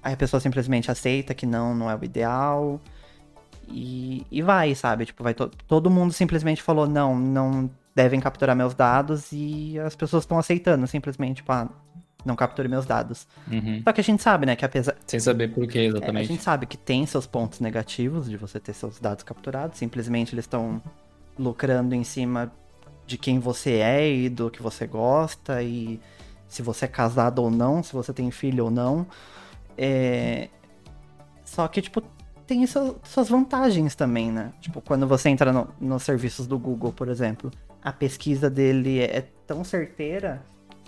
aí 0.00 0.14
a 0.14 0.16
pessoa 0.16 0.38
simplesmente 0.38 0.92
aceita 0.92 1.34
que 1.34 1.44
não, 1.44 1.74
não 1.74 1.90
é 1.90 1.96
o 1.96 2.04
ideal, 2.04 2.80
e, 3.68 4.26
e 4.30 4.42
vai, 4.42 4.74
sabe? 4.74 5.06
Tipo, 5.06 5.22
vai 5.22 5.34
to 5.34 5.50
todo 5.66 5.90
mundo 5.90 6.12
simplesmente 6.12 6.62
falou, 6.62 6.86
não, 6.86 7.18
não 7.18 7.70
devem 7.94 8.20
capturar 8.20 8.56
meus 8.56 8.74
dados, 8.74 9.30
e 9.32 9.78
as 9.78 9.94
pessoas 9.94 10.24
estão 10.24 10.38
aceitando, 10.38 10.86
simplesmente, 10.86 11.36
tipo, 11.36 11.52
ah, 11.52 11.68
não 12.24 12.36
capture 12.36 12.68
meus 12.68 12.86
dados. 12.86 13.26
Uhum. 13.50 13.82
Só 13.84 13.92
que 13.92 14.00
a 14.00 14.04
gente 14.04 14.22
sabe, 14.22 14.46
né, 14.46 14.56
que 14.56 14.64
apesar... 14.64 14.96
Sem 15.06 15.20
saber 15.20 15.48
por 15.48 15.66
que 15.66 15.78
exatamente. 15.78 16.24
É, 16.24 16.24
a 16.24 16.28
gente 16.28 16.42
sabe 16.42 16.66
que 16.66 16.76
tem 16.76 17.04
seus 17.06 17.26
pontos 17.26 17.60
negativos 17.60 18.28
de 18.28 18.36
você 18.36 18.60
ter 18.60 18.72
seus 18.72 18.98
dados 18.98 19.24
capturados, 19.24 19.78
simplesmente 19.78 20.34
eles 20.34 20.44
estão 20.44 20.80
lucrando 21.38 21.94
em 21.94 22.04
cima 22.04 22.52
de 23.06 23.18
quem 23.18 23.38
você 23.38 23.76
é 23.76 24.10
e 24.10 24.28
do 24.28 24.50
que 24.50 24.62
você 24.62 24.86
gosta 24.86 25.62
e 25.62 26.00
se 26.48 26.62
você 26.62 26.84
é 26.84 26.88
casado 26.88 27.40
ou 27.40 27.50
não, 27.50 27.82
se 27.82 27.92
você 27.92 28.12
tem 28.12 28.30
filho 28.30 28.66
ou 28.66 28.70
não. 28.70 29.06
É... 29.76 30.48
Só 31.44 31.66
que, 31.66 31.82
tipo, 31.82 32.02
tem 32.46 32.66
suas 32.66 33.28
vantagens 33.28 33.94
também, 33.94 34.30
né? 34.30 34.52
Tipo, 34.60 34.80
quando 34.80 35.06
você 35.06 35.28
entra 35.28 35.52
no, 35.52 35.68
nos 35.80 36.02
serviços 36.02 36.46
do 36.46 36.58
Google, 36.58 36.92
por 36.92 37.08
exemplo, 37.08 37.50
a 37.82 37.92
pesquisa 37.92 38.48
dele 38.50 39.00
é 39.00 39.26
tão 39.46 39.64
certeira 39.64 40.42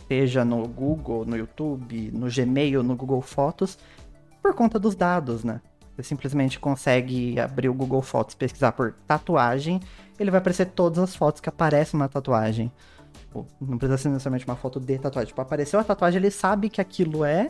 seja 0.07 0.44
no 0.44 0.66
Google, 0.68 1.24
no 1.24 1.36
YouTube, 1.36 2.11
no 2.12 2.26
Gmail, 2.30 2.82
no 2.82 2.96
Google 2.96 3.22
Fotos, 3.22 3.78
por 4.42 4.55
conta 4.55 4.78
dos 4.78 4.94
dados, 4.94 5.44
né? 5.44 5.61
Você 5.96 6.02
simplesmente 6.02 6.59
consegue 6.59 7.38
abrir 7.38 7.68
o 7.68 7.74
Google 7.74 8.02
Fotos, 8.02 8.34
pesquisar 8.34 8.72
por 8.72 8.92
tatuagem, 9.07 9.80
ele 10.18 10.30
vai 10.30 10.38
aparecer 10.38 10.66
todas 10.66 10.98
as 10.98 11.16
fotos 11.16 11.40
que 11.40 11.48
aparecem 11.48 11.98
na 11.98 12.09
tatuagem. 12.09 12.70
Não 13.61 13.78
precisa 13.78 13.98
ser 13.98 14.09
necessariamente 14.09 14.44
uma 14.44 14.57
foto 14.57 14.80
de 14.80 14.98
tatuagem. 14.98 15.28
Tipo, 15.28 15.40
apareceu 15.40 15.78
a 15.78 15.84
tatuagem, 15.84 16.18
ele 16.18 16.30
sabe 16.30 16.68
que 16.68 16.80
aquilo 16.80 17.24
é, 17.24 17.48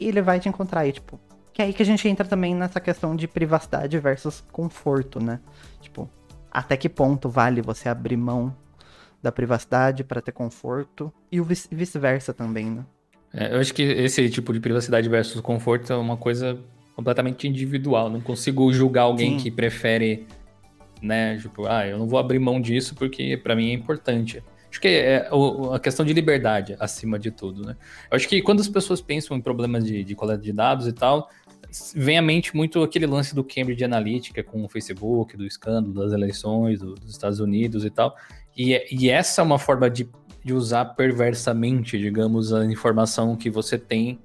e 0.00 0.08
ele 0.08 0.22
vai 0.22 0.40
te 0.40 0.48
encontrar 0.48 0.80
aí, 0.80 0.92
tipo. 0.92 1.18
Que 1.56 1.62
é 1.62 1.64
aí 1.64 1.72
que 1.72 1.82
a 1.82 1.86
gente 1.86 2.06
entra 2.06 2.28
também 2.28 2.54
nessa 2.54 2.78
questão 2.78 3.16
de 3.16 3.26
privacidade 3.26 3.98
versus 3.98 4.44
conforto, 4.52 5.18
né? 5.24 5.40
Tipo, 5.80 6.06
até 6.50 6.76
que 6.76 6.86
ponto 6.86 7.30
vale 7.30 7.62
você 7.62 7.88
abrir 7.88 8.18
mão 8.18 8.54
da 9.22 9.32
privacidade 9.32 10.04
para 10.04 10.20
ter 10.20 10.32
conforto 10.32 11.10
e 11.32 11.40
o 11.40 11.44
vice-versa 11.44 12.34
também, 12.34 12.66
né? 12.66 12.84
É, 13.32 13.54
eu 13.54 13.58
acho 13.58 13.72
que 13.72 13.80
esse 13.82 14.28
tipo 14.28 14.52
de 14.52 14.60
privacidade 14.60 15.08
versus 15.08 15.40
conforto 15.40 15.90
é 15.90 15.96
uma 15.96 16.18
coisa 16.18 16.58
completamente 16.94 17.48
individual. 17.48 18.10
Não 18.10 18.20
consigo 18.20 18.70
julgar 18.70 19.04
alguém 19.04 19.38
Sim. 19.38 19.44
que 19.44 19.50
prefere, 19.50 20.26
né? 21.00 21.38
Tipo, 21.38 21.66
ah, 21.66 21.86
eu 21.86 21.98
não 21.98 22.06
vou 22.06 22.18
abrir 22.18 22.38
mão 22.38 22.60
disso 22.60 22.94
porque 22.94 23.34
para 23.38 23.56
mim 23.56 23.70
é 23.70 23.72
importante. 23.72 24.44
Acho 24.70 24.78
que 24.78 24.88
é 24.88 25.30
a 25.72 25.78
questão 25.78 26.04
de 26.04 26.12
liberdade 26.12 26.76
acima 26.78 27.18
de 27.18 27.30
tudo, 27.30 27.64
né? 27.64 27.76
Eu 28.10 28.16
acho 28.16 28.28
que 28.28 28.42
quando 28.42 28.60
as 28.60 28.68
pessoas 28.68 29.00
pensam 29.00 29.34
em 29.34 29.40
problemas 29.40 29.86
de, 29.86 30.04
de 30.04 30.14
coleta 30.14 30.42
de 30.42 30.52
dados 30.52 30.86
e 30.86 30.92
tal, 30.92 31.30
vem 31.94 32.18
à 32.18 32.22
mente 32.22 32.54
muito 32.54 32.82
aquele 32.82 33.06
lance 33.06 33.34
do 33.34 33.42
Cambridge 33.42 33.84
Analytica 33.84 34.42
com 34.42 34.64
o 34.64 34.68
Facebook, 34.68 35.36
do 35.36 35.46
escândalo 35.46 35.94
das 35.94 36.12
eleições 36.12 36.80
do, 36.80 36.94
dos 36.94 37.10
Estados 37.10 37.40
Unidos 37.40 37.84
e 37.84 37.90
tal. 37.90 38.16
E, 38.56 38.82
e 38.90 39.10
essa 39.10 39.42
é 39.42 39.44
uma 39.44 39.58
forma 39.58 39.90
de, 39.90 40.08
de, 40.44 40.52
usar 40.52 40.84
perversamente, 40.84 41.98
digamos, 41.98 42.52
a 42.52 42.64
informação 42.64 43.36
que 43.36 43.50
você 43.50 43.78
tem 43.78 44.18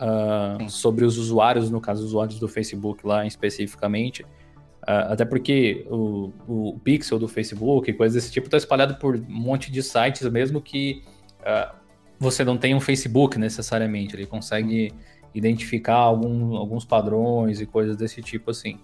uh, 0.00 0.70
sobre 0.70 1.04
os 1.04 1.18
usuários, 1.18 1.70
no 1.70 1.80
caso, 1.80 2.02
os 2.02 2.08
usuários 2.08 2.38
do 2.38 2.48
Facebook 2.48 3.06
lá 3.06 3.26
especificamente. 3.26 4.22
Uh, 4.22 5.10
até 5.10 5.24
porque 5.24 5.86
o, 5.90 6.32
o, 6.46 6.78
pixel 6.82 7.18
do 7.18 7.28
Facebook, 7.28 7.92
coisas 7.92 8.14
desse 8.14 8.32
tipo, 8.32 8.46
está 8.46 8.56
espalhado 8.56 8.96
por 8.96 9.16
um 9.16 9.24
monte 9.28 9.70
de 9.70 9.82
sites, 9.82 10.28
mesmo 10.28 10.60
que 10.60 11.02
uh, 11.40 11.74
você 12.18 12.44
não 12.44 12.56
tenha 12.56 12.76
um 12.76 12.80
Facebook 12.80 13.38
necessariamente. 13.38 14.14
Ele 14.14 14.26
consegue 14.26 14.92
identificar 15.34 15.96
algum, 15.96 16.56
alguns 16.56 16.84
padrões 16.84 17.60
e 17.60 17.66
coisas 17.66 17.96
desse 17.96 18.20
tipo 18.22 18.50
assim. 18.50 18.78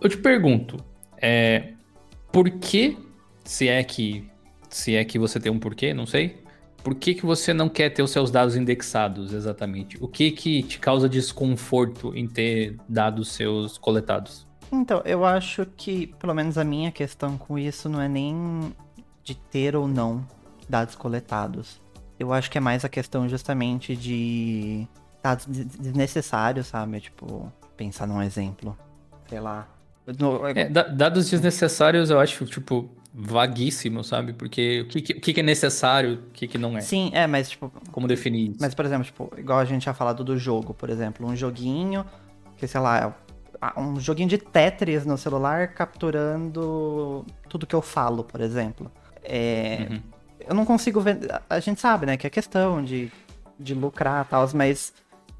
Eu 0.00 0.08
te 0.08 0.16
pergunto, 0.16 0.76
é, 1.16 1.72
por 2.30 2.50
que, 2.50 2.96
se 3.44 3.68
é 3.68 3.82
que 3.82 4.28
se 4.68 4.94
é 4.94 5.04
que 5.04 5.18
você 5.18 5.40
tem 5.40 5.50
um 5.50 5.58
porquê, 5.58 5.94
não 5.94 6.06
sei, 6.06 6.42
por 6.82 6.94
que, 6.94 7.14
que 7.14 7.26
você 7.26 7.52
não 7.52 7.68
quer 7.68 7.90
ter 7.90 8.02
os 8.02 8.10
seus 8.10 8.30
dados 8.30 8.56
indexados 8.56 9.32
exatamente? 9.32 9.96
O 10.00 10.06
que 10.06 10.30
que 10.30 10.62
te 10.62 10.78
causa 10.78 11.08
desconforto 11.08 12.14
em 12.14 12.26
ter 12.26 12.76
dados 12.88 13.32
seus 13.32 13.76
coletados? 13.76 14.46
Então, 14.70 15.02
eu 15.04 15.24
acho 15.24 15.66
que, 15.76 16.08
pelo 16.18 16.34
menos 16.34 16.58
a 16.58 16.64
minha 16.64 16.92
questão 16.92 17.36
com 17.38 17.58
isso 17.58 17.88
não 17.88 18.00
é 18.00 18.08
nem 18.08 18.72
de 19.24 19.34
ter 19.34 19.74
ou 19.74 19.88
não 19.88 20.26
dados 20.68 20.94
coletados. 20.94 21.80
Eu 22.18 22.32
acho 22.32 22.50
que 22.50 22.58
é 22.58 22.60
mais 22.60 22.84
a 22.84 22.88
questão 22.88 23.28
justamente 23.28 23.96
de 23.96 24.86
dados 25.22 25.46
desnecessários, 25.46 26.66
sabe? 26.66 27.00
Tipo, 27.00 27.52
pensar 27.76 28.06
num 28.06 28.22
exemplo. 28.22 28.76
Sei 29.28 29.40
lá. 29.40 29.68
No... 30.18 30.46
É, 30.46 30.68
dados 30.68 31.28
desnecessários 31.30 32.08
eu 32.10 32.18
acho, 32.18 32.46
tipo, 32.46 32.88
vaguíssimo, 33.12 34.04
sabe? 34.04 34.32
Porque 34.32 34.82
o 34.82 34.88
que, 34.88 35.12
o 35.12 35.20
que 35.20 35.40
é 35.40 35.42
necessário, 35.42 36.22
o 36.28 36.30
que, 36.30 36.56
não 36.56 36.76
é. 36.78 36.80
Sim, 36.80 37.10
é, 37.12 37.26
mas 37.26 37.50
tipo. 37.50 37.70
Como 37.90 38.06
definir 38.06 38.50
isso? 38.50 38.58
Mas, 38.60 38.74
por 38.74 38.84
exemplo, 38.84 39.04
tipo, 39.04 39.30
igual 39.36 39.58
a 39.58 39.64
gente 39.64 39.82
tinha 39.82 39.94
falado 39.94 40.22
do 40.24 40.38
jogo, 40.38 40.72
por 40.72 40.88
exemplo, 40.88 41.26
um 41.26 41.36
joguinho 41.36 42.04
que, 42.56 42.66
sei 42.66 42.80
lá, 42.80 43.14
é 43.60 43.80
um 43.80 43.98
joguinho 43.98 44.28
de 44.28 44.38
Tetris 44.38 45.04
no 45.04 45.18
celular 45.18 45.68
capturando 45.68 47.26
tudo 47.48 47.66
que 47.66 47.74
eu 47.74 47.82
falo, 47.82 48.22
por 48.22 48.40
exemplo. 48.40 48.90
É, 49.22 49.88
uhum. 49.90 50.02
Eu 50.48 50.54
não 50.54 50.64
consigo 50.64 51.00
ver. 51.00 51.18
A 51.50 51.60
gente 51.60 51.80
sabe, 51.80 52.06
né, 52.06 52.16
que 52.16 52.26
é 52.26 52.30
questão 52.30 52.82
de, 52.82 53.10
de 53.58 53.74
lucrar 53.74 54.24
e 54.24 54.28
tal, 54.28 54.48
mas 54.54 54.92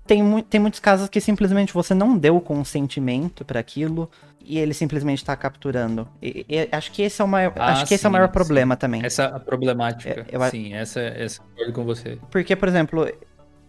tem, 0.09 0.43
tem 0.43 0.59
muitos 0.59 0.81
casos 0.81 1.09
que 1.11 1.21
simplesmente 1.21 1.73
você 1.73 1.95
não 1.95 2.17
deu 2.17 2.41
consentimento 2.41 3.45
para 3.45 3.61
aquilo 3.61 4.11
e 4.41 4.59
ele 4.59 4.73
simplesmente 4.73 5.19
está 5.19 5.37
capturando. 5.37 6.09
E, 6.23 6.47
e, 6.49 6.69
acho 6.73 6.91
que 6.91 7.03
esse 7.03 7.21
é 7.21 7.25
o 7.25 7.29
maior, 7.29 7.53
ah, 7.57 7.73
acho 7.73 7.83
que 7.83 7.89
sim, 7.89 7.95
esse 7.97 8.07
é 8.07 8.09
o 8.09 8.13
maior 8.13 8.29
problema 8.29 8.75
sim. 8.75 8.79
também. 8.79 9.05
Essa 9.05 9.25
é 9.25 9.27
a 9.27 9.39
problemática. 9.39 10.27
Eu, 10.33 10.41
eu, 10.41 10.51
sim, 10.51 10.73
essa, 10.73 11.01
essa 11.01 11.43
concordo 11.43 11.73
com 11.75 11.85
você. 11.85 12.19
Porque, 12.31 12.57
por 12.57 12.69
exemplo, 12.69 13.07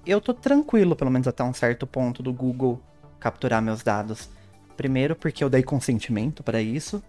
eu 0.05 0.21
tô 0.21 0.33
tranquilo, 0.33 0.95
pelo 0.95 1.11
menos 1.11 1.27
até 1.27 1.43
um 1.43 1.53
certo 1.53 1.85
ponto, 1.85 2.23
do 2.23 2.31
Google 2.31 2.81
capturar 3.19 3.61
meus 3.61 3.83
dados. 3.83 4.29
Primeiro, 4.77 5.17
porque 5.17 5.43
eu 5.43 5.49
dei 5.49 5.61
consentimento 5.61 6.41
para 6.41 6.61
isso. 6.61 7.03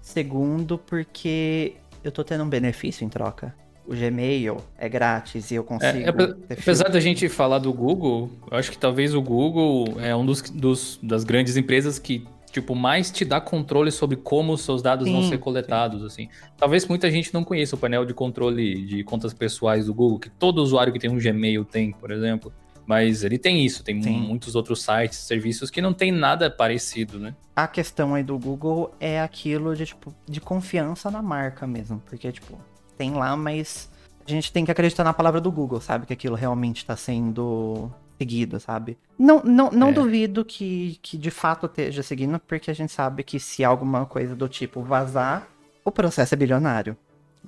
Segundo, 0.00 0.78
porque 0.78 1.74
eu 2.04 2.12
tô 2.12 2.22
tendo 2.22 2.44
um 2.44 2.48
benefício 2.48 3.04
em 3.04 3.08
troca 3.08 3.52
o 3.88 3.96
Gmail 3.96 4.58
é 4.76 4.86
grátis 4.86 5.50
e 5.50 5.54
eu 5.54 5.62
é, 5.62 5.66
consigo. 5.66 5.98
É, 5.98 6.52
apesar 6.52 6.88
da 6.88 7.00
gente 7.00 7.26
falar 7.28 7.58
do 7.58 7.72
Google, 7.72 8.30
eu 8.50 8.58
acho 8.58 8.70
que 8.70 8.76
talvez 8.76 9.14
o 9.14 9.22
Google 9.22 9.98
é 9.98 10.14
um 10.14 10.26
dos, 10.26 10.42
dos 10.42 11.00
das 11.02 11.24
grandes 11.24 11.56
empresas 11.56 11.98
que 11.98 12.26
tipo 12.52 12.74
mais 12.74 13.10
te 13.10 13.24
dá 13.24 13.40
controle 13.40 13.90
sobre 13.90 14.16
como 14.16 14.52
os 14.52 14.60
seus 14.60 14.82
dados 14.82 15.06
sim, 15.06 15.12
vão 15.12 15.22
ser 15.22 15.38
coletados, 15.38 16.00
sim. 16.00 16.06
assim. 16.06 16.28
Talvez 16.56 16.86
muita 16.86 17.10
gente 17.10 17.32
não 17.32 17.42
conheça 17.42 17.76
o 17.76 17.78
painel 17.78 18.04
de 18.04 18.12
controle 18.12 18.84
de 18.84 19.02
contas 19.04 19.32
pessoais 19.32 19.86
do 19.86 19.94
Google, 19.94 20.18
que 20.18 20.28
todo 20.28 20.58
usuário 20.58 20.92
que 20.92 20.98
tem 20.98 21.08
um 21.08 21.18
Gmail 21.18 21.64
tem, 21.64 21.92
por 21.92 22.10
exemplo. 22.10 22.52
Mas 22.86 23.22
ele 23.22 23.36
tem 23.36 23.66
isso, 23.66 23.84
tem 23.84 24.02
sim. 24.02 24.18
muitos 24.18 24.54
outros 24.54 24.82
sites, 24.82 25.18
serviços 25.18 25.68
que 25.70 25.82
não 25.82 25.92
tem 25.92 26.10
nada 26.10 26.50
parecido, 26.50 27.18
né? 27.18 27.34
A 27.54 27.68
questão 27.68 28.14
aí 28.14 28.22
do 28.22 28.38
Google 28.38 28.94
é 28.98 29.20
aquilo 29.20 29.76
de, 29.76 29.84
tipo, 29.84 30.14
de 30.26 30.40
confiança 30.40 31.10
na 31.10 31.20
marca 31.20 31.66
mesmo. 31.66 32.02
Porque, 32.06 32.32
tipo, 32.32 32.58
tem 32.98 33.12
lá, 33.12 33.36
mas 33.36 33.88
a 34.26 34.30
gente 34.30 34.52
tem 34.52 34.64
que 34.64 34.70
acreditar 34.70 35.04
na 35.04 35.14
palavra 35.14 35.40
do 35.40 35.50
Google, 35.50 35.80
sabe? 35.80 36.04
Que 36.04 36.12
aquilo 36.12 36.34
realmente 36.34 36.78
está 36.78 36.96
sendo 36.96 37.90
seguido, 38.18 38.58
sabe? 38.58 38.98
Não, 39.18 39.42
não, 39.42 39.70
não 39.70 39.88
é. 39.88 39.92
duvido 39.92 40.44
que, 40.44 40.98
que 41.00 41.16
de 41.16 41.30
fato 41.30 41.66
esteja 41.66 42.02
seguindo, 42.02 42.38
porque 42.40 42.70
a 42.70 42.74
gente 42.74 42.92
sabe 42.92 43.22
que 43.22 43.38
se 43.38 43.64
alguma 43.64 44.04
coisa 44.04 44.34
do 44.34 44.48
tipo 44.48 44.82
vazar, 44.82 45.48
o 45.84 45.90
processo 45.90 46.34
é 46.34 46.36
bilionário. 46.36 46.96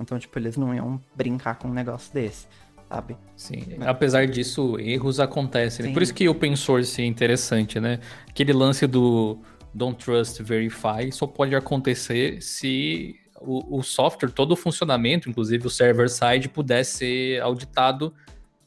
Então, 0.01 0.19
tipo, 0.19 0.39
eles 0.39 0.57
não 0.57 0.75
iam 0.75 1.01
brincar 1.15 1.57
com 1.57 1.69
um 1.69 1.73
negócio 1.75 2.15
desse, 2.15 2.47
sabe? 2.89 3.17
Sim, 3.37 3.63
apesar 3.81 4.27
disso, 4.27 4.79
erros 4.79 5.21
acontecem. 5.21 5.87
Né? 5.87 5.93
Por 5.93 6.01
isso 6.01 6.15
que 6.15 6.27
o 6.27 6.31
open 6.31 6.57
source 6.57 7.03
é 7.03 7.05
interessante, 7.05 7.79
né? 7.79 7.99
Aquele 8.29 8.53
lance 8.53 8.87
do 8.87 9.39
don't 9.75 10.03
trust, 10.03 10.43
verify, 10.43 11.11
só 11.13 11.27
pode 11.27 11.55
acontecer 11.55 12.41
se 12.41 13.20
o, 13.41 13.79
o 13.79 13.83
software, 13.83 14.31
todo 14.31 14.53
o 14.53 14.57
funcionamento, 14.57 15.29
inclusive 15.29 15.67
o 15.67 15.71
server-side, 15.71 16.49
pudesse 16.49 16.99
ser 16.99 17.43
auditado 17.43 18.13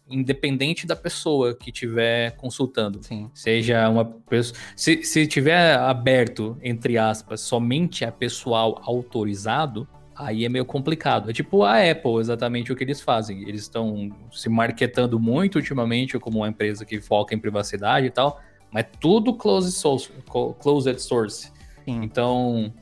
independente 0.09 0.85
da 0.85 0.95
pessoa 0.95 1.55
que 1.55 1.69
estiver 1.69 2.31
consultando. 2.35 3.01
Sim. 3.01 3.29
Seja 3.33 3.87
uma 3.89 4.05
pessoa. 4.05 4.59
Se, 4.75 5.03
se 5.03 5.25
tiver 5.25 5.75
aberto, 5.77 6.57
entre 6.61 6.97
aspas, 6.97 7.41
somente 7.41 8.03
a 8.03 8.11
pessoal 8.11 8.81
autorizado, 8.83 9.87
aí 10.15 10.45
é 10.45 10.49
meio 10.49 10.65
complicado. 10.65 11.29
É 11.29 11.33
tipo 11.33 11.63
a 11.63 11.89
Apple, 11.89 12.19
exatamente 12.19 12.71
o 12.71 12.75
que 12.75 12.83
eles 12.83 13.01
fazem. 13.01 13.47
Eles 13.47 13.61
estão 13.61 14.09
se 14.31 14.49
marketando 14.49 15.19
muito 15.19 15.55
ultimamente 15.55 16.19
como 16.19 16.39
uma 16.39 16.47
empresa 16.47 16.85
que 16.85 16.99
foca 16.99 17.33
em 17.33 17.39
privacidade 17.39 18.07
e 18.07 18.11
tal, 18.11 18.39
mas 18.71 18.85
tudo 18.99 19.33
closed 19.33 19.73
source. 19.73 20.11
Closed 20.59 20.99
source. 20.99 21.51
Sim. 21.85 22.03
Então, 22.03 22.73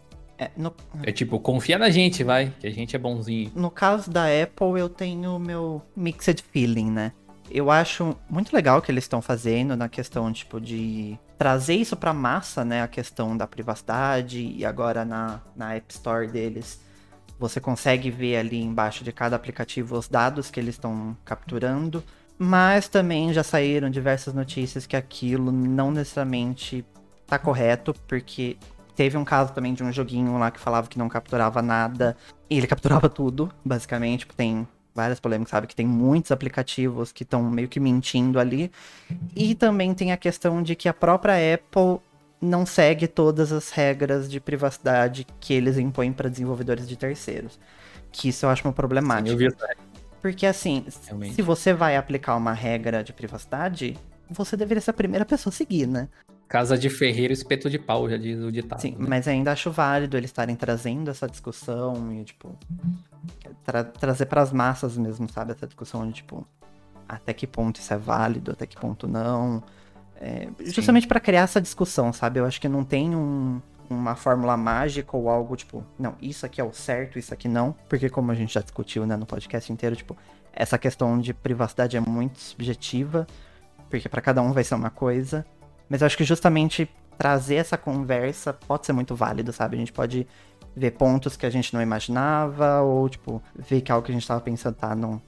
é, 0.41 0.49
no... 0.57 0.73
é, 1.03 1.11
tipo, 1.11 1.39
confia 1.39 1.77
na 1.77 1.91
gente, 1.91 2.23
vai, 2.23 2.51
que 2.59 2.65
a 2.65 2.71
gente 2.71 2.95
é 2.95 2.99
bonzinho. 2.99 3.51
No 3.53 3.69
caso 3.69 4.09
da 4.09 4.23
Apple, 4.25 4.79
eu 4.79 4.89
tenho 4.89 5.37
meu 5.37 5.83
mixed 5.95 6.43
feeling, 6.51 6.89
né? 6.89 7.11
Eu 7.51 7.69
acho 7.69 8.17
muito 8.27 8.51
legal 8.51 8.79
o 8.79 8.81
que 8.81 8.91
eles 8.91 9.03
estão 9.03 9.21
fazendo 9.21 9.75
na 9.75 9.87
questão, 9.87 10.33
tipo, 10.33 10.59
de 10.59 11.15
trazer 11.37 11.75
isso 11.75 11.95
pra 11.95 12.11
massa, 12.11 12.65
né? 12.65 12.81
A 12.81 12.87
questão 12.87 13.37
da 13.37 13.45
privacidade 13.45 14.41
e 14.41 14.65
agora 14.65 15.05
na, 15.05 15.41
na 15.55 15.75
App 15.75 15.93
Store 15.93 16.27
deles. 16.27 16.81
Você 17.37 17.59
consegue 17.59 18.09
ver 18.09 18.37
ali 18.37 18.63
embaixo 18.63 19.03
de 19.03 19.11
cada 19.11 19.35
aplicativo 19.35 19.95
os 19.95 20.07
dados 20.07 20.49
que 20.49 20.59
eles 20.59 20.73
estão 20.73 21.15
capturando. 21.23 22.03
Mas 22.35 22.87
também 22.87 23.31
já 23.31 23.43
saíram 23.43 23.91
diversas 23.91 24.33
notícias 24.33 24.87
que 24.87 24.95
aquilo 24.95 25.51
não 25.51 25.91
necessariamente 25.91 26.83
tá 27.27 27.37
correto, 27.37 27.93
porque 28.07 28.57
Teve 29.01 29.17
um 29.17 29.25
caso 29.25 29.51
também 29.51 29.73
de 29.73 29.83
um 29.83 29.91
joguinho 29.91 30.37
lá 30.37 30.51
que 30.51 30.59
falava 30.59 30.87
que 30.87 30.99
não 30.99 31.09
capturava 31.09 31.59
nada. 31.59 32.15
E 32.47 32.55
ele 32.55 32.67
capturava 32.67 33.09
tudo, 33.09 33.51
basicamente. 33.65 34.27
Tem 34.27 34.67
várias 34.93 35.19
polêmicas, 35.19 35.49
sabe? 35.49 35.65
Que 35.65 35.75
tem 35.75 35.87
muitos 35.87 36.31
aplicativos 36.31 37.11
que 37.11 37.23
estão 37.23 37.41
meio 37.41 37.67
que 37.67 37.79
mentindo 37.79 38.39
ali. 38.39 38.71
E 39.35 39.55
também 39.55 39.95
tem 39.95 40.11
a 40.11 40.17
questão 40.17 40.61
de 40.61 40.75
que 40.75 40.87
a 40.87 40.93
própria 40.93 41.33
Apple 41.55 41.99
não 42.39 42.63
segue 42.63 43.07
todas 43.07 43.51
as 43.51 43.71
regras 43.71 44.29
de 44.29 44.39
privacidade 44.39 45.25
que 45.39 45.51
eles 45.51 45.79
impõem 45.79 46.13
para 46.13 46.29
desenvolvedores 46.29 46.87
de 46.87 46.95
terceiros. 46.95 47.59
Que 48.11 48.29
isso 48.29 48.45
eu 48.45 48.51
acho 48.51 48.63
uma 48.67 48.71
problemática. 48.71 49.29
Sim, 49.29 49.31
eu 49.31 49.37
vi 49.39 49.47
essa 49.47 49.67
Porque 50.21 50.45
assim, 50.45 50.85
Realmente. 51.07 51.33
se 51.33 51.41
você 51.41 51.73
vai 51.73 51.97
aplicar 51.97 52.35
uma 52.35 52.53
regra 52.53 53.03
de 53.03 53.11
privacidade, 53.13 53.97
você 54.29 54.55
deveria 54.55 54.79
ser 54.79 54.91
a 54.91 54.93
primeira 54.93 55.25
pessoa 55.25 55.51
a 55.51 55.57
seguir, 55.57 55.87
né? 55.87 56.07
Casa 56.51 56.77
de 56.77 56.89
ferreiro, 56.89 57.31
espeto 57.31 57.69
de 57.69 57.79
pau, 57.79 58.09
já 58.09 58.17
diz 58.17 58.37
o 58.41 58.51
ditado. 58.51 58.81
Sim, 58.81 58.97
né? 58.99 59.05
mas 59.07 59.25
ainda 59.25 59.53
acho 59.53 59.71
válido 59.71 60.17
eles 60.17 60.29
estarem 60.29 60.53
trazendo 60.53 61.09
essa 61.09 61.25
discussão 61.25 62.11
e, 62.13 62.25
tipo, 62.25 62.59
tra 63.63 63.85
trazer 63.85 64.25
para 64.25 64.41
as 64.41 64.51
massas 64.51 64.97
mesmo, 64.97 65.29
sabe? 65.29 65.53
Essa 65.53 65.65
discussão 65.65 66.05
de, 66.05 66.15
tipo, 66.15 66.45
até 67.07 67.31
que 67.31 67.47
ponto 67.47 67.79
isso 67.79 67.93
é 67.93 67.97
válido, 67.97 68.51
até 68.51 68.65
que 68.65 68.75
ponto 68.75 69.07
não. 69.07 69.63
É, 70.19 70.49
justamente 70.65 71.07
para 71.07 71.21
criar 71.21 71.43
essa 71.43 71.61
discussão, 71.61 72.11
sabe? 72.11 72.41
Eu 72.41 72.45
acho 72.45 72.59
que 72.59 72.67
não 72.67 72.83
tem 72.83 73.15
um, 73.15 73.61
uma 73.89 74.17
fórmula 74.17 74.57
mágica 74.57 75.15
ou 75.15 75.29
algo 75.29 75.55
tipo, 75.55 75.85
não, 75.97 76.15
isso 76.21 76.45
aqui 76.45 76.59
é 76.59 76.63
o 76.65 76.73
certo, 76.73 77.17
isso 77.17 77.33
aqui 77.33 77.47
não, 77.47 77.73
porque 77.87 78.09
como 78.09 78.29
a 78.29 78.35
gente 78.35 78.53
já 78.53 78.59
discutiu, 78.61 79.05
né, 79.05 79.15
no 79.15 79.25
podcast 79.25 79.71
inteiro, 79.71 79.95
tipo, 79.95 80.17
essa 80.51 80.77
questão 80.77 81.17
de 81.17 81.33
privacidade 81.33 81.95
é 81.95 82.01
muito 82.01 82.41
subjetiva, 82.41 83.25
porque 83.89 84.09
para 84.09 84.19
cada 84.19 84.41
um 84.41 84.51
vai 84.51 84.65
ser 84.65 84.75
uma 84.75 84.89
coisa, 84.89 85.45
mas 85.91 85.99
eu 85.99 86.05
acho 86.05 86.15
que 86.15 86.23
justamente 86.23 86.89
trazer 87.17 87.55
essa 87.55 87.77
conversa 87.77 88.53
pode 88.53 88.85
ser 88.85 88.93
muito 88.93 89.13
válido, 89.13 89.51
sabe? 89.51 89.75
A 89.75 89.79
gente 89.79 89.91
pode 89.91 90.25
ver 90.73 90.91
pontos 90.91 91.35
que 91.35 91.45
a 91.45 91.49
gente 91.49 91.73
não 91.73 91.81
imaginava, 91.81 92.79
ou, 92.79 93.09
tipo, 93.09 93.43
ver 93.53 93.81
que 93.81 93.91
algo 93.91 94.05
que 94.05 94.09
a 94.09 94.15
gente 94.15 94.25
tava 94.25 94.39
pensando, 94.39 94.73
tá, 94.73 94.95
não, 94.95 95.21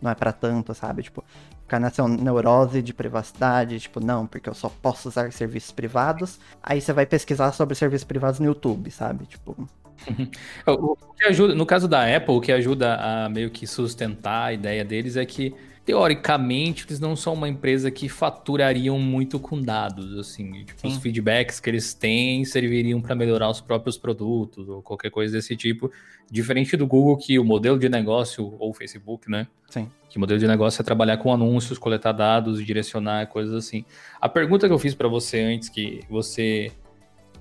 não 0.00 0.08
é 0.08 0.14
para 0.14 0.32
tanto, 0.32 0.72
sabe? 0.72 1.02
Tipo, 1.02 1.24
ficar 1.62 1.80
nessa 1.80 2.06
neurose 2.06 2.80
de 2.80 2.94
privacidade, 2.94 3.80
tipo, 3.80 3.98
não, 3.98 4.24
porque 4.24 4.48
eu 4.48 4.54
só 4.54 4.68
posso 4.68 5.08
usar 5.08 5.32
serviços 5.32 5.72
privados. 5.72 6.38
Aí 6.62 6.80
você 6.80 6.92
vai 6.92 7.06
pesquisar 7.06 7.50
sobre 7.50 7.74
serviços 7.74 8.04
privados 8.04 8.38
no 8.38 8.46
YouTube, 8.46 8.92
sabe? 8.92 9.26
Tipo. 9.26 9.68
o 10.64 10.96
que 11.16 11.24
ajuda, 11.24 11.56
no 11.56 11.66
caso 11.66 11.88
da 11.88 12.16
Apple, 12.16 12.36
o 12.36 12.40
que 12.40 12.52
ajuda 12.52 12.94
a 13.00 13.28
meio 13.28 13.50
que 13.50 13.66
sustentar 13.66 14.44
a 14.44 14.52
ideia 14.52 14.84
deles 14.84 15.16
é 15.16 15.26
que 15.26 15.56
teoricamente, 15.84 16.86
eles 16.86 16.98
não 16.98 17.14
são 17.14 17.34
uma 17.34 17.48
empresa 17.48 17.90
que 17.90 18.08
faturariam 18.08 18.98
muito 18.98 19.38
com 19.38 19.60
dados, 19.60 20.18
assim, 20.18 20.64
tipo, 20.64 20.88
os 20.88 20.96
feedbacks 20.96 21.60
que 21.60 21.68
eles 21.68 21.92
têm 21.92 22.44
serviriam 22.44 23.00
para 23.02 23.14
melhorar 23.14 23.50
os 23.50 23.60
próprios 23.60 23.98
produtos 23.98 24.68
ou 24.68 24.82
qualquer 24.82 25.10
coisa 25.10 25.36
desse 25.36 25.54
tipo, 25.54 25.92
diferente 26.30 26.74
do 26.76 26.86
Google 26.86 27.18
que 27.18 27.38
o 27.38 27.44
modelo 27.44 27.78
de 27.78 27.88
negócio 27.88 28.56
ou 28.58 28.72
Facebook, 28.72 29.30
né? 29.30 29.46
Sim. 29.68 29.90
Que 30.08 30.16
o 30.16 30.20
modelo 30.20 30.40
de 30.40 30.46
negócio 30.46 30.80
é 30.80 30.84
trabalhar 30.84 31.18
com 31.18 31.32
anúncios, 31.32 31.76
coletar 31.76 32.12
dados 32.12 32.60
e 32.60 32.64
direcionar 32.64 33.26
coisas 33.26 33.54
assim. 33.54 33.84
A 34.20 34.28
pergunta 34.28 34.66
que 34.66 34.72
eu 34.72 34.78
fiz 34.78 34.94
para 34.94 35.08
você 35.08 35.40
antes 35.40 35.68
que 35.68 36.00
você 36.08 36.72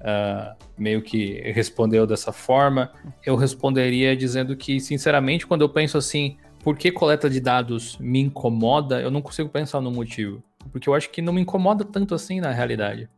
uh, 0.04 0.56
meio 0.78 1.02
que 1.02 1.40
respondeu 1.52 2.06
dessa 2.06 2.34
forma, 2.34 2.92
eu 3.26 3.36
responderia 3.36 4.16
dizendo 4.18 4.56
que, 4.56 4.80
sinceramente, 4.80 5.48
quando 5.48 5.62
eu 5.62 5.70
penso 5.70 5.98
assim, 5.98 6.38
por 6.64 6.78
que 6.78 6.92
coleta 6.92 7.30
de 7.30 7.42
dados 7.42 7.98
me 8.00 8.22
incomoda, 8.22 9.02
eu 9.02 9.12
não 9.12 9.22
consigo 9.22 9.50
pensar 9.50 9.82
no 9.82 9.92
motivo. 9.92 10.42
Porque 10.72 10.88
eu 10.88 10.94
acho 10.94 11.10
que 11.10 11.22
não 11.22 11.34
me 11.34 11.42
incomoda 11.42 11.84
tanto 11.84 12.16
assim 12.16 12.40
na 12.40 12.52
realidade. 12.52 13.10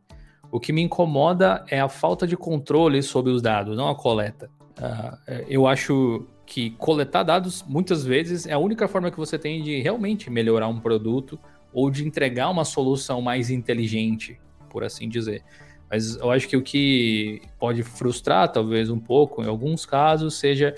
O 0.50 0.58
que 0.58 0.72
me 0.72 0.82
incomoda 0.82 1.64
é 1.68 1.80
a 1.80 1.88
falta 1.88 2.26
de 2.26 2.36
controle 2.36 3.02
sobre 3.02 3.30
os 3.30 3.40
dados, 3.40 3.76
não 3.76 3.88
a 3.88 3.94
coleta. 3.94 4.50
Uh, 4.78 5.44
eu 5.48 5.66
acho 5.66 6.26
que 6.44 6.70
coletar 6.70 7.22
dados, 7.22 7.64
muitas 7.66 8.04
vezes, 8.04 8.46
é 8.46 8.52
a 8.52 8.58
única 8.58 8.88
forma 8.88 9.10
que 9.10 9.16
você 9.16 9.38
tem 9.38 9.62
de 9.62 9.80
realmente 9.80 10.28
melhorar 10.28 10.66
um 10.66 10.80
produto 10.80 11.38
ou 11.72 11.88
de 11.90 12.06
entregar 12.06 12.50
uma 12.50 12.64
solução 12.64 13.22
mais 13.22 13.48
inteligente, 13.48 14.40
por 14.68 14.82
assim 14.82 15.08
dizer. 15.08 15.42
Mas 15.88 16.16
eu 16.16 16.30
acho 16.32 16.48
que 16.48 16.56
o 16.56 16.62
que 16.62 17.40
pode 17.58 17.84
frustrar, 17.84 18.50
talvez, 18.50 18.90
um 18.90 18.98
pouco, 18.98 19.42
em 19.42 19.46
alguns 19.46 19.86
casos, 19.86 20.34
seja 20.34 20.74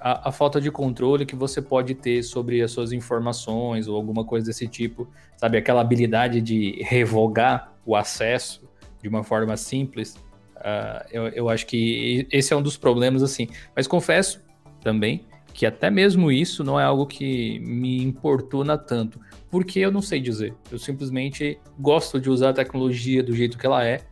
a, 0.00 0.28
a, 0.28 0.32
falta 0.32 0.60
de 0.60 0.70
controle 0.70 1.26
que 1.26 1.34
você 1.34 1.60
pode 1.60 1.94
ter 1.94 2.22
sobre 2.22 2.62
as 2.62 2.70
suas 2.70 2.92
informações 2.92 3.88
ou 3.88 3.96
alguma 3.96 4.24
coisa 4.24 4.46
desse 4.46 4.66
tipo, 4.68 5.08
sabe? 5.36 5.58
Aquela 5.58 5.80
habilidade 5.80 6.40
de 6.40 6.82
revogar 6.82 7.72
o 7.84 7.96
acesso 7.96 8.68
de 9.02 9.08
uma 9.08 9.24
forma 9.24 9.56
simples. 9.56 10.14
Uh, 10.56 11.06
eu, 11.10 11.28
eu 11.28 11.48
acho 11.48 11.66
que 11.66 12.26
esse 12.30 12.52
é 12.52 12.56
um 12.56 12.62
dos 12.62 12.76
problemas, 12.76 13.22
assim. 13.22 13.48
Mas 13.74 13.86
confesso 13.86 14.42
também 14.80 15.26
que 15.52 15.66
até 15.66 15.90
mesmo 15.90 16.30
isso 16.30 16.62
não 16.62 16.78
é 16.78 16.84
algo 16.84 17.06
que 17.06 17.58
me 17.60 18.02
importuna 18.02 18.78
tanto, 18.78 19.20
porque 19.50 19.80
eu 19.80 19.90
não 19.90 20.00
sei 20.00 20.20
dizer. 20.20 20.54
Eu 20.70 20.78
simplesmente 20.78 21.58
gosto 21.78 22.20
de 22.20 22.30
usar 22.30 22.50
a 22.50 22.52
tecnologia 22.52 23.22
do 23.22 23.34
jeito 23.34 23.58
que 23.58 23.66
ela 23.66 23.84
é. 23.84 24.02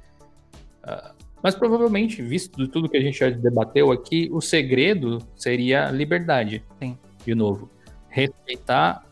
Uh, 0.84 1.15
mas 1.42 1.54
provavelmente, 1.54 2.22
visto 2.22 2.56
de 2.56 2.68
tudo 2.68 2.88
que 2.88 2.96
a 2.96 3.00
gente 3.00 3.18
já 3.18 3.30
debateu 3.30 3.92
aqui, 3.92 4.28
o 4.32 4.40
segredo 4.40 5.18
seria 5.34 5.90
liberdade. 5.90 6.64
Sim. 6.80 6.98
De 7.24 7.34
novo, 7.34 7.70
respeitar 8.08 9.04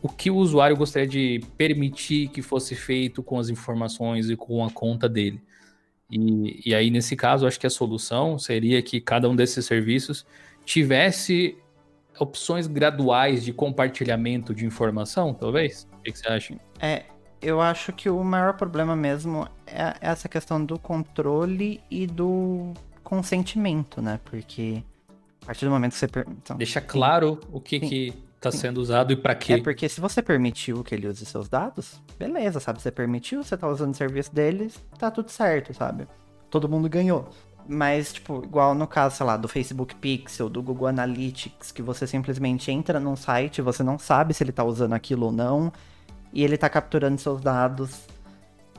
o 0.00 0.08
que 0.08 0.30
o 0.30 0.36
usuário 0.36 0.76
gostaria 0.76 1.08
de 1.08 1.40
permitir 1.56 2.28
que 2.28 2.40
fosse 2.40 2.74
feito 2.74 3.22
com 3.22 3.38
as 3.38 3.48
informações 3.48 4.30
e 4.30 4.36
com 4.36 4.64
a 4.64 4.70
conta 4.70 5.08
dele. 5.08 5.42
E, 6.10 6.70
e 6.70 6.74
aí, 6.74 6.90
nesse 6.90 7.16
caso, 7.16 7.46
acho 7.46 7.58
que 7.58 7.66
a 7.66 7.70
solução 7.70 8.38
seria 8.38 8.80
que 8.80 9.00
cada 9.00 9.28
um 9.28 9.36
desses 9.36 9.66
serviços 9.66 10.24
tivesse 10.64 11.56
opções 12.18 12.66
graduais 12.66 13.44
de 13.44 13.52
compartilhamento 13.52 14.54
de 14.54 14.64
informação, 14.64 15.34
talvez? 15.34 15.88
O 15.98 16.02
que, 16.02 16.12
que 16.12 16.18
você 16.18 16.28
acha? 16.28 16.60
É, 16.80 17.04
eu 17.40 17.60
acho 17.60 17.92
que 17.92 18.08
o 18.08 18.22
maior 18.22 18.54
problema 18.54 18.96
mesmo 18.96 19.48
é 19.66 19.94
essa 20.00 20.28
questão 20.28 20.64
do 20.64 20.78
controle 20.78 21.80
e 21.90 22.06
do 22.06 22.72
consentimento, 23.02 24.02
né? 24.02 24.20
Porque 24.24 24.82
a 25.42 25.46
partir 25.46 25.64
do 25.64 25.70
momento 25.70 25.92
que 25.92 25.98
você. 25.98 26.08
Per... 26.08 26.26
Então, 26.28 26.56
Deixa 26.56 26.80
claro 26.80 27.38
sim, 27.40 27.48
o 27.52 27.60
que, 27.60 27.80
sim, 27.80 27.88
que 27.88 28.14
tá 28.40 28.50
sim. 28.50 28.58
sendo 28.58 28.78
usado 28.78 29.12
e 29.12 29.16
para 29.16 29.34
quê. 29.34 29.54
É 29.54 29.62
porque 29.62 29.88
se 29.88 30.00
você 30.00 30.20
permitiu 30.20 30.82
que 30.82 30.94
ele 30.94 31.06
use 31.06 31.24
seus 31.24 31.48
dados, 31.48 32.00
beleza, 32.18 32.60
sabe? 32.60 32.82
Você 32.82 32.90
permitiu, 32.90 33.42
você 33.42 33.56
tá 33.56 33.68
usando 33.68 33.94
o 33.94 33.96
serviço 33.96 34.34
deles, 34.34 34.78
tá 34.98 35.10
tudo 35.10 35.30
certo, 35.30 35.72
sabe? 35.72 36.06
Todo 36.50 36.68
mundo 36.68 36.88
ganhou. 36.88 37.28
Mas, 37.70 38.14
tipo, 38.14 38.42
igual 38.42 38.74
no 38.74 38.86
caso, 38.86 39.16
sei 39.16 39.26
lá, 39.26 39.36
do 39.36 39.46
Facebook 39.46 39.94
Pixel, 39.96 40.48
do 40.48 40.62
Google 40.62 40.86
Analytics, 40.86 41.70
que 41.70 41.82
você 41.82 42.06
simplesmente 42.06 42.70
entra 42.70 42.98
num 42.98 43.14
site, 43.14 43.60
você 43.60 43.82
não 43.82 43.98
sabe 43.98 44.32
se 44.32 44.42
ele 44.42 44.52
tá 44.52 44.64
usando 44.64 44.94
aquilo 44.94 45.26
ou 45.26 45.32
não 45.32 45.70
e 46.32 46.44
ele 46.44 46.56
tá 46.56 46.68
capturando 46.68 47.20
seus 47.20 47.40
dados. 47.40 48.06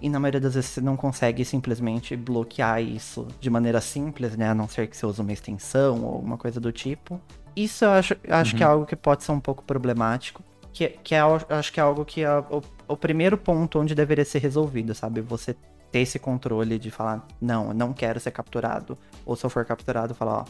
E 0.01 0.09
na 0.09 0.19
maioria 0.19 0.39
das 0.39 0.53
vezes 0.53 0.69
você 0.69 0.81
não 0.81 0.95
consegue 0.95 1.43
simplesmente 1.43 2.15
bloquear 2.15 2.81
isso 2.81 3.27
de 3.39 3.49
maneira 3.49 3.81
simples, 3.81 4.37
né? 4.37 4.49
A 4.49 4.55
não 4.55 4.67
ser 4.67 4.87
que 4.87 4.95
você 4.95 5.05
use 5.05 5.19
uma 5.19 5.33
extensão 5.33 6.03
ou 6.03 6.13
alguma 6.13 6.37
coisa 6.37 6.59
do 6.59 6.71
tipo. 6.71 7.19
Isso 7.55 7.83
eu 7.83 7.91
acho, 7.91 8.15
acho 8.29 8.51
uhum. 8.51 8.57
que 8.57 8.63
é 8.63 8.67
uhum. 8.67 8.73
algo 8.73 8.85
que 8.85 8.95
pode 8.95 9.23
ser 9.23 9.31
um 9.33 9.39
pouco 9.39 9.63
problemático. 9.63 10.41
Que, 10.71 10.89
que 11.03 11.15
é, 11.15 11.19
acho 11.49 11.73
que 11.73 11.79
é 11.79 11.83
algo 11.83 12.05
que 12.05 12.21
é 12.21 12.39
o, 12.39 12.61
o 12.87 12.95
primeiro 12.95 13.37
ponto 13.37 13.79
onde 13.79 13.93
deveria 13.93 14.23
ser 14.23 14.39
resolvido, 14.39 14.95
sabe? 14.95 15.19
Você 15.21 15.55
ter 15.91 15.99
esse 15.99 16.19
controle 16.19 16.77
de 16.79 16.91
falar, 16.91 17.27
não, 17.41 17.69
eu 17.69 17.73
não 17.73 17.91
quero 17.91 18.19
ser 18.19 18.31
capturado. 18.31 18.97
Ou 19.25 19.35
se 19.35 19.45
eu 19.45 19.49
for 19.49 19.65
capturado, 19.65 20.13
falar, 20.13 20.39
ó, 20.39 20.45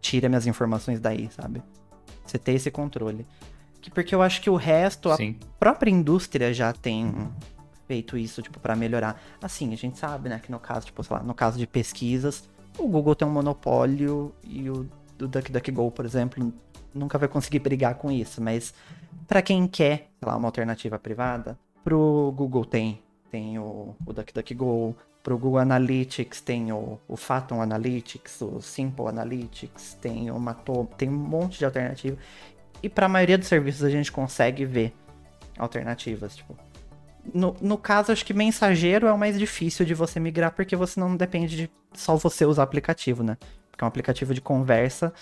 tira 0.00 0.28
minhas 0.28 0.46
informações 0.46 1.00
daí, 1.00 1.28
sabe? 1.32 1.62
Você 2.24 2.38
ter 2.38 2.52
esse 2.52 2.70
controle 2.70 3.26
porque 3.90 4.14
eu 4.14 4.22
acho 4.22 4.40
que 4.40 4.50
o 4.50 4.56
resto, 4.56 5.14
Sim. 5.16 5.36
a 5.42 5.58
própria 5.58 5.90
indústria 5.90 6.52
já 6.52 6.72
tem 6.72 7.12
feito 7.86 8.16
isso, 8.16 8.42
tipo, 8.42 8.58
para 8.58 8.74
melhorar. 8.74 9.20
Assim, 9.42 9.72
a 9.72 9.76
gente 9.76 9.98
sabe, 9.98 10.28
né, 10.28 10.40
que 10.42 10.50
no 10.50 10.58
caso, 10.58 10.86
tipo, 10.86 11.02
sei 11.02 11.16
lá, 11.16 11.22
no 11.22 11.34
caso 11.34 11.58
de 11.58 11.66
pesquisas, 11.66 12.48
o 12.78 12.88
Google 12.88 13.14
tem 13.14 13.26
um 13.26 13.30
monopólio 13.30 14.34
e 14.42 14.68
o 14.68 14.88
do 15.16 15.28
DuckDuckGo, 15.28 15.90
por 15.92 16.04
exemplo, 16.04 16.52
nunca 16.92 17.18
vai 17.18 17.28
conseguir 17.28 17.60
brigar 17.60 17.94
com 17.94 18.10
isso, 18.10 18.42
mas 18.42 18.74
para 19.28 19.40
quem 19.40 19.66
quer, 19.66 20.10
sei 20.18 20.28
lá, 20.28 20.36
uma 20.36 20.48
alternativa 20.48 20.98
privada, 20.98 21.58
pro 21.84 22.32
Google 22.36 22.64
tem, 22.64 23.00
tem 23.30 23.58
o, 23.58 23.94
o 24.04 24.12
DuckDuckGo, 24.12 24.96
pro 25.22 25.38
Google 25.38 25.58
Analytics 25.58 26.42
tem 26.42 26.70
o, 26.70 27.00
o 27.08 27.16
Phantom 27.16 27.62
Analytics, 27.62 28.42
o 28.42 28.60
Simple 28.60 29.06
Analytics, 29.08 29.94
tem 29.94 30.30
o 30.30 30.38
tem 30.98 31.08
um 31.08 31.12
monte 31.12 31.58
de 31.58 31.64
alternativa. 31.64 32.18
E 32.84 32.88
para 32.90 33.06
a 33.06 33.08
maioria 33.08 33.38
dos 33.38 33.48
serviços 33.48 33.82
a 33.82 33.88
gente 33.88 34.12
consegue 34.12 34.66
ver 34.66 34.92
alternativas, 35.56 36.36
tipo. 36.36 36.54
No, 37.32 37.56
no 37.58 37.78
caso, 37.78 38.12
acho 38.12 38.26
que 38.26 38.34
mensageiro 38.34 39.06
é 39.06 39.12
o 39.12 39.16
mais 39.16 39.38
difícil 39.38 39.86
de 39.86 39.94
você 39.94 40.20
migrar, 40.20 40.52
porque 40.52 40.76
você 40.76 41.00
não 41.00 41.16
depende 41.16 41.56
de 41.56 41.70
só 41.94 42.14
você 42.16 42.44
usar 42.44 42.62
aplicativo, 42.62 43.22
né? 43.22 43.38
Porque 43.70 43.82
é 43.82 43.86
um 43.86 43.88
aplicativo 43.88 44.34
de 44.34 44.42
conversa 44.42 45.14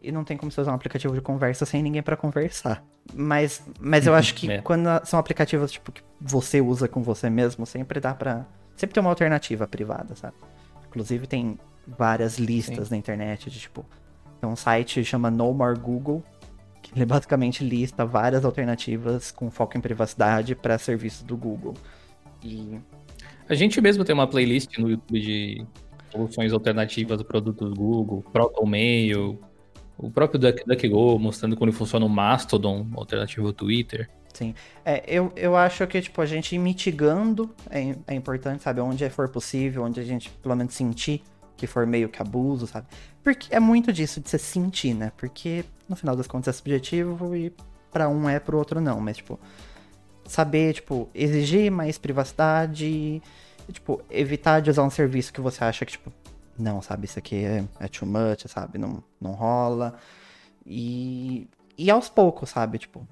e 0.00 0.12
não 0.12 0.22
tem 0.22 0.36
como 0.36 0.52
você 0.52 0.60
usar 0.60 0.70
um 0.70 0.76
aplicativo 0.76 1.12
de 1.12 1.20
conversa 1.20 1.66
sem 1.66 1.82
ninguém 1.82 2.04
para 2.04 2.16
conversar. 2.16 2.84
Mas, 3.12 3.64
mas 3.80 4.06
eu 4.06 4.14
acho 4.14 4.36
que 4.36 4.48
é. 4.52 4.62
quando 4.62 4.86
são 5.04 5.18
aplicativos 5.18 5.72
tipo, 5.72 5.90
que 5.90 6.02
você 6.20 6.60
usa 6.60 6.86
com 6.86 7.02
você 7.02 7.28
mesmo, 7.28 7.66
sempre 7.66 7.98
dá 7.98 8.14
pra. 8.14 8.46
Sempre 8.76 8.94
tem 8.94 9.00
uma 9.00 9.10
alternativa 9.10 9.66
privada, 9.66 10.14
sabe? 10.14 10.36
Inclusive 10.86 11.26
tem 11.26 11.58
várias 11.84 12.38
listas 12.38 12.86
Sim. 12.86 12.94
na 12.94 12.96
internet 12.96 13.50
de 13.50 13.58
tipo. 13.58 13.84
Tem 14.40 14.48
um 14.48 14.54
site 14.54 15.00
que 15.00 15.04
chama 15.04 15.32
No 15.32 15.52
More 15.52 15.76
Google, 15.76 16.22
ele 16.94 17.06
basicamente 17.06 17.64
lista 17.64 18.04
várias 18.04 18.44
alternativas 18.44 19.30
com 19.30 19.50
foco 19.50 19.76
em 19.76 19.80
privacidade 19.80 20.54
para 20.54 20.78
serviços 20.78 21.22
do 21.22 21.36
Google. 21.36 21.74
E 22.42 22.78
a 23.48 23.54
gente 23.54 23.80
mesmo 23.80 24.04
tem 24.04 24.14
uma 24.14 24.26
playlist 24.26 24.78
no 24.78 24.90
YouTube 24.90 25.20
de 25.20 25.66
soluções 26.10 26.52
alternativas 26.52 27.18
do 27.18 27.24
produto 27.24 27.68
do 27.68 27.74
Google, 27.74 28.22
ProtonMail, 28.32 29.38
o 29.96 30.10
próprio 30.10 30.38
DuckDuckGo 30.38 31.18
mostrando 31.18 31.56
como 31.56 31.72
funciona 31.72 32.06
o 32.06 32.08
Mastodon, 32.08 32.86
alternativo 32.94 33.48
ao 33.48 33.52
Twitter. 33.52 34.08
Sim. 34.32 34.54
É, 34.84 35.02
eu, 35.06 35.32
eu 35.34 35.56
acho 35.56 35.84
que, 35.86 36.00
tipo, 36.00 36.20
a 36.20 36.26
gente 36.26 36.54
ir 36.54 36.58
mitigando 36.58 37.52
é, 37.70 37.96
é 38.06 38.14
importante, 38.14 38.62
sabe? 38.62 38.80
Onde 38.80 39.08
for 39.10 39.28
possível, 39.28 39.82
onde 39.82 39.98
a 39.98 40.04
gente, 40.04 40.30
pelo 40.30 40.54
menos, 40.54 40.74
sentir 40.74 41.22
que 41.56 41.66
for 41.66 41.84
meio 41.86 42.08
que 42.08 42.22
abuso, 42.22 42.66
sabe? 42.68 42.86
Porque 43.22 43.52
é 43.52 43.58
muito 43.58 43.92
disso 43.92 44.20
de 44.20 44.30
você 44.30 44.38
sentir, 44.38 44.94
né? 44.94 45.10
Porque 45.16 45.64
no 45.88 45.96
final 45.96 46.14
das 46.14 46.26
contas 46.26 46.54
é 46.54 46.58
subjetivo 46.58 47.34
e 47.34 47.52
para 47.90 48.08
um 48.08 48.28
é, 48.28 48.38
pro 48.38 48.58
outro 48.58 48.80
não, 48.80 49.00
mas 49.00 49.16
tipo 49.18 49.38
saber, 50.26 50.74
tipo, 50.74 51.08
exigir 51.14 51.70
mais 51.70 51.96
privacidade, 51.96 52.84
e, 52.86 53.22
tipo, 53.72 54.02
evitar 54.10 54.60
de 54.60 54.68
usar 54.68 54.82
um 54.82 54.90
serviço 54.90 55.32
que 55.32 55.40
você 55.40 55.64
acha 55.64 55.86
que 55.86 55.92
tipo 55.92 56.12
não, 56.58 56.82
sabe, 56.82 57.04
isso 57.04 57.18
aqui 57.18 57.36
é, 57.44 57.64
é 57.78 57.86
too 57.86 58.06
much, 58.06 58.46
sabe, 58.48 58.78
não, 58.78 59.02
não 59.20 59.32
rola. 59.32 59.94
E, 60.66 61.48
e 61.76 61.88
aos 61.90 62.08
poucos, 62.08 62.50
sabe, 62.50 62.78
tipo, 62.78 63.06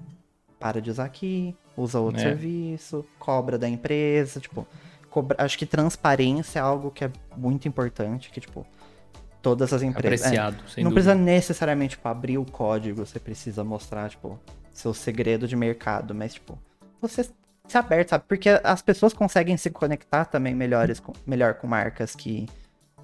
para 0.59 0.81
de 0.81 0.91
usar 0.91 1.05
aqui, 1.05 1.55
usa 1.75 1.99
outro 1.99 2.19
é. 2.19 2.23
serviço, 2.23 3.05
cobra 3.17 3.57
da 3.57 3.69
empresa, 3.69 4.41
tipo, 4.41 4.67
cobra... 5.09 5.37
acho 5.39 5.57
que 5.57 5.65
transparência 5.65 6.59
é 6.59 6.61
algo 6.61 6.91
que 6.91 7.05
é 7.05 7.11
muito 7.37 7.67
importante, 7.67 8.29
que, 8.29 8.41
tipo, 8.41 8.67
todas 9.47 9.71
as 9.71 9.81
empresas. 9.81 10.25
Apreciado, 10.27 10.55
é, 10.55 10.83
Não 10.83 10.89
dúvida. 10.89 10.93
precisa 10.93 11.15
necessariamente, 11.15 11.91
tipo, 11.91 12.05
abrir 12.05 12.37
o 12.37 12.43
código, 12.43 13.05
você 13.05 13.17
precisa 13.17 13.63
mostrar, 13.63 14.09
tipo, 14.09 14.37
seu 14.73 14.93
segredo 14.93 15.47
de 15.47 15.55
mercado, 15.55 16.13
mas, 16.13 16.33
tipo, 16.33 16.59
você 17.01 17.23
ser 17.65 17.77
aberto, 17.77 18.09
sabe? 18.09 18.25
Porque 18.27 18.49
as 18.61 18.81
pessoas 18.81 19.13
conseguem 19.13 19.55
se 19.55 19.69
conectar 19.69 20.25
também 20.25 20.53
melhores, 20.53 21.01
melhor 21.25 21.53
com 21.53 21.65
marcas 21.65 22.13
que, 22.13 22.45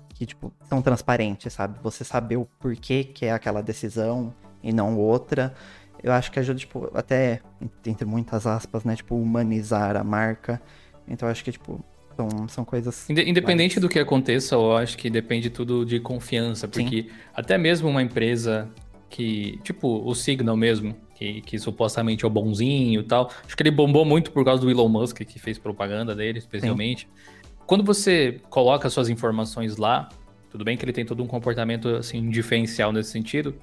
que, 0.09 0.25
tipo, 0.25 0.51
são 0.67 0.81
transparentes, 0.81 1.53
sabe? 1.53 1.79
Você 1.81 2.03
saber 2.03 2.35
o 2.35 2.45
porquê 2.59 3.05
que 3.05 3.25
é 3.25 3.31
aquela 3.31 3.63
decisão 3.63 4.33
e 4.61 4.73
não 4.73 4.97
outra. 4.97 5.53
Eu 6.01 6.11
acho 6.11 6.29
que 6.29 6.39
ajuda, 6.39 6.59
tipo, 6.59 6.91
até, 6.93 7.39
entre 7.85 8.03
muitas 8.05 8.45
aspas, 8.45 8.83
né? 8.83 8.97
Tipo, 8.97 9.15
humanizar 9.15 9.95
a 9.95 10.03
marca. 10.03 10.61
Então, 11.07 11.29
eu 11.29 11.31
acho 11.31 11.41
que, 11.43 11.53
tipo, 11.53 11.81
são, 12.15 12.47
são 12.47 12.65
coisas. 12.65 13.09
Independente 13.09 13.75
mais... 13.75 13.81
do 13.81 13.89
que 13.89 13.99
aconteça, 13.99 14.55
eu 14.55 14.75
acho 14.75 14.97
que 14.97 15.09
depende 15.09 15.49
tudo 15.49 15.85
de 15.85 15.99
confiança, 15.99 16.67
porque 16.67 17.03
Sim. 17.03 17.09
até 17.33 17.57
mesmo 17.57 17.89
uma 17.89 18.01
empresa 18.01 18.69
que, 19.09 19.59
tipo, 19.63 20.01
o 20.07 20.15
Signal 20.15 20.57
mesmo, 20.57 20.95
que, 21.13 21.41
que 21.41 21.59
supostamente 21.59 22.25
é 22.25 22.27
o 22.27 22.29
bonzinho 22.29 23.01
e 23.01 23.03
tal, 23.03 23.29
acho 23.45 23.55
que 23.55 23.61
ele 23.61 23.71
bombou 23.71 24.03
muito 24.03 24.31
por 24.31 24.43
causa 24.43 24.61
do 24.61 24.71
Elon 24.71 24.89
Musk, 24.89 25.19
que 25.19 25.39
fez 25.39 25.57
propaganda 25.57 26.15
dele, 26.15 26.39
especialmente. 26.39 27.01
Sim. 27.01 27.33
Quando 27.65 27.83
você 27.83 28.41
coloca 28.49 28.89
suas 28.89 29.09
informações 29.09 29.77
lá, 29.77 30.09
tudo 30.49 30.63
bem 30.63 30.75
que 30.77 30.83
ele 30.83 30.93
tem 30.93 31.05
todo 31.05 31.23
um 31.23 31.27
comportamento 31.27 31.89
assim 31.89 32.29
diferencial 32.29 32.91
nesse 32.91 33.11
sentido. 33.11 33.55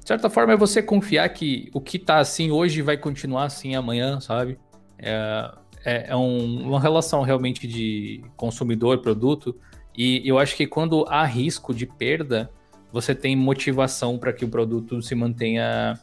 De 0.00 0.08
certa 0.08 0.28
forma, 0.28 0.52
é 0.52 0.56
você 0.56 0.82
confiar 0.82 1.28
que 1.28 1.70
o 1.72 1.80
que 1.80 1.98
tá 1.98 2.18
assim 2.18 2.50
hoje 2.50 2.82
vai 2.82 2.96
continuar 2.96 3.44
assim 3.44 3.74
amanhã, 3.74 4.20
sabe? 4.20 4.58
É, 4.98 5.52
é, 5.84 6.10
é 6.10 6.16
um, 6.16 6.68
uma 6.68 6.80
relação 6.80 7.22
realmente 7.22 7.66
de 7.66 8.24
consumidor-produto. 8.36 9.56
E 9.96 10.22
eu 10.24 10.38
acho 10.38 10.56
que 10.56 10.66
quando 10.66 11.04
há 11.08 11.24
risco 11.24 11.74
de 11.74 11.86
perda, 11.86 12.50
você 12.92 13.14
tem 13.14 13.36
motivação 13.36 14.18
para 14.18 14.32
que 14.32 14.44
o 14.44 14.48
produto 14.48 15.02
se 15.02 15.14
mantenha 15.14 15.98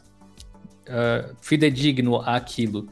uh, 0.88 1.36
fidedigno 1.40 2.16
àquilo. 2.16 2.88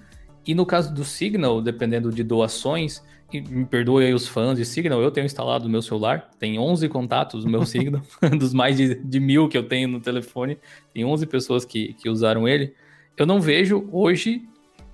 E 0.46 0.54
no 0.54 0.64
caso 0.64 0.94
do 0.94 1.04
Signal, 1.04 1.60
dependendo 1.60 2.10
de 2.10 2.22
doações, 2.22 3.02
me 3.32 3.66
perdoe 3.66 4.06
aí 4.06 4.14
os 4.14 4.26
fãs 4.26 4.56
de 4.56 4.64
Signal, 4.64 5.02
eu 5.02 5.10
tenho 5.10 5.26
instalado 5.26 5.64
no 5.64 5.70
meu 5.70 5.82
celular, 5.82 6.30
tem 6.38 6.58
11 6.58 6.88
contatos 6.88 7.44
no 7.44 7.50
meu 7.50 7.64
Signal, 7.66 8.02
dos 8.38 8.54
mais 8.54 8.76
de, 8.76 8.94
de, 8.94 9.20
mil 9.20 9.48
que 9.48 9.58
eu 9.58 9.62
tenho 9.62 9.88
no 9.88 10.00
telefone, 10.00 10.56
tem 10.94 11.04
11 11.04 11.26
pessoas 11.26 11.64
que, 11.64 11.92
que 11.94 12.08
usaram 12.08 12.48
ele. 12.48 12.74
Eu 13.16 13.26
não 13.26 13.40
vejo 13.40 13.86
hoje 13.92 14.48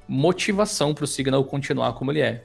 motivação 0.08 0.94
para 0.94 1.04
o 1.04 1.06
Signal 1.06 1.44
continuar 1.44 1.92
como 1.94 2.12
ele 2.12 2.20
é. 2.20 2.44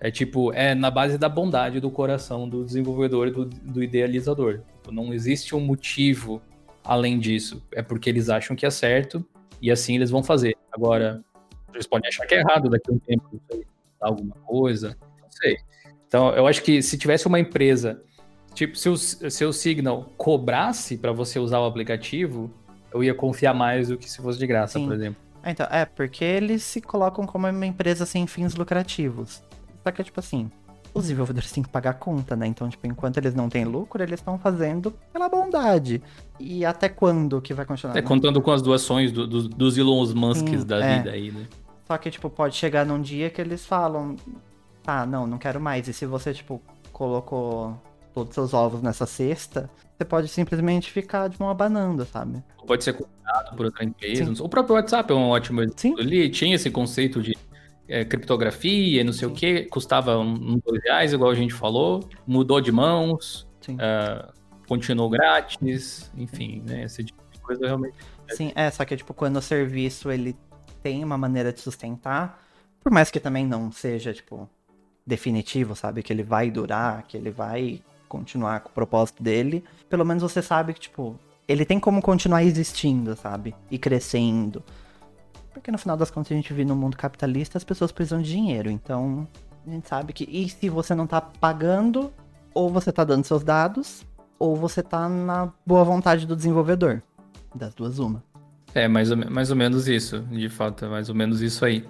É 0.00 0.10
tipo, 0.10 0.52
é 0.52 0.74
na 0.74 0.90
base 0.90 1.16
da 1.16 1.28
bondade 1.28 1.80
do 1.80 1.90
coração 1.90 2.48
do 2.48 2.64
desenvolvedor 2.64 3.28
e 3.28 3.30
do, 3.30 3.44
do 3.46 3.82
idealizador. 3.82 4.60
Tipo, 4.76 4.92
não 4.92 5.14
existe 5.14 5.54
um 5.54 5.60
motivo 5.60 6.42
além 6.84 7.18
disso. 7.18 7.62
É 7.72 7.82
porque 7.82 8.10
eles 8.10 8.28
acham 8.28 8.54
que 8.54 8.66
é 8.66 8.70
certo 8.70 9.24
e 9.62 9.70
assim 9.70 9.94
eles 9.94 10.10
vão 10.10 10.22
fazer. 10.22 10.56
Agora, 10.70 11.24
eles 11.72 11.86
podem 11.86 12.08
achar 12.08 12.26
que 12.26 12.34
é 12.34 12.40
errado 12.40 12.68
daqui 12.68 12.90
a 12.90 12.94
um 12.94 12.98
tempo, 12.98 13.40
alguma 14.00 14.34
coisa, 14.44 14.96
não 15.20 15.30
sei. 15.30 15.56
Então, 16.06 16.30
eu 16.34 16.46
acho 16.46 16.62
que 16.62 16.82
se 16.82 16.98
tivesse 16.98 17.26
uma 17.26 17.40
empresa, 17.40 18.02
tipo, 18.52 18.76
se 18.76 18.88
o, 18.88 18.96
se 18.96 19.44
o 19.44 19.52
Signal 19.52 20.12
cobrasse 20.16 20.98
para 20.98 21.12
você 21.12 21.38
usar 21.38 21.60
o 21.60 21.64
aplicativo, 21.64 22.50
eu 22.92 23.02
ia 23.02 23.14
confiar 23.14 23.54
mais 23.54 23.88
do 23.88 23.96
que 23.98 24.08
se 24.08 24.18
fosse 24.18 24.38
de 24.38 24.46
graça, 24.46 24.78
Sim. 24.78 24.84
por 24.84 24.94
exemplo. 24.94 25.23
É, 25.44 25.50
então, 25.50 25.66
é, 25.70 25.84
porque 25.84 26.24
eles 26.24 26.62
se 26.62 26.80
colocam 26.80 27.26
como 27.26 27.46
uma 27.46 27.66
empresa 27.66 28.06
sem 28.06 28.26
fins 28.26 28.54
lucrativos. 28.54 29.42
Só 29.82 29.92
que 29.92 30.00
é 30.00 30.04
tipo 30.04 30.18
assim, 30.18 30.50
os 30.94 31.02
desenvolvedores 31.02 31.52
têm 31.52 31.62
que 31.62 31.68
pagar 31.68 31.90
a 31.90 31.94
conta, 31.94 32.34
né? 32.34 32.46
Então, 32.46 32.68
tipo, 32.68 32.86
enquanto 32.86 33.18
eles 33.18 33.34
não 33.34 33.48
têm 33.48 33.64
lucro, 33.64 34.02
eles 34.02 34.20
estão 34.20 34.38
fazendo 34.38 34.92
pela 35.12 35.28
bondade. 35.28 36.00
E 36.40 36.64
até 36.64 36.88
quando 36.88 37.42
que 37.42 37.52
vai 37.52 37.66
continuar? 37.66 37.92
É, 37.94 38.00
né? 38.00 38.02
contando 38.02 38.40
com 38.40 38.50
as 38.50 38.62
doações 38.62 39.12
do, 39.12 39.26
do, 39.26 39.48
dos 39.48 39.76
Elon 39.76 40.06
Musks 40.14 40.64
da 40.64 40.78
é. 40.78 40.96
vida 40.96 41.10
aí, 41.10 41.30
né? 41.30 41.46
Só 41.86 41.98
que, 41.98 42.10
tipo, 42.10 42.30
pode 42.30 42.56
chegar 42.56 42.86
num 42.86 43.02
dia 43.02 43.28
que 43.28 43.40
eles 43.40 43.66
falam, 43.66 44.16
ah, 44.86 45.04
não, 45.04 45.26
não 45.26 45.36
quero 45.36 45.60
mais. 45.60 45.86
E 45.88 45.92
se 45.92 46.06
você, 46.06 46.32
tipo, 46.32 46.62
colocou 46.92 47.76
todos 48.14 48.30
os 48.30 48.34
seus 48.34 48.54
ovos 48.54 48.80
nessa 48.80 49.04
cesta, 49.04 49.68
você 49.96 50.04
pode 50.04 50.28
simplesmente 50.28 50.90
ficar 50.90 51.28
de 51.28 51.38
mão 51.38 51.48
abanando, 51.48 52.04
sabe? 52.04 52.42
Pode 52.66 52.82
ser 52.82 52.94
comprado 52.94 53.56
por 53.56 53.66
outra 53.66 53.84
empresa. 53.84 54.34
Sim. 54.34 54.42
O 54.42 54.48
próprio 54.48 54.74
WhatsApp 54.74 55.12
é 55.12 55.14
um 55.14 55.28
ótimo 55.28 55.62
exemplo. 55.62 56.00
Ele 56.00 56.28
tinha 56.28 56.56
esse 56.56 56.70
conceito 56.70 57.22
de 57.22 57.36
é, 57.86 58.04
criptografia 58.04 59.00
e 59.00 59.04
não 59.04 59.12
sei 59.12 59.28
Sim. 59.28 59.34
o 59.34 59.36
que, 59.36 59.64
custava 59.64 60.18
um, 60.18 60.58
dois 60.64 60.82
reais, 60.82 61.12
igual 61.12 61.30
a 61.30 61.34
gente 61.34 61.54
falou, 61.54 62.08
mudou 62.26 62.60
de 62.60 62.72
mãos, 62.72 63.46
uh, 63.68 64.32
continuou 64.66 65.08
grátis, 65.08 66.10
enfim, 66.16 66.62
né? 66.66 66.84
Esse 66.84 67.04
tipo 67.04 67.22
de 67.30 67.38
coisa 67.40 67.66
realmente. 67.66 67.96
Sim, 68.30 68.52
é, 68.54 68.70
só 68.70 68.84
que 68.84 68.96
tipo, 68.96 69.14
quando 69.14 69.36
o 69.36 69.42
serviço 69.42 70.10
ele 70.10 70.36
tem 70.82 71.04
uma 71.04 71.16
maneira 71.16 71.52
de 71.52 71.60
sustentar, 71.60 72.42
por 72.82 72.90
mais 72.90 73.10
que 73.10 73.20
também 73.20 73.46
não 73.46 73.70
seja, 73.70 74.12
tipo, 74.12 74.48
definitivo, 75.06 75.76
sabe? 75.76 76.02
Que 76.02 76.12
ele 76.12 76.22
vai 76.22 76.50
durar, 76.50 77.04
que 77.06 77.16
ele 77.16 77.30
vai 77.30 77.80
continuar 78.08 78.60
com 78.60 78.68
o 78.68 78.72
propósito 78.72 79.22
dele, 79.22 79.64
pelo 79.88 80.04
menos 80.04 80.22
você 80.22 80.40
sabe 80.40 80.74
que, 80.74 80.80
tipo, 80.80 81.18
ele 81.46 81.64
tem 81.64 81.78
como 81.78 82.00
continuar 82.00 82.42
existindo, 82.42 83.14
sabe? 83.16 83.54
E 83.70 83.78
crescendo. 83.78 84.62
Porque 85.52 85.70
no 85.70 85.78
final 85.78 85.96
das 85.96 86.10
contas 86.10 86.32
a 86.32 86.34
gente 86.34 86.52
vive 86.52 86.64
no 86.64 86.74
mundo 86.74 86.96
capitalista, 86.96 87.58
as 87.58 87.64
pessoas 87.64 87.92
precisam 87.92 88.20
de 88.20 88.30
dinheiro. 88.30 88.70
Então, 88.70 89.28
a 89.66 89.70
gente 89.70 89.88
sabe 89.88 90.12
que. 90.12 90.24
E 90.24 90.48
se 90.48 90.68
você 90.68 90.94
não 90.94 91.06
tá 91.06 91.20
pagando, 91.20 92.12
ou 92.52 92.70
você 92.70 92.90
tá 92.90 93.04
dando 93.04 93.24
seus 93.24 93.44
dados, 93.44 94.04
ou 94.38 94.56
você 94.56 94.82
tá 94.82 95.08
na 95.08 95.52
boa 95.64 95.84
vontade 95.84 96.26
do 96.26 96.34
desenvolvedor. 96.34 97.02
Das 97.54 97.74
duas, 97.74 97.98
uma. 97.98 98.22
É, 98.74 98.88
mais 98.88 99.10
ou, 99.10 99.16
mais 99.16 99.50
ou 99.50 99.56
menos 99.56 99.86
isso. 99.86 100.20
De 100.22 100.48
fato, 100.48 100.84
é 100.84 100.88
mais 100.88 101.08
ou 101.08 101.14
menos 101.14 101.40
isso 101.40 101.64
aí. 101.64 101.86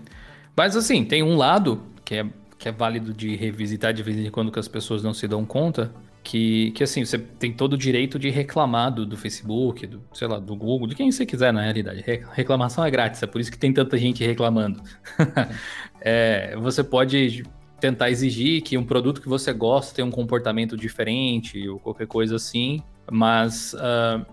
Mas 0.54 0.76
assim, 0.76 1.04
tem 1.04 1.22
um 1.22 1.36
lado 1.36 1.80
que 2.04 2.16
é, 2.16 2.26
que 2.58 2.68
é 2.68 2.72
válido 2.72 3.12
de 3.12 3.36
revisitar 3.36 3.92
de 3.92 4.02
vez 4.02 4.18
em 4.18 4.30
quando 4.30 4.50
que 4.50 4.58
as 4.58 4.68
pessoas 4.68 5.02
não 5.02 5.12
se 5.12 5.26
dão 5.28 5.44
conta, 5.44 5.92
que, 6.22 6.70
que 6.70 6.82
assim, 6.82 7.04
você 7.04 7.18
tem 7.18 7.52
todo 7.52 7.74
o 7.74 7.78
direito 7.78 8.18
de 8.18 8.30
reclamar 8.30 8.92
do, 8.92 9.04
do, 9.04 9.16
Facebook, 9.16 9.86
do, 9.86 10.02
sei 10.12 10.26
lá, 10.26 10.38
do 10.38 10.56
Google, 10.56 10.88
de 10.88 10.94
quem 10.94 11.12
você 11.12 11.26
quiser, 11.26 11.52
na 11.52 11.60
realidade. 11.60 12.02
Reclamação 12.32 12.84
é 12.84 12.90
grátis, 12.90 13.22
é 13.22 13.26
por 13.26 13.40
isso 13.40 13.52
que 13.52 13.58
tem 13.58 13.72
tanta 13.72 13.98
gente 13.98 14.24
reclamando. 14.24 14.82
é, 16.00 16.56
você 16.56 16.82
pode 16.82 17.44
tentar 17.78 18.10
exigir 18.10 18.62
que 18.62 18.78
um 18.78 18.84
produto 18.84 19.20
que 19.20 19.28
você 19.28 19.52
gosta 19.52 19.94
tenha 19.94 20.06
um 20.06 20.10
comportamento 20.10 20.74
diferente 20.74 21.68
ou 21.68 21.78
qualquer 21.78 22.06
coisa 22.06 22.36
assim, 22.36 22.82
mas 23.10 23.74
uh, 23.74 24.24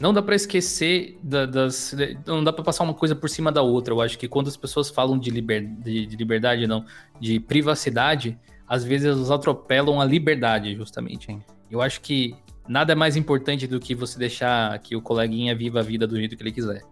não 0.00 0.12
dá 0.12 0.20
para 0.20 0.34
esquecer 0.34 1.18
da, 1.22 1.46
das. 1.46 1.94
Não 2.26 2.42
dá 2.42 2.52
para 2.52 2.64
passar 2.64 2.84
uma 2.84 2.94
coisa 2.94 3.14
por 3.14 3.28
cima 3.30 3.52
da 3.52 3.62
outra. 3.62 3.94
Eu 3.94 4.00
acho 4.00 4.18
que 4.18 4.26
quando 4.26 4.48
as 4.48 4.56
pessoas 4.56 4.90
falam 4.90 5.18
de, 5.18 5.30
liber, 5.30 5.64
de, 5.64 6.06
de 6.06 6.16
liberdade, 6.16 6.66
não, 6.66 6.84
de 7.20 7.38
privacidade 7.38 8.38
às 8.66 8.84
vezes 8.84 9.06
eles 9.06 9.30
atropelam 9.30 10.00
a 10.00 10.04
liberdade, 10.04 10.74
justamente. 10.74 11.36
Eu 11.70 11.82
acho 11.82 12.00
que 12.00 12.34
nada 12.68 12.92
é 12.92 12.96
mais 12.96 13.16
importante 13.16 13.66
do 13.66 13.78
que 13.78 13.94
você 13.94 14.18
deixar 14.18 14.78
que 14.78 14.96
o 14.96 15.02
coleguinha 15.02 15.54
viva 15.54 15.80
a 15.80 15.82
vida 15.82 16.06
do 16.06 16.16
jeito 16.16 16.36
que 16.36 16.42
ele 16.42 16.52
quiser. 16.52 16.82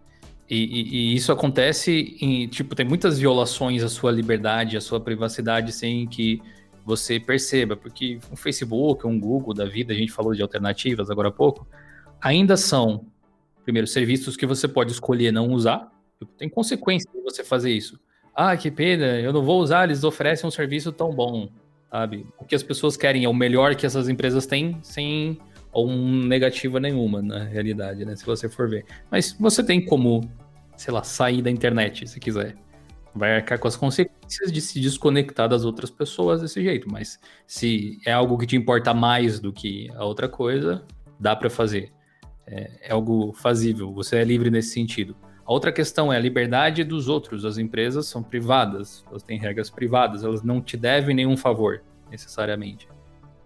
E, 0.49 0.57
e, 0.57 1.13
e, 1.13 1.15
isso 1.15 1.33
acontece 1.33 2.17
em, 2.21 2.47
tipo, 2.47 2.75
tem 2.75 2.87
muitas 2.87 3.19
violações 3.19 3.83
à 3.83 3.89
sua 3.89 4.13
liberdade, 4.13 4.77
à 4.77 4.81
sua 4.81 5.01
privacidade, 5.01 5.73
sem 5.73 6.07
que 6.07 6.43
você 6.85 7.19
perceba, 7.19 7.75
porque 7.75 8.19
um 8.31 8.37
Facebook, 8.37 9.07
um 9.07 9.19
Google 9.19 9.55
da 9.55 9.65
vida, 9.65 9.93
a 9.93 9.97
gente 9.97 10.13
falou 10.13 10.35
de 10.35 10.43
alternativas 10.43 11.11
agora 11.11 11.29
há 11.29 11.33
pouco, 11.33 11.67
ainda 12.23 12.57
são, 12.57 13.07
primeiro, 13.65 13.87
serviços 13.87 14.37
que 14.37 14.47
você 14.47 14.69
pode 14.69 14.93
escolher 14.93 15.33
não 15.33 15.51
usar, 15.51 15.91
tem 16.39 16.49
consequência 16.49 17.11
de 17.13 17.21
você 17.21 17.43
fazer 17.43 17.73
isso. 17.73 17.99
Ah, 18.35 18.57
que 18.57 18.71
pena, 18.71 19.21
eu 19.21 19.33
não 19.33 19.43
vou 19.43 19.61
usar, 19.61 19.85
eles 19.85 20.05
oferecem 20.05 20.47
um 20.49 20.51
serviço 20.51 20.93
tão 20.93 21.11
bom 21.13 21.51
sabe? 21.93 22.27
O 22.39 22.45
que 22.47 22.55
as 22.55 22.63
pessoas 22.63 22.97
querem 22.97 23.25
é 23.25 23.29
o 23.29 23.35
melhor 23.35 23.77
que 23.77 23.85
essas 23.85 24.09
empresas 24.09 24.47
têm, 24.47 24.79
sem 24.83 25.39
um 25.75 26.25
negativa 26.25 26.81
nenhuma, 26.81 27.21
na 27.21 27.45
realidade, 27.45 28.05
né? 28.05 28.17
Se 28.17 28.25
você 28.25 28.49
for 28.49 28.69
ver. 28.69 28.87
Mas 29.11 29.37
você 29.39 29.63
tem 29.63 29.85
como, 29.85 30.23
sei 30.75 30.93
lá, 30.93 31.03
sair 31.03 31.43
da 31.43 31.51
internet, 31.51 32.09
se 32.09 32.19
quiser. 32.19 32.57
Vai 33.15 33.37
arcar 33.37 33.59
com 33.59 33.69
as 33.69 33.77
consequências 33.77 34.51
de 34.51 34.61
se 34.63 34.81
desconectar 34.81 35.47
das 35.47 35.67
outras 35.67 35.91
pessoas 35.91 36.41
desse 36.41 36.63
jeito. 36.63 36.91
Mas 36.91 37.21
se 37.47 37.99
é 38.07 38.13
algo 38.13 38.39
que 38.39 38.47
te 38.47 38.57
importa 38.57 38.95
mais 38.95 39.39
do 39.39 39.53
que 39.53 39.91
a 39.95 40.05
outra 40.05 40.29
coisa, 40.31 40.83
dá 41.21 41.37
para 41.37 41.51
fazer. 41.51 41.93
É, 42.47 42.71
é 42.83 42.93
algo 42.93 43.33
fazível. 43.33 43.93
Você 43.93 44.17
é 44.17 44.25
livre 44.25 44.51
nesse 44.51 44.71
sentido. 44.71 45.17
A 45.45 45.53
outra 45.53 45.73
questão 45.73 46.13
é 46.13 46.17
a 46.17 46.21
liberdade 46.21 46.85
dos 46.85 47.09
outros. 47.09 47.45
As 47.45 47.59
empresas 47.59 48.07
são 48.07 48.23
privadas, 48.23 49.05
elas 49.09 49.23
têm 49.23 49.39
regras 49.39 49.71
privadas, 49.71 50.25
elas 50.25 50.43
não 50.43 50.61
te 50.61 50.77
devem 50.77 51.15
nenhum 51.15 51.37
favor, 51.37 51.83
necessariamente. 52.11 52.89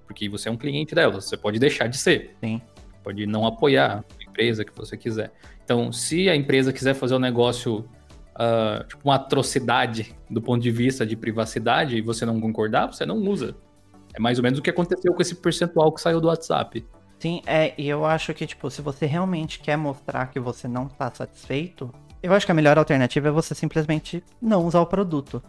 porque 0.07 0.28
você 0.28 0.49
é 0.49 0.53
um 0.53 0.57
cliente 0.57 0.94
dela, 0.94 1.20
você 1.20 1.36
pode 1.36 1.59
deixar 1.59 1.88
de 1.88 1.99
ser. 1.99 2.36
Sim. 2.40 2.62
Pode 3.03 3.26
não 3.26 3.44
apoiar 3.44 4.05
a 4.20 4.22
empresa 4.22 4.64
que 4.64 4.72
você 4.76 4.97
quiser. 4.97 5.32
Então, 5.64 5.90
se 5.90 6.28
a 6.28 6.36
empresa 6.36 6.72
quiser 6.72 6.94
fazer 6.94 7.16
um 7.16 7.18
negócio, 7.18 7.78
uh, 8.34 8.86
tipo 8.86 9.03
uma 9.05 9.16
atrocidade 9.16 10.14
do 10.30 10.40
ponto 10.40 10.62
de 10.62 10.70
vista 10.70 11.05
de 11.05 11.16
privacidade 11.16 11.97
e 11.97 12.01
você 12.01 12.24
não 12.24 12.40
concordar, 12.40 12.86
você 12.86 13.05
não 13.05 13.16
usa. 13.18 13.57
É 14.14 14.20
mais 14.20 14.38
ou 14.38 14.44
menos 14.44 14.59
o 14.59 14.62
que 14.62 14.70
aconteceu 14.70 15.12
com 15.12 15.20
esse 15.20 15.34
percentual 15.34 15.92
que 15.92 16.01
saiu 16.01 16.20
do 16.20 16.28
WhatsApp. 16.28 16.86
Sim, 17.18 17.42
é, 17.46 17.74
e 17.78 17.88
eu 17.88 18.04
acho 18.04 18.34
que, 18.34 18.46
tipo, 18.46 18.70
se 18.70 18.82
você 18.82 19.06
realmente 19.06 19.58
quer 19.58 19.76
mostrar 19.76 20.26
que 20.26 20.38
você 20.38 20.68
não 20.68 20.86
tá 20.86 21.10
satisfeito, 21.12 21.92
eu 22.22 22.32
acho 22.32 22.44
que 22.44 22.52
a 22.52 22.54
melhor 22.54 22.76
alternativa 22.78 23.28
é 23.28 23.30
você 23.30 23.54
simplesmente 23.54 24.22
não 24.40 24.66
usar 24.66 24.80
o 24.80 24.86
produto. 24.86 25.42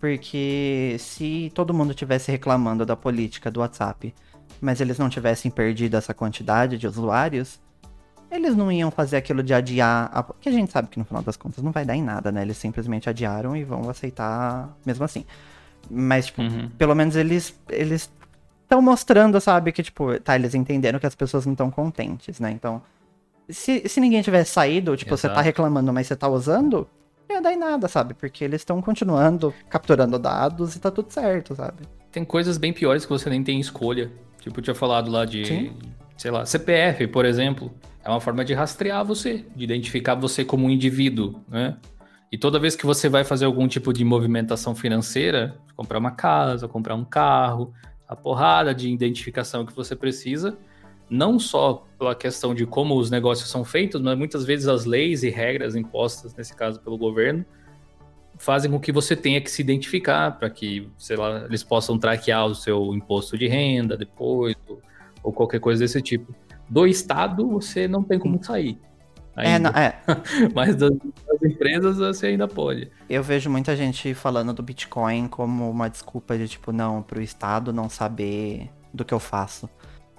Porque 0.00 0.96
se 0.98 1.50
todo 1.54 1.72
mundo 1.72 1.94
tivesse 1.94 2.30
reclamando 2.30 2.84
da 2.84 2.96
política 2.96 3.50
do 3.50 3.60
WhatsApp, 3.60 4.14
mas 4.60 4.80
eles 4.80 4.98
não 4.98 5.08
tivessem 5.08 5.50
perdido 5.50 5.96
essa 5.96 6.12
quantidade 6.12 6.76
de 6.76 6.86
usuários, 6.86 7.60
eles 8.30 8.56
não 8.56 8.70
iam 8.70 8.90
fazer 8.90 9.16
aquilo 9.16 9.42
de 9.42 9.54
adiar. 9.54 10.10
A... 10.12 10.22
Porque 10.22 10.48
a 10.48 10.52
gente 10.52 10.70
sabe 10.72 10.88
que 10.88 10.98
no 10.98 11.04
final 11.04 11.22
das 11.22 11.36
contas 11.36 11.62
não 11.62 11.72
vai 11.72 11.84
dar 11.84 11.96
em 11.96 12.02
nada, 12.02 12.30
né? 12.30 12.42
Eles 12.42 12.56
simplesmente 12.56 13.08
adiaram 13.08 13.56
e 13.56 13.64
vão 13.64 13.88
aceitar 13.88 14.76
mesmo 14.84 15.04
assim. 15.04 15.24
Mas, 15.90 16.26
tipo, 16.26 16.42
uhum. 16.42 16.68
pelo 16.76 16.94
menos 16.94 17.14
eles 17.16 17.58
eles 17.68 18.10
estão 18.66 18.82
mostrando, 18.82 19.40
sabe, 19.40 19.72
que, 19.72 19.82
tipo, 19.82 20.18
tá, 20.20 20.34
eles 20.34 20.54
entenderam 20.54 20.98
que 20.98 21.06
as 21.06 21.14
pessoas 21.14 21.46
não 21.46 21.52
estão 21.52 21.70
contentes, 21.70 22.40
né? 22.40 22.50
Então, 22.50 22.82
se, 23.48 23.88
se 23.88 24.00
ninguém 24.00 24.20
tivesse 24.22 24.50
saído, 24.50 24.96
tipo, 24.96 25.14
Exato. 25.14 25.28
você 25.32 25.34
tá 25.34 25.40
reclamando, 25.40 25.92
mas 25.92 26.08
você 26.08 26.16
tá 26.16 26.28
usando, 26.28 26.86
não 27.28 27.36
ia 27.36 27.42
dar 27.42 27.52
em 27.52 27.56
nada, 27.56 27.86
sabe? 27.86 28.12
Porque 28.12 28.44
eles 28.44 28.60
estão 28.60 28.82
continuando 28.82 29.54
capturando 29.70 30.18
dados 30.18 30.74
e 30.74 30.80
tá 30.80 30.90
tudo 30.90 31.12
certo, 31.12 31.54
sabe? 31.54 31.84
Tem 32.10 32.24
coisas 32.24 32.58
bem 32.58 32.72
piores 32.72 33.04
que 33.04 33.10
você 33.10 33.30
nem 33.30 33.42
tem 33.42 33.60
escolha. 33.60 34.10
Tipo, 34.40 34.58
eu 34.58 34.64
tinha 34.64 34.74
falado 34.74 35.10
lá 35.10 35.24
de, 35.24 35.44
Sim. 35.44 35.76
sei 36.16 36.30
lá, 36.30 36.44
CPF, 36.44 37.06
por 37.06 37.24
exemplo. 37.24 37.72
É 38.04 38.08
uma 38.08 38.20
forma 38.20 38.44
de 38.44 38.54
rastrear 38.54 39.04
você, 39.04 39.44
de 39.54 39.64
identificar 39.64 40.14
você 40.14 40.44
como 40.44 40.66
um 40.66 40.70
indivíduo, 40.70 41.40
né? 41.48 41.76
E 42.30 42.38
toda 42.38 42.58
vez 42.58 42.74
que 42.74 42.86
você 42.86 43.08
vai 43.08 43.24
fazer 43.24 43.44
algum 43.44 43.66
tipo 43.68 43.92
de 43.92 44.04
movimentação 44.04 44.74
financeira, 44.74 45.56
comprar 45.76 45.98
uma 45.98 46.10
casa, 46.10 46.68
comprar 46.68 46.94
um 46.94 47.04
carro, 47.04 47.72
a 48.08 48.14
porrada 48.14 48.74
de 48.74 48.88
identificação 48.88 49.64
que 49.66 49.74
você 49.74 49.96
precisa, 49.96 50.56
não 51.08 51.38
só 51.38 51.84
pela 51.98 52.14
questão 52.14 52.54
de 52.54 52.66
como 52.66 52.96
os 52.96 53.10
negócios 53.10 53.48
são 53.48 53.64
feitos, 53.64 54.00
mas 54.00 54.18
muitas 54.18 54.44
vezes 54.44 54.66
as 54.68 54.84
leis 54.84 55.22
e 55.22 55.30
regras 55.30 55.76
impostas, 55.76 56.34
nesse 56.34 56.54
caso 56.54 56.80
pelo 56.80 56.98
governo, 56.98 57.44
fazem 58.38 58.70
com 58.70 58.78
que 58.78 58.92
você 58.92 59.16
tenha 59.16 59.40
que 59.40 59.50
se 59.50 59.62
identificar 59.62 60.38
para 60.38 60.50
que, 60.50 60.88
sei 60.98 61.16
lá, 61.16 61.44
eles 61.44 61.62
possam 61.62 61.98
traquear 61.98 62.46
o 62.46 62.54
seu 62.54 62.94
imposto 62.94 63.38
de 63.38 63.46
renda 63.46 63.96
depois, 63.96 64.54
ou, 64.68 64.80
ou 65.22 65.32
qualquer 65.32 65.60
coisa 65.60 65.80
desse 65.80 66.02
tipo. 66.02 66.34
Do 66.68 66.86
Estado, 66.86 67.48
você 67.48 67.86
não 67.86 68.02
tem 68.02 68.18
como 68.18 68.42
sair. 68.42 68.78
É, 69.36 69.58
não, 69.58 69.70
é. 69.70 70.00
Mas 70.54 70.74
das, 70.74 70.92
empresas 71.46 71.96
você 71.96 72.28
ainda 72.28 72.46
pode. 72.46 72.90
Eu 73.08 73.22
vejo 73.22 73.48
muita 73.48 73.76
gente 73.76 74.12
falando 74.14 74.52
do 74.52 74.62
Bitcoin 74.62 75.28
como 75.28 75.70
uma 75.70 75.88
desculpa 75.88 76.36
de 76.36 76.48
tipo, 76.48 76.72
não, 76.72 77.02
pro 77.02 77.22
Estado 77.22 77.72
não 77.72 77.88
saber 77.88 78.70
do 78.92 79.04
que 79.04 79.14
eu 79.14 79.20
faço. 79.20 79.68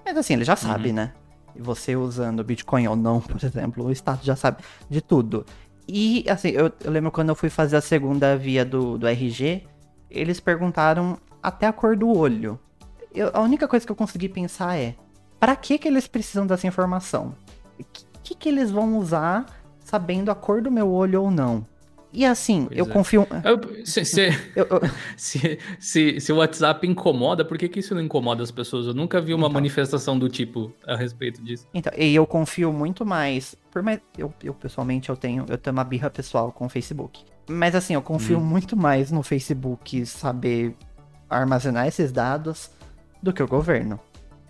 Mas 0.05 0.17
assim, 0.17 0.33
ele 0.33 0.43
já 0.43 0.53
uhum. 0.53 0.57
sabe, 0.57 0.89
uhum. 0.89 0.95
né? 0.95 1.13
Você 1.55 1.95
usando 1.95 2.43
Bitcoin 2.43 2.87
ou 2.87 2.95
não, 2.95 3.19
por 3.21 3.43
exemplo, 3.43 3.85
o 3.85 3.91
Estado 3.91 4.23
já 4.23 4.35
sabe 4.35 4.63
de 4.89 5.01
tudo. 5.01 5.45
E 5.87 6.25
assim, 6.29 6.49
eu, 6.49 6.71
eu 6.83 6.91
lembro 6.91 7.11
quando 7.11 7.29
eu 7.29 7.35
fui 7.35 7.49
fazer 7.49 7.77
a 7.77 7.81
segunda 7.81 8.35
via 8.35 8.65
do, 8.65 8.97
do 8.97 9.07
RG, 9.07 9.63
eles 10.09 10.39
perguntaram 10.39 11.17
até 11.41 11.67
a 11.67 11.73
cor 11.73 11.95
do 11.95 12.09
olho. 12.09 12.59
Eu, 13.13 13.31
a 13.33 13.41
única 13.41 13.67
coisa 13.67 13.85
que 13.85 13.91
eu 13.91 13.95
consegui 13.95 14.27
pensar 14.27 14.77
é, 14.77 14.95
para 15.39 15.55
que 15.55 15.77
que 15.77 15.87
eles 15.87 16.07
precisam 16.07 16.45
dessa 16.45 16.67
informação? 16.67 17.33
que, 18.27 18.35
que 18.35 18.49
eles 18.49 18.69
vão 18.69 18.97
usar 18.97 19.45
sabendo 19.87 20.29
a 20.29 20.35
cor 20.35 20.61
do 20.61 20.69
meu 20.69 20.91
olho 20.91 21.23
ou 21.23 21.31
não. 21.31 21.65
E 22.11 22.25
assim, 22.25 22.65
pois 22.65 22.77
eu 22.77 22.85
é. 22.85 22.89
confio. 22.89 23.27
Eu, 23.43 23.85
se, 23.85 24.03
se, 24.03 24.21
eu, 24.53 24.67
eu... 24.69 24.81
se, 25.15 25.57
se, 25.79 26.19
se, 26.19 26.33
o 26.33 26.37
WhatsApp 26.37 26.85
incomoda, 26.85 27.45
por 27.45 27.57
que, 27.57 27.69
que 27.69 27.79
isso 27.79 27.95
não 27.95 28.01
incomoda 28.01 28.43
as 28.43 28.51
pessoas? 28.51 28.85
Eu 28.85 28.93
nunca 28.93 29.21
vi 29.21 29.33
uma 29.33 29.47
então, 29.47 29.53
manifestação 29.53 30.19
do 30.19 30.27
tipo 30.27 30.73
a 30.85 30.97
respeito 30.97 31.41
disso. 31.41 31.65
Então, 31.73 31.93
e 31.97 32.13
eu 32.13 32.27
confio 32.27 32.73
muito 32.73 33.05
mais. 33.05 33.55
Por 33.71 33.81
mais. 33.81 34.01
Eu, 34.17 34.33
eu 34.43 34.53
pessoalmente 34.53 35.09
eu 35.09 35.15
tenho. 35.15 35.45
Eu 35.47 35.57
tenho 35.57 35.73
uma 35.73 35.85
birra 35.85 36.09
pessoal 36.09 36.51
com 36.51 36.65
o 36.65 36.69
Facebook. 36.69 37.23
Mas 37.49 37.73
assim, 37.73 37.93
eu 37.93 38.01
confio 38.01 38.39
hum. 38.39 38.43
muito 38.43 38.75
mais 38.75 39.09
no 39.09 39.23
Facebook 39.23 40.05
saber 40.05 40.75
armazenar 41.29 41.87
esses 41.87 42.11
dados 42.11 42.69
do 43.23 43.31
que 43.31 43.41
o 43.41 43.47
governo. 43.47 43.97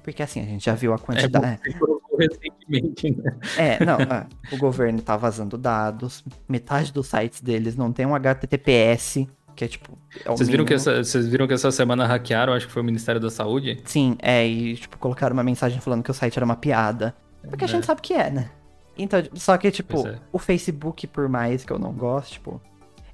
Porque 0.01 0.23
assim, 0.23 0.41
a 0.41 0.45
gente 0.45 0.65
já 0.65 0.73
viu 0.73 0.93
a 0.93 0.97
quantidade. 0.97 1.59
É, 1.63 1.69
recentemente, 2.17 3.11
né? 3.11 3.37
É, 3.57 3.85
não, 3.85 3.97
é, 4.01 4.27
o 4.51 4.57
governo 4.57 5.01
tá 5.01 5.15
vazando 5.15 5.57
dados, 5.57 6.23
metade 6.47 6.91
dos 6.91 7.07
sites 7.07 7.41
deles 7.41 7.75
não 7.75 7.91
tem 7.91 8.05
um 8.05 8.15
HTTPS, 8.15 9.27
que 9.55 9.65
é 9.65 9.67
tipo. 9.67 9.97
É 10.25 10.29
vocês, 10.29 10.47
viram 10.47 10.65
que 10.65 10.73
essa, 10.73 11.03
vocês 11.03 11.27
viram 11.27 11.47
que 11.47 11.53
essa 11.53 11.71
semana 11.71 12.05
hackearam, 12.05 12.53
acho 12.53 12.67
que 12.67 12.71
foi 12.71 12.81
o 12.81 12.85
Ministério 12.85 13.19
da 13.19 13.29
Saúde? 13.29 13.81
Sim, 13.85 14.15
é, 14.21 14.47
e 14.47 14.75
tipo, 14.75 14.97
colocaram 14.97 15.33
uma 15.33 15.43
mensagem 15.43 15.79
falando 15.79 16.03
que 16.03 16.11
o 16.11 16.13
site 16.13 16.37
era 16.37 16.45
uma 16.45 16.55
piada. 16.55 17.15
Porque 17.49 17.63
é. 17.63 17.67
a 17.67 17.69
gente 17.69 17.85
sabe 17.85 18.01
que 18.01 18.13
é, 18.13 18.29
né? 18.29 18.49
Então, 18.97 19.21
só 19.33 19.57
que, 19.57 19.69
tipo, 19.69 20.07
é. 20.07 20.19
o 20.31 20.39
Facebook, 20.39 21.05
por 21.07 21.29
mais 21.29 21.63
que 21.63 21.71
eu 21.71 21.77
não 21.77 21.93
goste, 21.93 22.33
tipo, 22.33 22.61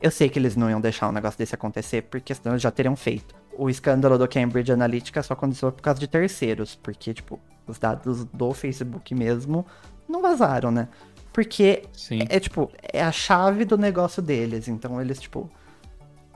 eu 0.01 0.11
sei 0.11 0.29
que 0.29 0.39
eles 0.39 0.55
não 0.55 0.69
iam 0.69 0.81
deixar 0.81 1.09
um 1.09 1.11
negócio 1.11 1.37
desse 1.37 1.55
acontecer, 1.55 2.03
porque 2.03 2.33
senão 2.33 2.53
eles 2.53 2.61
já 2.61 2.71
teriam 2.71 2.95
feito. 2.95 3.35
O 3.57 3.69
escândalo 3.69 4.17
do 4.17 4.27
Cambridge 4.27 4.71
Analytica 4.71 5.21
só 5.21 5.33
aconteceu 5.33 5.71
por 5.71 5.81
causa 5.81 5.99
de 5.99 6.07
terceiros, 6.07 6.75
porque, 6.75 7.13
tipo, 7.13 7.39
os 7.67 7.79
dados 7.79 8.25
do 8.25 8.53
Facebook 8.53 9.13
mesmo 9.15 9.65
não 10.07 10.21
vazaram, 10.21 10.71
né? 10.71 10.87
Porque 11.33 11.83
é, 12.11 12.35
é, 12.35 12.39
tipo, 12.39 12.71
é 12.81 13.01
a 13.01 13.11
chave 13.11 13.65
do 13.65 13.75
negócio 13.77 14.21
deles. 14.21 14.67
Então 14.67 15.01
eles, 15.01 15.19
tipo. 15.19 15.49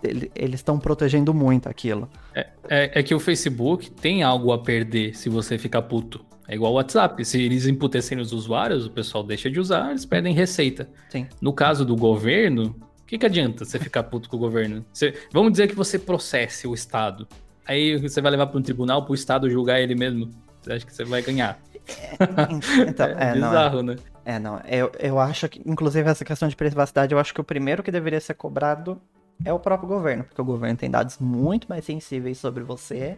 Ele, 0.03 0.31
eles 0.35 0.59
estão 0.59 0.77
protegendo 0.77 1.33
muito 1.33 1.67
aquilo. 1.67 2.07
É, 2.33 2.47
é, 2.69 2.99
é, 2.99 3.03
que 3.03 3.15
o 3.15 3.19
Facebook 3.19 3.89
tem 3.89 4.21
algo 4.21 4.51
a 4.51 4.59
perder 4.59 5.15
se 5.15 5.27
você 5.27 5.57
ficar 5.57 5.83
puto. 5.83 6.23
É 6.47 6.53
igual 6.55 6.71
o 6.71 6.75
WhatsApp. 6.75 7.23
Se 7.25 7.41
eles 7.41 7.65
imputecem 7.65 8.19
os 8.19 8.31
usuários, 8.31 8.85
o 8.85 8.91
pessoal 8.91 9.23
deixa 9.23 9.49
de 9.49 9.59
usar, 9.59 9.89
eles 9.89 10.05
perdem 10.05 10.33
receita. 10.33 10.87
Sim. 11.09 11.27
No 11.41 11.51
caso 11.51 11.83
do 11.83 11.95
governo, 11.95 12.75
o 13.01 13.05
que, 13.05 13.17
que 13.17 13.25
adianta 13.25 13.65
você 13.65 13.79
ficar 13.79 14.03
puto 14.03 14.29
com 14.29 14.37
o 14.37 14.39
governo? 14.39 14.85
Você, 14.93 15.15
vamos 15.31 15.51
dizer 15.51 15.67
que 15.67 15.75
você 15.75 15.97
processe 15.97 16.67
o 16.67 16.73
Estado. 16.75 17.27
Aí 17.65 17.97
você 17.97 18.21
vai 18.21 18.31
levar 18.31 18.47
para 18.47 18.59
um 18.59 18.61
tribunal 18.61 19.03
para 19.03 19.11
o 19.11 19.15
Estado 19.15 19.49
julgar 19.49 19.81
ele 19.81 19.95
mesmo. 19.95 20.31
Acha 20.69 20.85
que 20.85 20.93
você 20.93 21.03
vai 21.03 21.21
ganhar? 21.21 21.59
É, 21.87 22.83
então, 22.87 23.05
é, 23.17 23.29
é 23.29 23.33
bizarro, 23.33 23.83
não, 23.83 23.93
é, 23.93 23.95
né? 23.95 24.01
É, 24.25 24.39
não. 24.39 24.59
Eu, 24.67 24.91
eu 24.99 25.19
acho 25.19 25.47
que, 25.47 25.61
inclusive, 25.65 26.09
essa 26.09 26.25
questão 26.25 26.47
de 26.47 26.55
privacidade, 26.55 27.13
eu 27.13 27.19
acho 27.19 27.33
que 27.33 27.41
o 27.41 27.43
primeiro 27.43 27.81
que 27.81 27.91
deveria 27.91 28.19
ser 28.19 28.33
cobrado 28.33 29.01
é 29.45 29.53
o 29.53 29.59
próprio 29.59 29.87
governo, 29.87 30.23
porque 30.23 30.41
o 30.41 30.45
governo 30.45 30.77
tem 30.77 30.89
dados 30.89 31.17
muito 31.17 31.67
mais 31.69 31.85
sensíveis 31.85 32.37
sobre 32.37 32.63
você. 32.63 33.17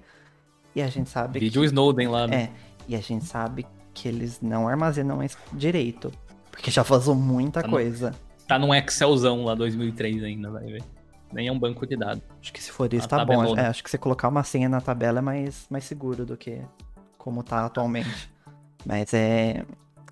E 0.76 0.82
a 0.82 0.88
gente 0.88 1.10
sabe. 1.10 1.40
Vídeo 1.40 1.62
que... 1.62 1.68
Snowden 1.68 2.08
lá, 2.10 2.28
né? 2.28 2.44
É. 2.44 2.50
E 2.88 2.96
a 2.96 3.00
gente 3.00 3.26
sabe 3.26 3.66
que 3.94 4.08
eles 4.08 4.40
não 4.42 4.68
armazenam 4.68 5.24
isso 5.24 5.38
direito. 5.52 6.12
Porque 6.52 6.70
já 6.70 6.84
vazou 6.84 7.16
muita 7.16 7.64
tá 7.64 7.70
coisa. 7.70 8.12
No, 8.12 8.48
tá 8.48 8.60
num 8.60 8.74
Excelzão 8.74 9.44
lá 9.46 9.56
2003 9.56 10.24
ainda, 10.24 10.52
vai 10.52 10.66
ver. 10.66 10.84
Nem 11.32 11.48
é 11.48 11.52
um 11.52 11.60
banco 11.60 11.86
de 11.86 11.96
dados. 11.96 12.24
Acho 12.42 12.52
que 12.52 12.62
se 12.62 12.72
for 12.72 12.92
isso, 12.94 13.08
tá 13.08 13.24
bom. 13.24 13.56
É, 13.58 13.68
acho 13.68 13.84
que 13.84 13.90
você 13.90 13.98
colocar 13.98 14.28
uma 14.28 14.44
senha 14.44 14.68
na 14.68 14.82
tabela 14.82 15.20
é 15.20 15.22
mais, 15.22 15.68
mais 15.70 15.84
seguro 15.84 16.26
do 16.26 16.36
que 16.36 16.62
como 17.20 17.44
tá 17.44 17.66
atualmente. 17.66 18.32
Mas 18.84 19.14
é. 19.14 19.64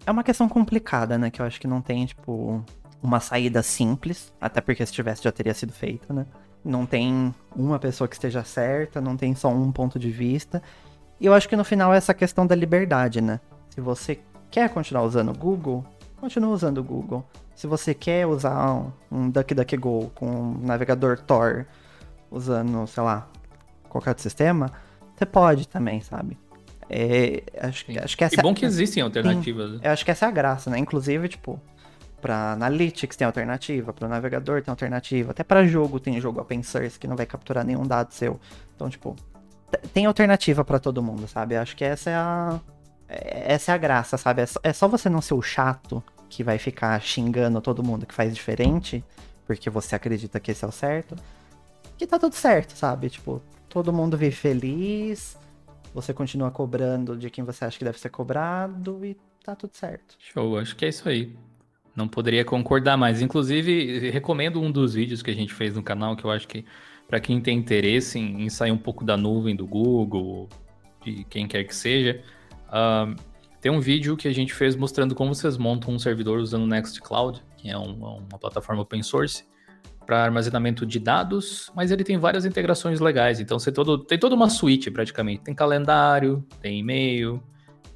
É 0.05 0.11
uma 0.11 0.23
questão 0.23 0.47
complicada, 0.47 1.17
né? 1.17 1.31
Que 1.31 1.41
eu 1.41 1.45
acho 1.45 1.59
que 1.59 1.67
não 1.67 1.81
tem, 1.81 2.05
tipo, 2.05 2.63
uma 3.01 3.19
saída 3.19 3.63
simples. 3.63 4.31
Até 4.39 4.61
porque 4.61 4.85
se 4.85 4.93
tivesse 4.93 5.23
já 5.23 5.31
teria 5.31 5.53
sido 5.53 5.73
feito, 5.73 6.13
né? 6.13 6.27
Não 6.63 6.85
tem 6.85 7.33
uma 7.55 7.79
pessoa 7.79 8.07
que 8.07 8.15
esteja 8.15 8.43
certa, 8.43 9.01
não 9.01 9.17
tem 9.17 9.33
só 9.33 9.49
um 9.49 9.71
ponto 9.71 9.97
de 9.97 10.11
vista. 10.11 10.61
E 11.19 11.25
eu 11.25 11.33
acho 11.33 11.49
que 11.49 11.55
no 11.55 11.63
final 11.63 11.93
é 11.93 11.97
essa 11.97 12.13
questão 12.13 12.45
da 12.45 12.55
liberdade, 12.55 13.21
né? 13.21 13.39
Se 13.69 13.81
você 13.81 14.19
quer 14.51 14.69
continuar 14.69 15.03
usando 15.03 15.29
o 15.29 15.37
Google, 15.37 15.85
continua 16.17 16.51
usando 16.51 16.77
o 16.77 16.83
Google. 16.83 17.25
Se 17.55 17.67
você 17.67 17.93
quer 17.93 18.27
usar 18.27 18.85
um 19.11 19.29
DuckDuckGo 19.29 20.11
com 20.13 20.27
um 20.29 20.57
navegador 20.61 21.19
Tor, 21.19 21.65
usando, 22.29 22.85
sei 22.87 23.03
lá, 23.03 23.27
qualquer 23.89 24.11
outro 24.11 24.23
sistema, 24.23 24.71
você 25.15 25.25
pode 25.25 25.67
também, 25.67 26.01
sabe? 26.01 26.37
É, 26.89 27.43
acho, 27.59 27.85
acho 28.03 28.17
que 28.17 28.23
essa, 28.23 28.39
e 28.39 28.41
bom 28.41 28.53
que 28.53 28.65
existem 28.65 29.03
alternativas. 29.03 29.71
Sim, 29.71 29.79
eu 29.83 29.91
acho 29.91 30.05
que 30.05 30.11
essa 30.11 30.25
é 30.25 30.29
a 30.29 30.31
graça, 30.31 30.69
né? 30.69 30.79
Inclusive, 30.79 31.27
tipo, 31.27 31.59
pra 32.21 32.53
Analytics 32.53 33.17
tem 33.17 33.25
alternativa, 33.25 33.91
pro 33.93 34.07
navegador 34.07 34.61
tem 34.61 34.71
alternativa, 34.71 35.31
até 35.31 35.43
para 35.43 35.65
jogo 35.65 35.99
tem 35.99 36.19
jogo 36.21 36.39
open 36.39 36.63
source 36.63 36.97
que 36.97 37.07
não 37.07 37.15
vai 37.15 37.25
capturar 37.25 37.65
nenhum 37.65 37.85
dado 37.85 38.13
seu. 38.13 38.39
Então, 38.75 38.89
tipo, 38.89 39.15
tem 39.93 40.05
alternativa 40.05 40.63
para 40.63 40.79
todo 40.79 41.03
mundo, 41.03 41.27
sabe? 41.27 41.55
Eu 41.55 41.61
acho 41.61 41.75
que 41.75 41.83
essa 41.83 42.09
é 42.09 42.15
a 42.15 42.59
é, 43.07 43.53
essa 43.53 43.71
é 43.71 43.75
a 43.75 43.77
graça, 43.77 44.17
sabe? 44.17 44.41
É 44.41 44.45
só, 44.45 44.59
é 44.63 44.73
só 44.73 44.87
você 44.87 45.09
não 45.09 45.21
ser 45.21 45.33
o 45.33 45.41
chato 45.41 46.03
que 46.29 46.43
vai 46.43 46.57
ficar 46.57 47.01
xingando 47.01 47.61
todo 47.61 47.83
mundo 47.83 48.05
que 48.05 48.13
faz 48.13 48.33
diferente, 48.33 49.03
porque 49.45 49.69
você 49.69 49.95
acredita 49.95 50.39
que 50.39 50.51
esse 50.51 50.65
é 50.65 50.67
o 50.67 50.71
certo, 50.71 51.15
que 51.97 52.05
tá 52.05 52.19
tudo 52.19 52.35
certo, 52.35 52.73
sabe? 52.77 53.09
Tipo, 53.09 53.41
todo 53.69 53.93
mundo 53.93 54.17
vive 54.17 54.35
feliz, 54.35 55.37
você 55.93 56.13
continua 56.13 56.51
cobrando 56.51 57.15
de 57.15 57.29
quem 57.29 57.43
você 57.43 57.65
acha 57.65 57.77
que 57.77 57.85
deve 57.85 57.99
ser 57.99 58.09
cobrado 58.09 59.03
e 59.05 59.17
tá 59.43 59.55
tudo 59.55 59.75
certo. 59.75 60.15
Show, 60.19 60.57
acho 60.57 60.75
que 60.75 60.85
é 60.85 60.89
isso 60.89 61.07
aí. 61.07 61.35
Não 61.95 62.07
poderia 62.07 62.45
concordar 62.45 62.95
mais. 62.97 63.21
Inclusive, 63.21 64.09
recomendo 64.11 64.61
um 64.61 64.71
dos 64.71 64.93
vídeos 64.93 65.23
que 65.23 65.31
a 65.31 65.33
gente 65.33 65.53
fez 65.53 65.75
no 65.75 65.81
canal, 65.81 66.15
que 66.15 66.23
eu 66.23 66.31
acho 66.31 66.47
que 66.47 66.63
para 67.07 67.19
quem 67.19 67.41
tem 67.41 67.57
interesse 67.57 68.19
em, 68.19 68.43
em, 68.43 68.49
sair 68.49 68.71
um 68.71 68.77
pouco 68.77 69.03
da 69.03 69.17
nuvem 69.17 69.55
do 69.55 69.65
Google, 69.65 70.47
de 71.03 71.23
quem 71.23 71.47
quer 71.47 71.63
que 71.63 71.73
seja, 71.73 72.21
uh, 72.67 73.15
tem 73.61 73.71
um 73.71 73.79
vídeo 73.79 74.15
que 74.15 74.27
a 74.27 74.33
gente 74.33 74.53
fez 74.53 74.75
mostrando 74.75 75.15
como 75.15 75.33
vocês 75.33 75.57
montam 75.57 75.93
um 75.93 75.99
servidor 75.99 76.39
usando 76.39 76.63
o 76.63 76.67
Nextcloud, 76.67 77.41
que 77.57 77.69
é 77.69 77.77
um, 77.77 77.93
uma 77.93 78.37
plataforma 78.37 78.81
open 78.81 79.01
source 79.01 79.43
para 80.07 80.23
armazenamento 80.23 80.85
de 80.85 80.99
dados, 80.99 81.69
mas 81.75 81.91
ele 81.91 82.01
tem 82.01 82.17
várias 82.17 82.45
integrações 82.45 83.01
legais. 83.01 83.41
Então 83.41 83.59
você 83.59 83.73
todo, 83.73 83.97
tem 83.97 84.17
toda 84.17 84.33
uma 84.33 84.49
suíte 84.49 84.89
praticamente. 84.89 85.43
Tem 85.43 85.53
calendário, 85.53 86.43
tem 86.61 86.79
e-mail, 86.79 87.43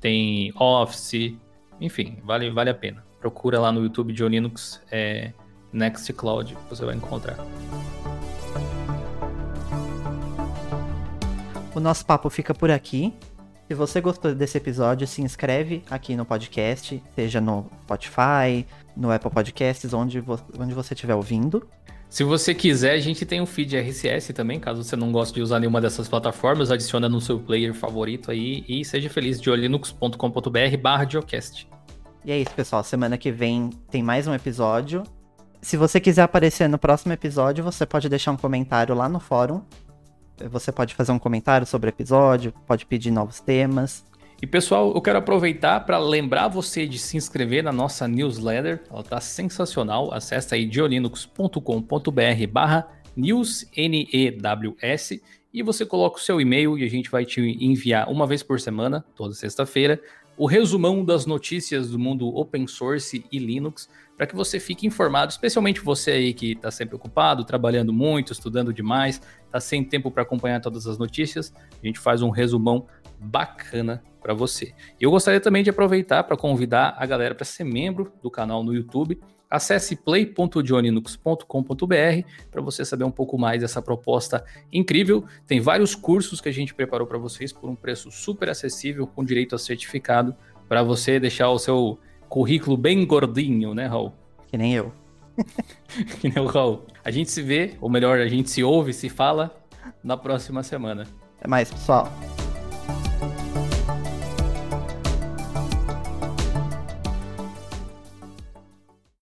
tem 0.01 0.51
Office, 0.59 1.33
enfim, 1.79 2.17
vale, 2.25 2.51
vale 2.51 2.69
a 2.69 2.73
pena. 2.73 3.01
Procura 3.17 3.61
lá 3.61 3.71
no 3.71 3.81
YouTube 3.81 4.11
de 4.11 4.27
Linux 4.27 4.81
é, 4.91 5.31
Nextcloud, 5.71 6.57
você 6.69 6.83
vai 6.83 6.95
encontrar. 6.95 7.37
O 11.73 11.79
nosso 11.79 12.05
papo 12.05 12.29
fica 12.29 12.53
por 12.53 12.69
aqui. 12.69 13.13
Se 13.69 13.73
você 13.73 14.01
gostou 14.01 14.35
desse 14.35 14.57
episódio, 14.57 15.07
se 15.07 15.21
inscreve 15.21 15.81
aqui 15.89 16.13
no 16.13 16.25
podcast, 16.25 17.01
seja 17.15 17.39
no 17.39 17.71
Spotify, 17.83 18.67
no 18.97 19.09
Apple 19.09 19.31
Podcasts, 19.31 19.93
onde, 19.93 20.19
vo 20.19 20.37
onde 20.59 20.73
você 20.73 20.93
estiver 20.93 21.15
ouvindo. 21.15 21.65
Se 22.11 22.25
você 22.25 22.53
quiser, 22.53 22.91
a 22.91 22.99
gente 22.99 23.25
tem 23.25 23.39
um 23.39 23.45
feed 23.45 23.73
RSS 23.77 24.33
também, 24.33 24.59
caso 24.59 24.83
você 24.83 24.97
não 24.97 25.13
goste 25.13 25.35
de 25.35 25.41
usar 25.41 25.61
nenhuma 25.61 25.79
dessas 25.79 26.09
plataformas, 26.09 26.69
adiciona 26.69 27.07
no 27.07 27.21
seu 27.21 27.39
player 27.39 27.73
favorito 27.73 28.29
aí 28.29 28.65
e 28.67 28.83
seja 28.83 29.09
feliz 29.09 29.39
de 29.39 29.49
linux.com.br 29.49 30.77
barra 30.81 31.09
geocast. 31.09 31.69
E 32.25 32.31
é 32.33 32.37
isso, 32.37 32.51
pessoal. 32.51 32.83
Semana 32.83 33.17
que 33.17 33.31
vem 33.31 33.69
tem 33.89 34.03
mais 34.03 34.27
um 34.27 34.33
episódio. 34.33 35.03
Se 35.61 35.77
você 35.77 36.01
quiser 36.01 36.23
aparecer 36.23 36.67
no 36.67 36.77
próximo 36.77 37.13
episódio, 37.13 37.63
você 37.63 37.85
pode 37.85 38.09
deixar 38.09 38.33
um 38.33 38.37
comentário 38.37 38.93
lá 38.93 39.07
no 39.07 39.21
fórum. 39.21 39.61
Você 40.49 40.69
pode 40.69 40.93
fazer 40.95 41.13
um 41.13 41.19
comentário 41.19 41.65
sobre 41.65 41.87
o 41.87 41.91
episódio, 41.91 42.53
pode 42.67 42.85
pedir 42.85 43.11
novos 43.11 43.39
temas. 43.39 44.03
E 44.41 44.47
pessoal, 44.47 44.91
eu 44.95 44.99
quero 44.99 45.19
aproveitar 45.19 45.81
para 45.81 45.99
lembrar 45.99 46.47
você 46.47 46.87
de 46.87 46.97
se 46.97 47.15
inscrever 47.15 47.63
na 47.63 47.71
nossa 47.71 48.07
newsletter. 48.07 48.81
Ela 48.89 49.01
está 49.01 49.21
sensacional. 49.21 50.11
Acesse 50.11 50.55
aí 50.55 50.65
diolinux.com.br 50.65 52.47
barra 52.51 52.87
news, 53.15 53.67
N-E-W-S, 53.77 55.21
e 55.53 55.61
você 55.61 55.85
coloca 55.85 56.17
o 56.17 56.19
seu 56.19 56.41
e-mail 56.41 56.75
e 56.75 56.83
a 56.83 56.89
gente 56.89 57.11
vai 57.11 57.23
te 57.23 57.39
enviar 57.39 58.09
uma 58.09 58.25
vez 58.25 58.41
por 58.41 58.59
semana, 58.59 59.05
toda 59.15 59.35
sexta-feira, 59.35 60.01
o 60.37 60.47
resumão 60.47 61.05
das 61.05 61.27
notícias 61.27 61.91
do 61.91 61.99
mundo 61.99 62.27
open 62.27 62.65
source 62.65 63.23
e 63.31 63.37
Linux, 63.37 63.89
para 64.17 64.25
que 64.25 64.35
você 64.35 64.59
fique 64.59 64.87
informado, 64.87 65.31
especialmente 65.31 65.81
você 65.81 66.11
aí 66.11 66.33
que 66.33 66.53
está 66.53 66.71
sempre 66.71 66.95
ocupado, 66.95 67.43
trabalhando 67.43 67.91
muito, 67.91 68.31
estudando 68.31 68.73
demais, 68.73 69.21
está 69.45 69.59
sem 69.59 69.83
tempo 69.83 70.09
para 70.09 70.23
acompanhar 70.23 70.61
todas 70.61 70.87
as 70.87 70.97
notícias. 70.97 71.53
A 71.71 71.85
gente 71.85 71.99
faz 71.99 72.21
um 72.21 72.29
resumão 72.29 72.87
bacana 73.21 74.03
para 74.21 74.33
você. 74.33 74.73
Eu 74.99 75.11
gostaria 75.11 75.39
também 75.39 75.63
de 75.63 75.69
aproveitar 75.69 76.23
para 76.23 76.35
convidar 76.35 76.95
a 76.97 77.05
galera 77.05 77.35
para 77.35 77.45
ser 77.45 77.63
membro 77.63 78.11
do 78.21 78.31
canal 78.31 78.63
no 78.63 78.73
YouTube. 78.73 79.19
Acesse 79.49 79.95
play.johnlinux.com.br 79.97 81.45
para 82.49 82.61
você 82.61 82.85
saber 82.85 83.03
um 83.03 83.11
pouco 83.11 83.37
mais 83.37 83.59
dessa 83.61 83.81
proposta 83.81 84.45
incrível. 84.71 85.25
Tem 85.45 85.59
vários 85.59 85.93
cursos 85.93 86.39
que 86.39 86.47
a 86.47 86.53
gente 86.53 86.73
preparou 86.73 87.05
para 87.05 87.17
vocês 87.17 87.51
por 87.51 87.69
um 87.69 87.75
preço 87.75 88.09
super 88.11 88.49
acessível, 88.49 89.05
com 89.05 89.25
direito 89.25 89.53
a 89.53 89.59
certificado, 89.59 90.33
para 90.69 90.81
você 90.81 91.19
deixar 91.19 91.49
o 91.49 91.59
seu 91.59 91.99
currículo 92.29 92.77
bem 92.77 93.05
gordinho, 93.05 93.73
né, 93.73 93.87
Raul? 93.87 94.13
Que 94.47 94.57
nem 94.57 94.73
eu. 94.73 94.93
que 96.21 96.29
nem 96.29 96.41
o 96.41 96.47
Raul. 96.47 96.85
A 97.03 97.11
gente 97.11 97.29
se 97.29 97.41
vê, 97.41 97.75
ou 97.81 97.89
melhor, 97.89 98.19
a 98.19 98.27
gente 98.27 98.49
se 98.49 98.63
ouve, 98.63 98.93
se 98.93 99.09
fala 99.09 99.53
na 100.01 100.15
próxima 100.15 100.63
semana. 100.63 101.05
Até 101.37 101.49
mais, 101.49 101.69
pessoal. 101.69 102.09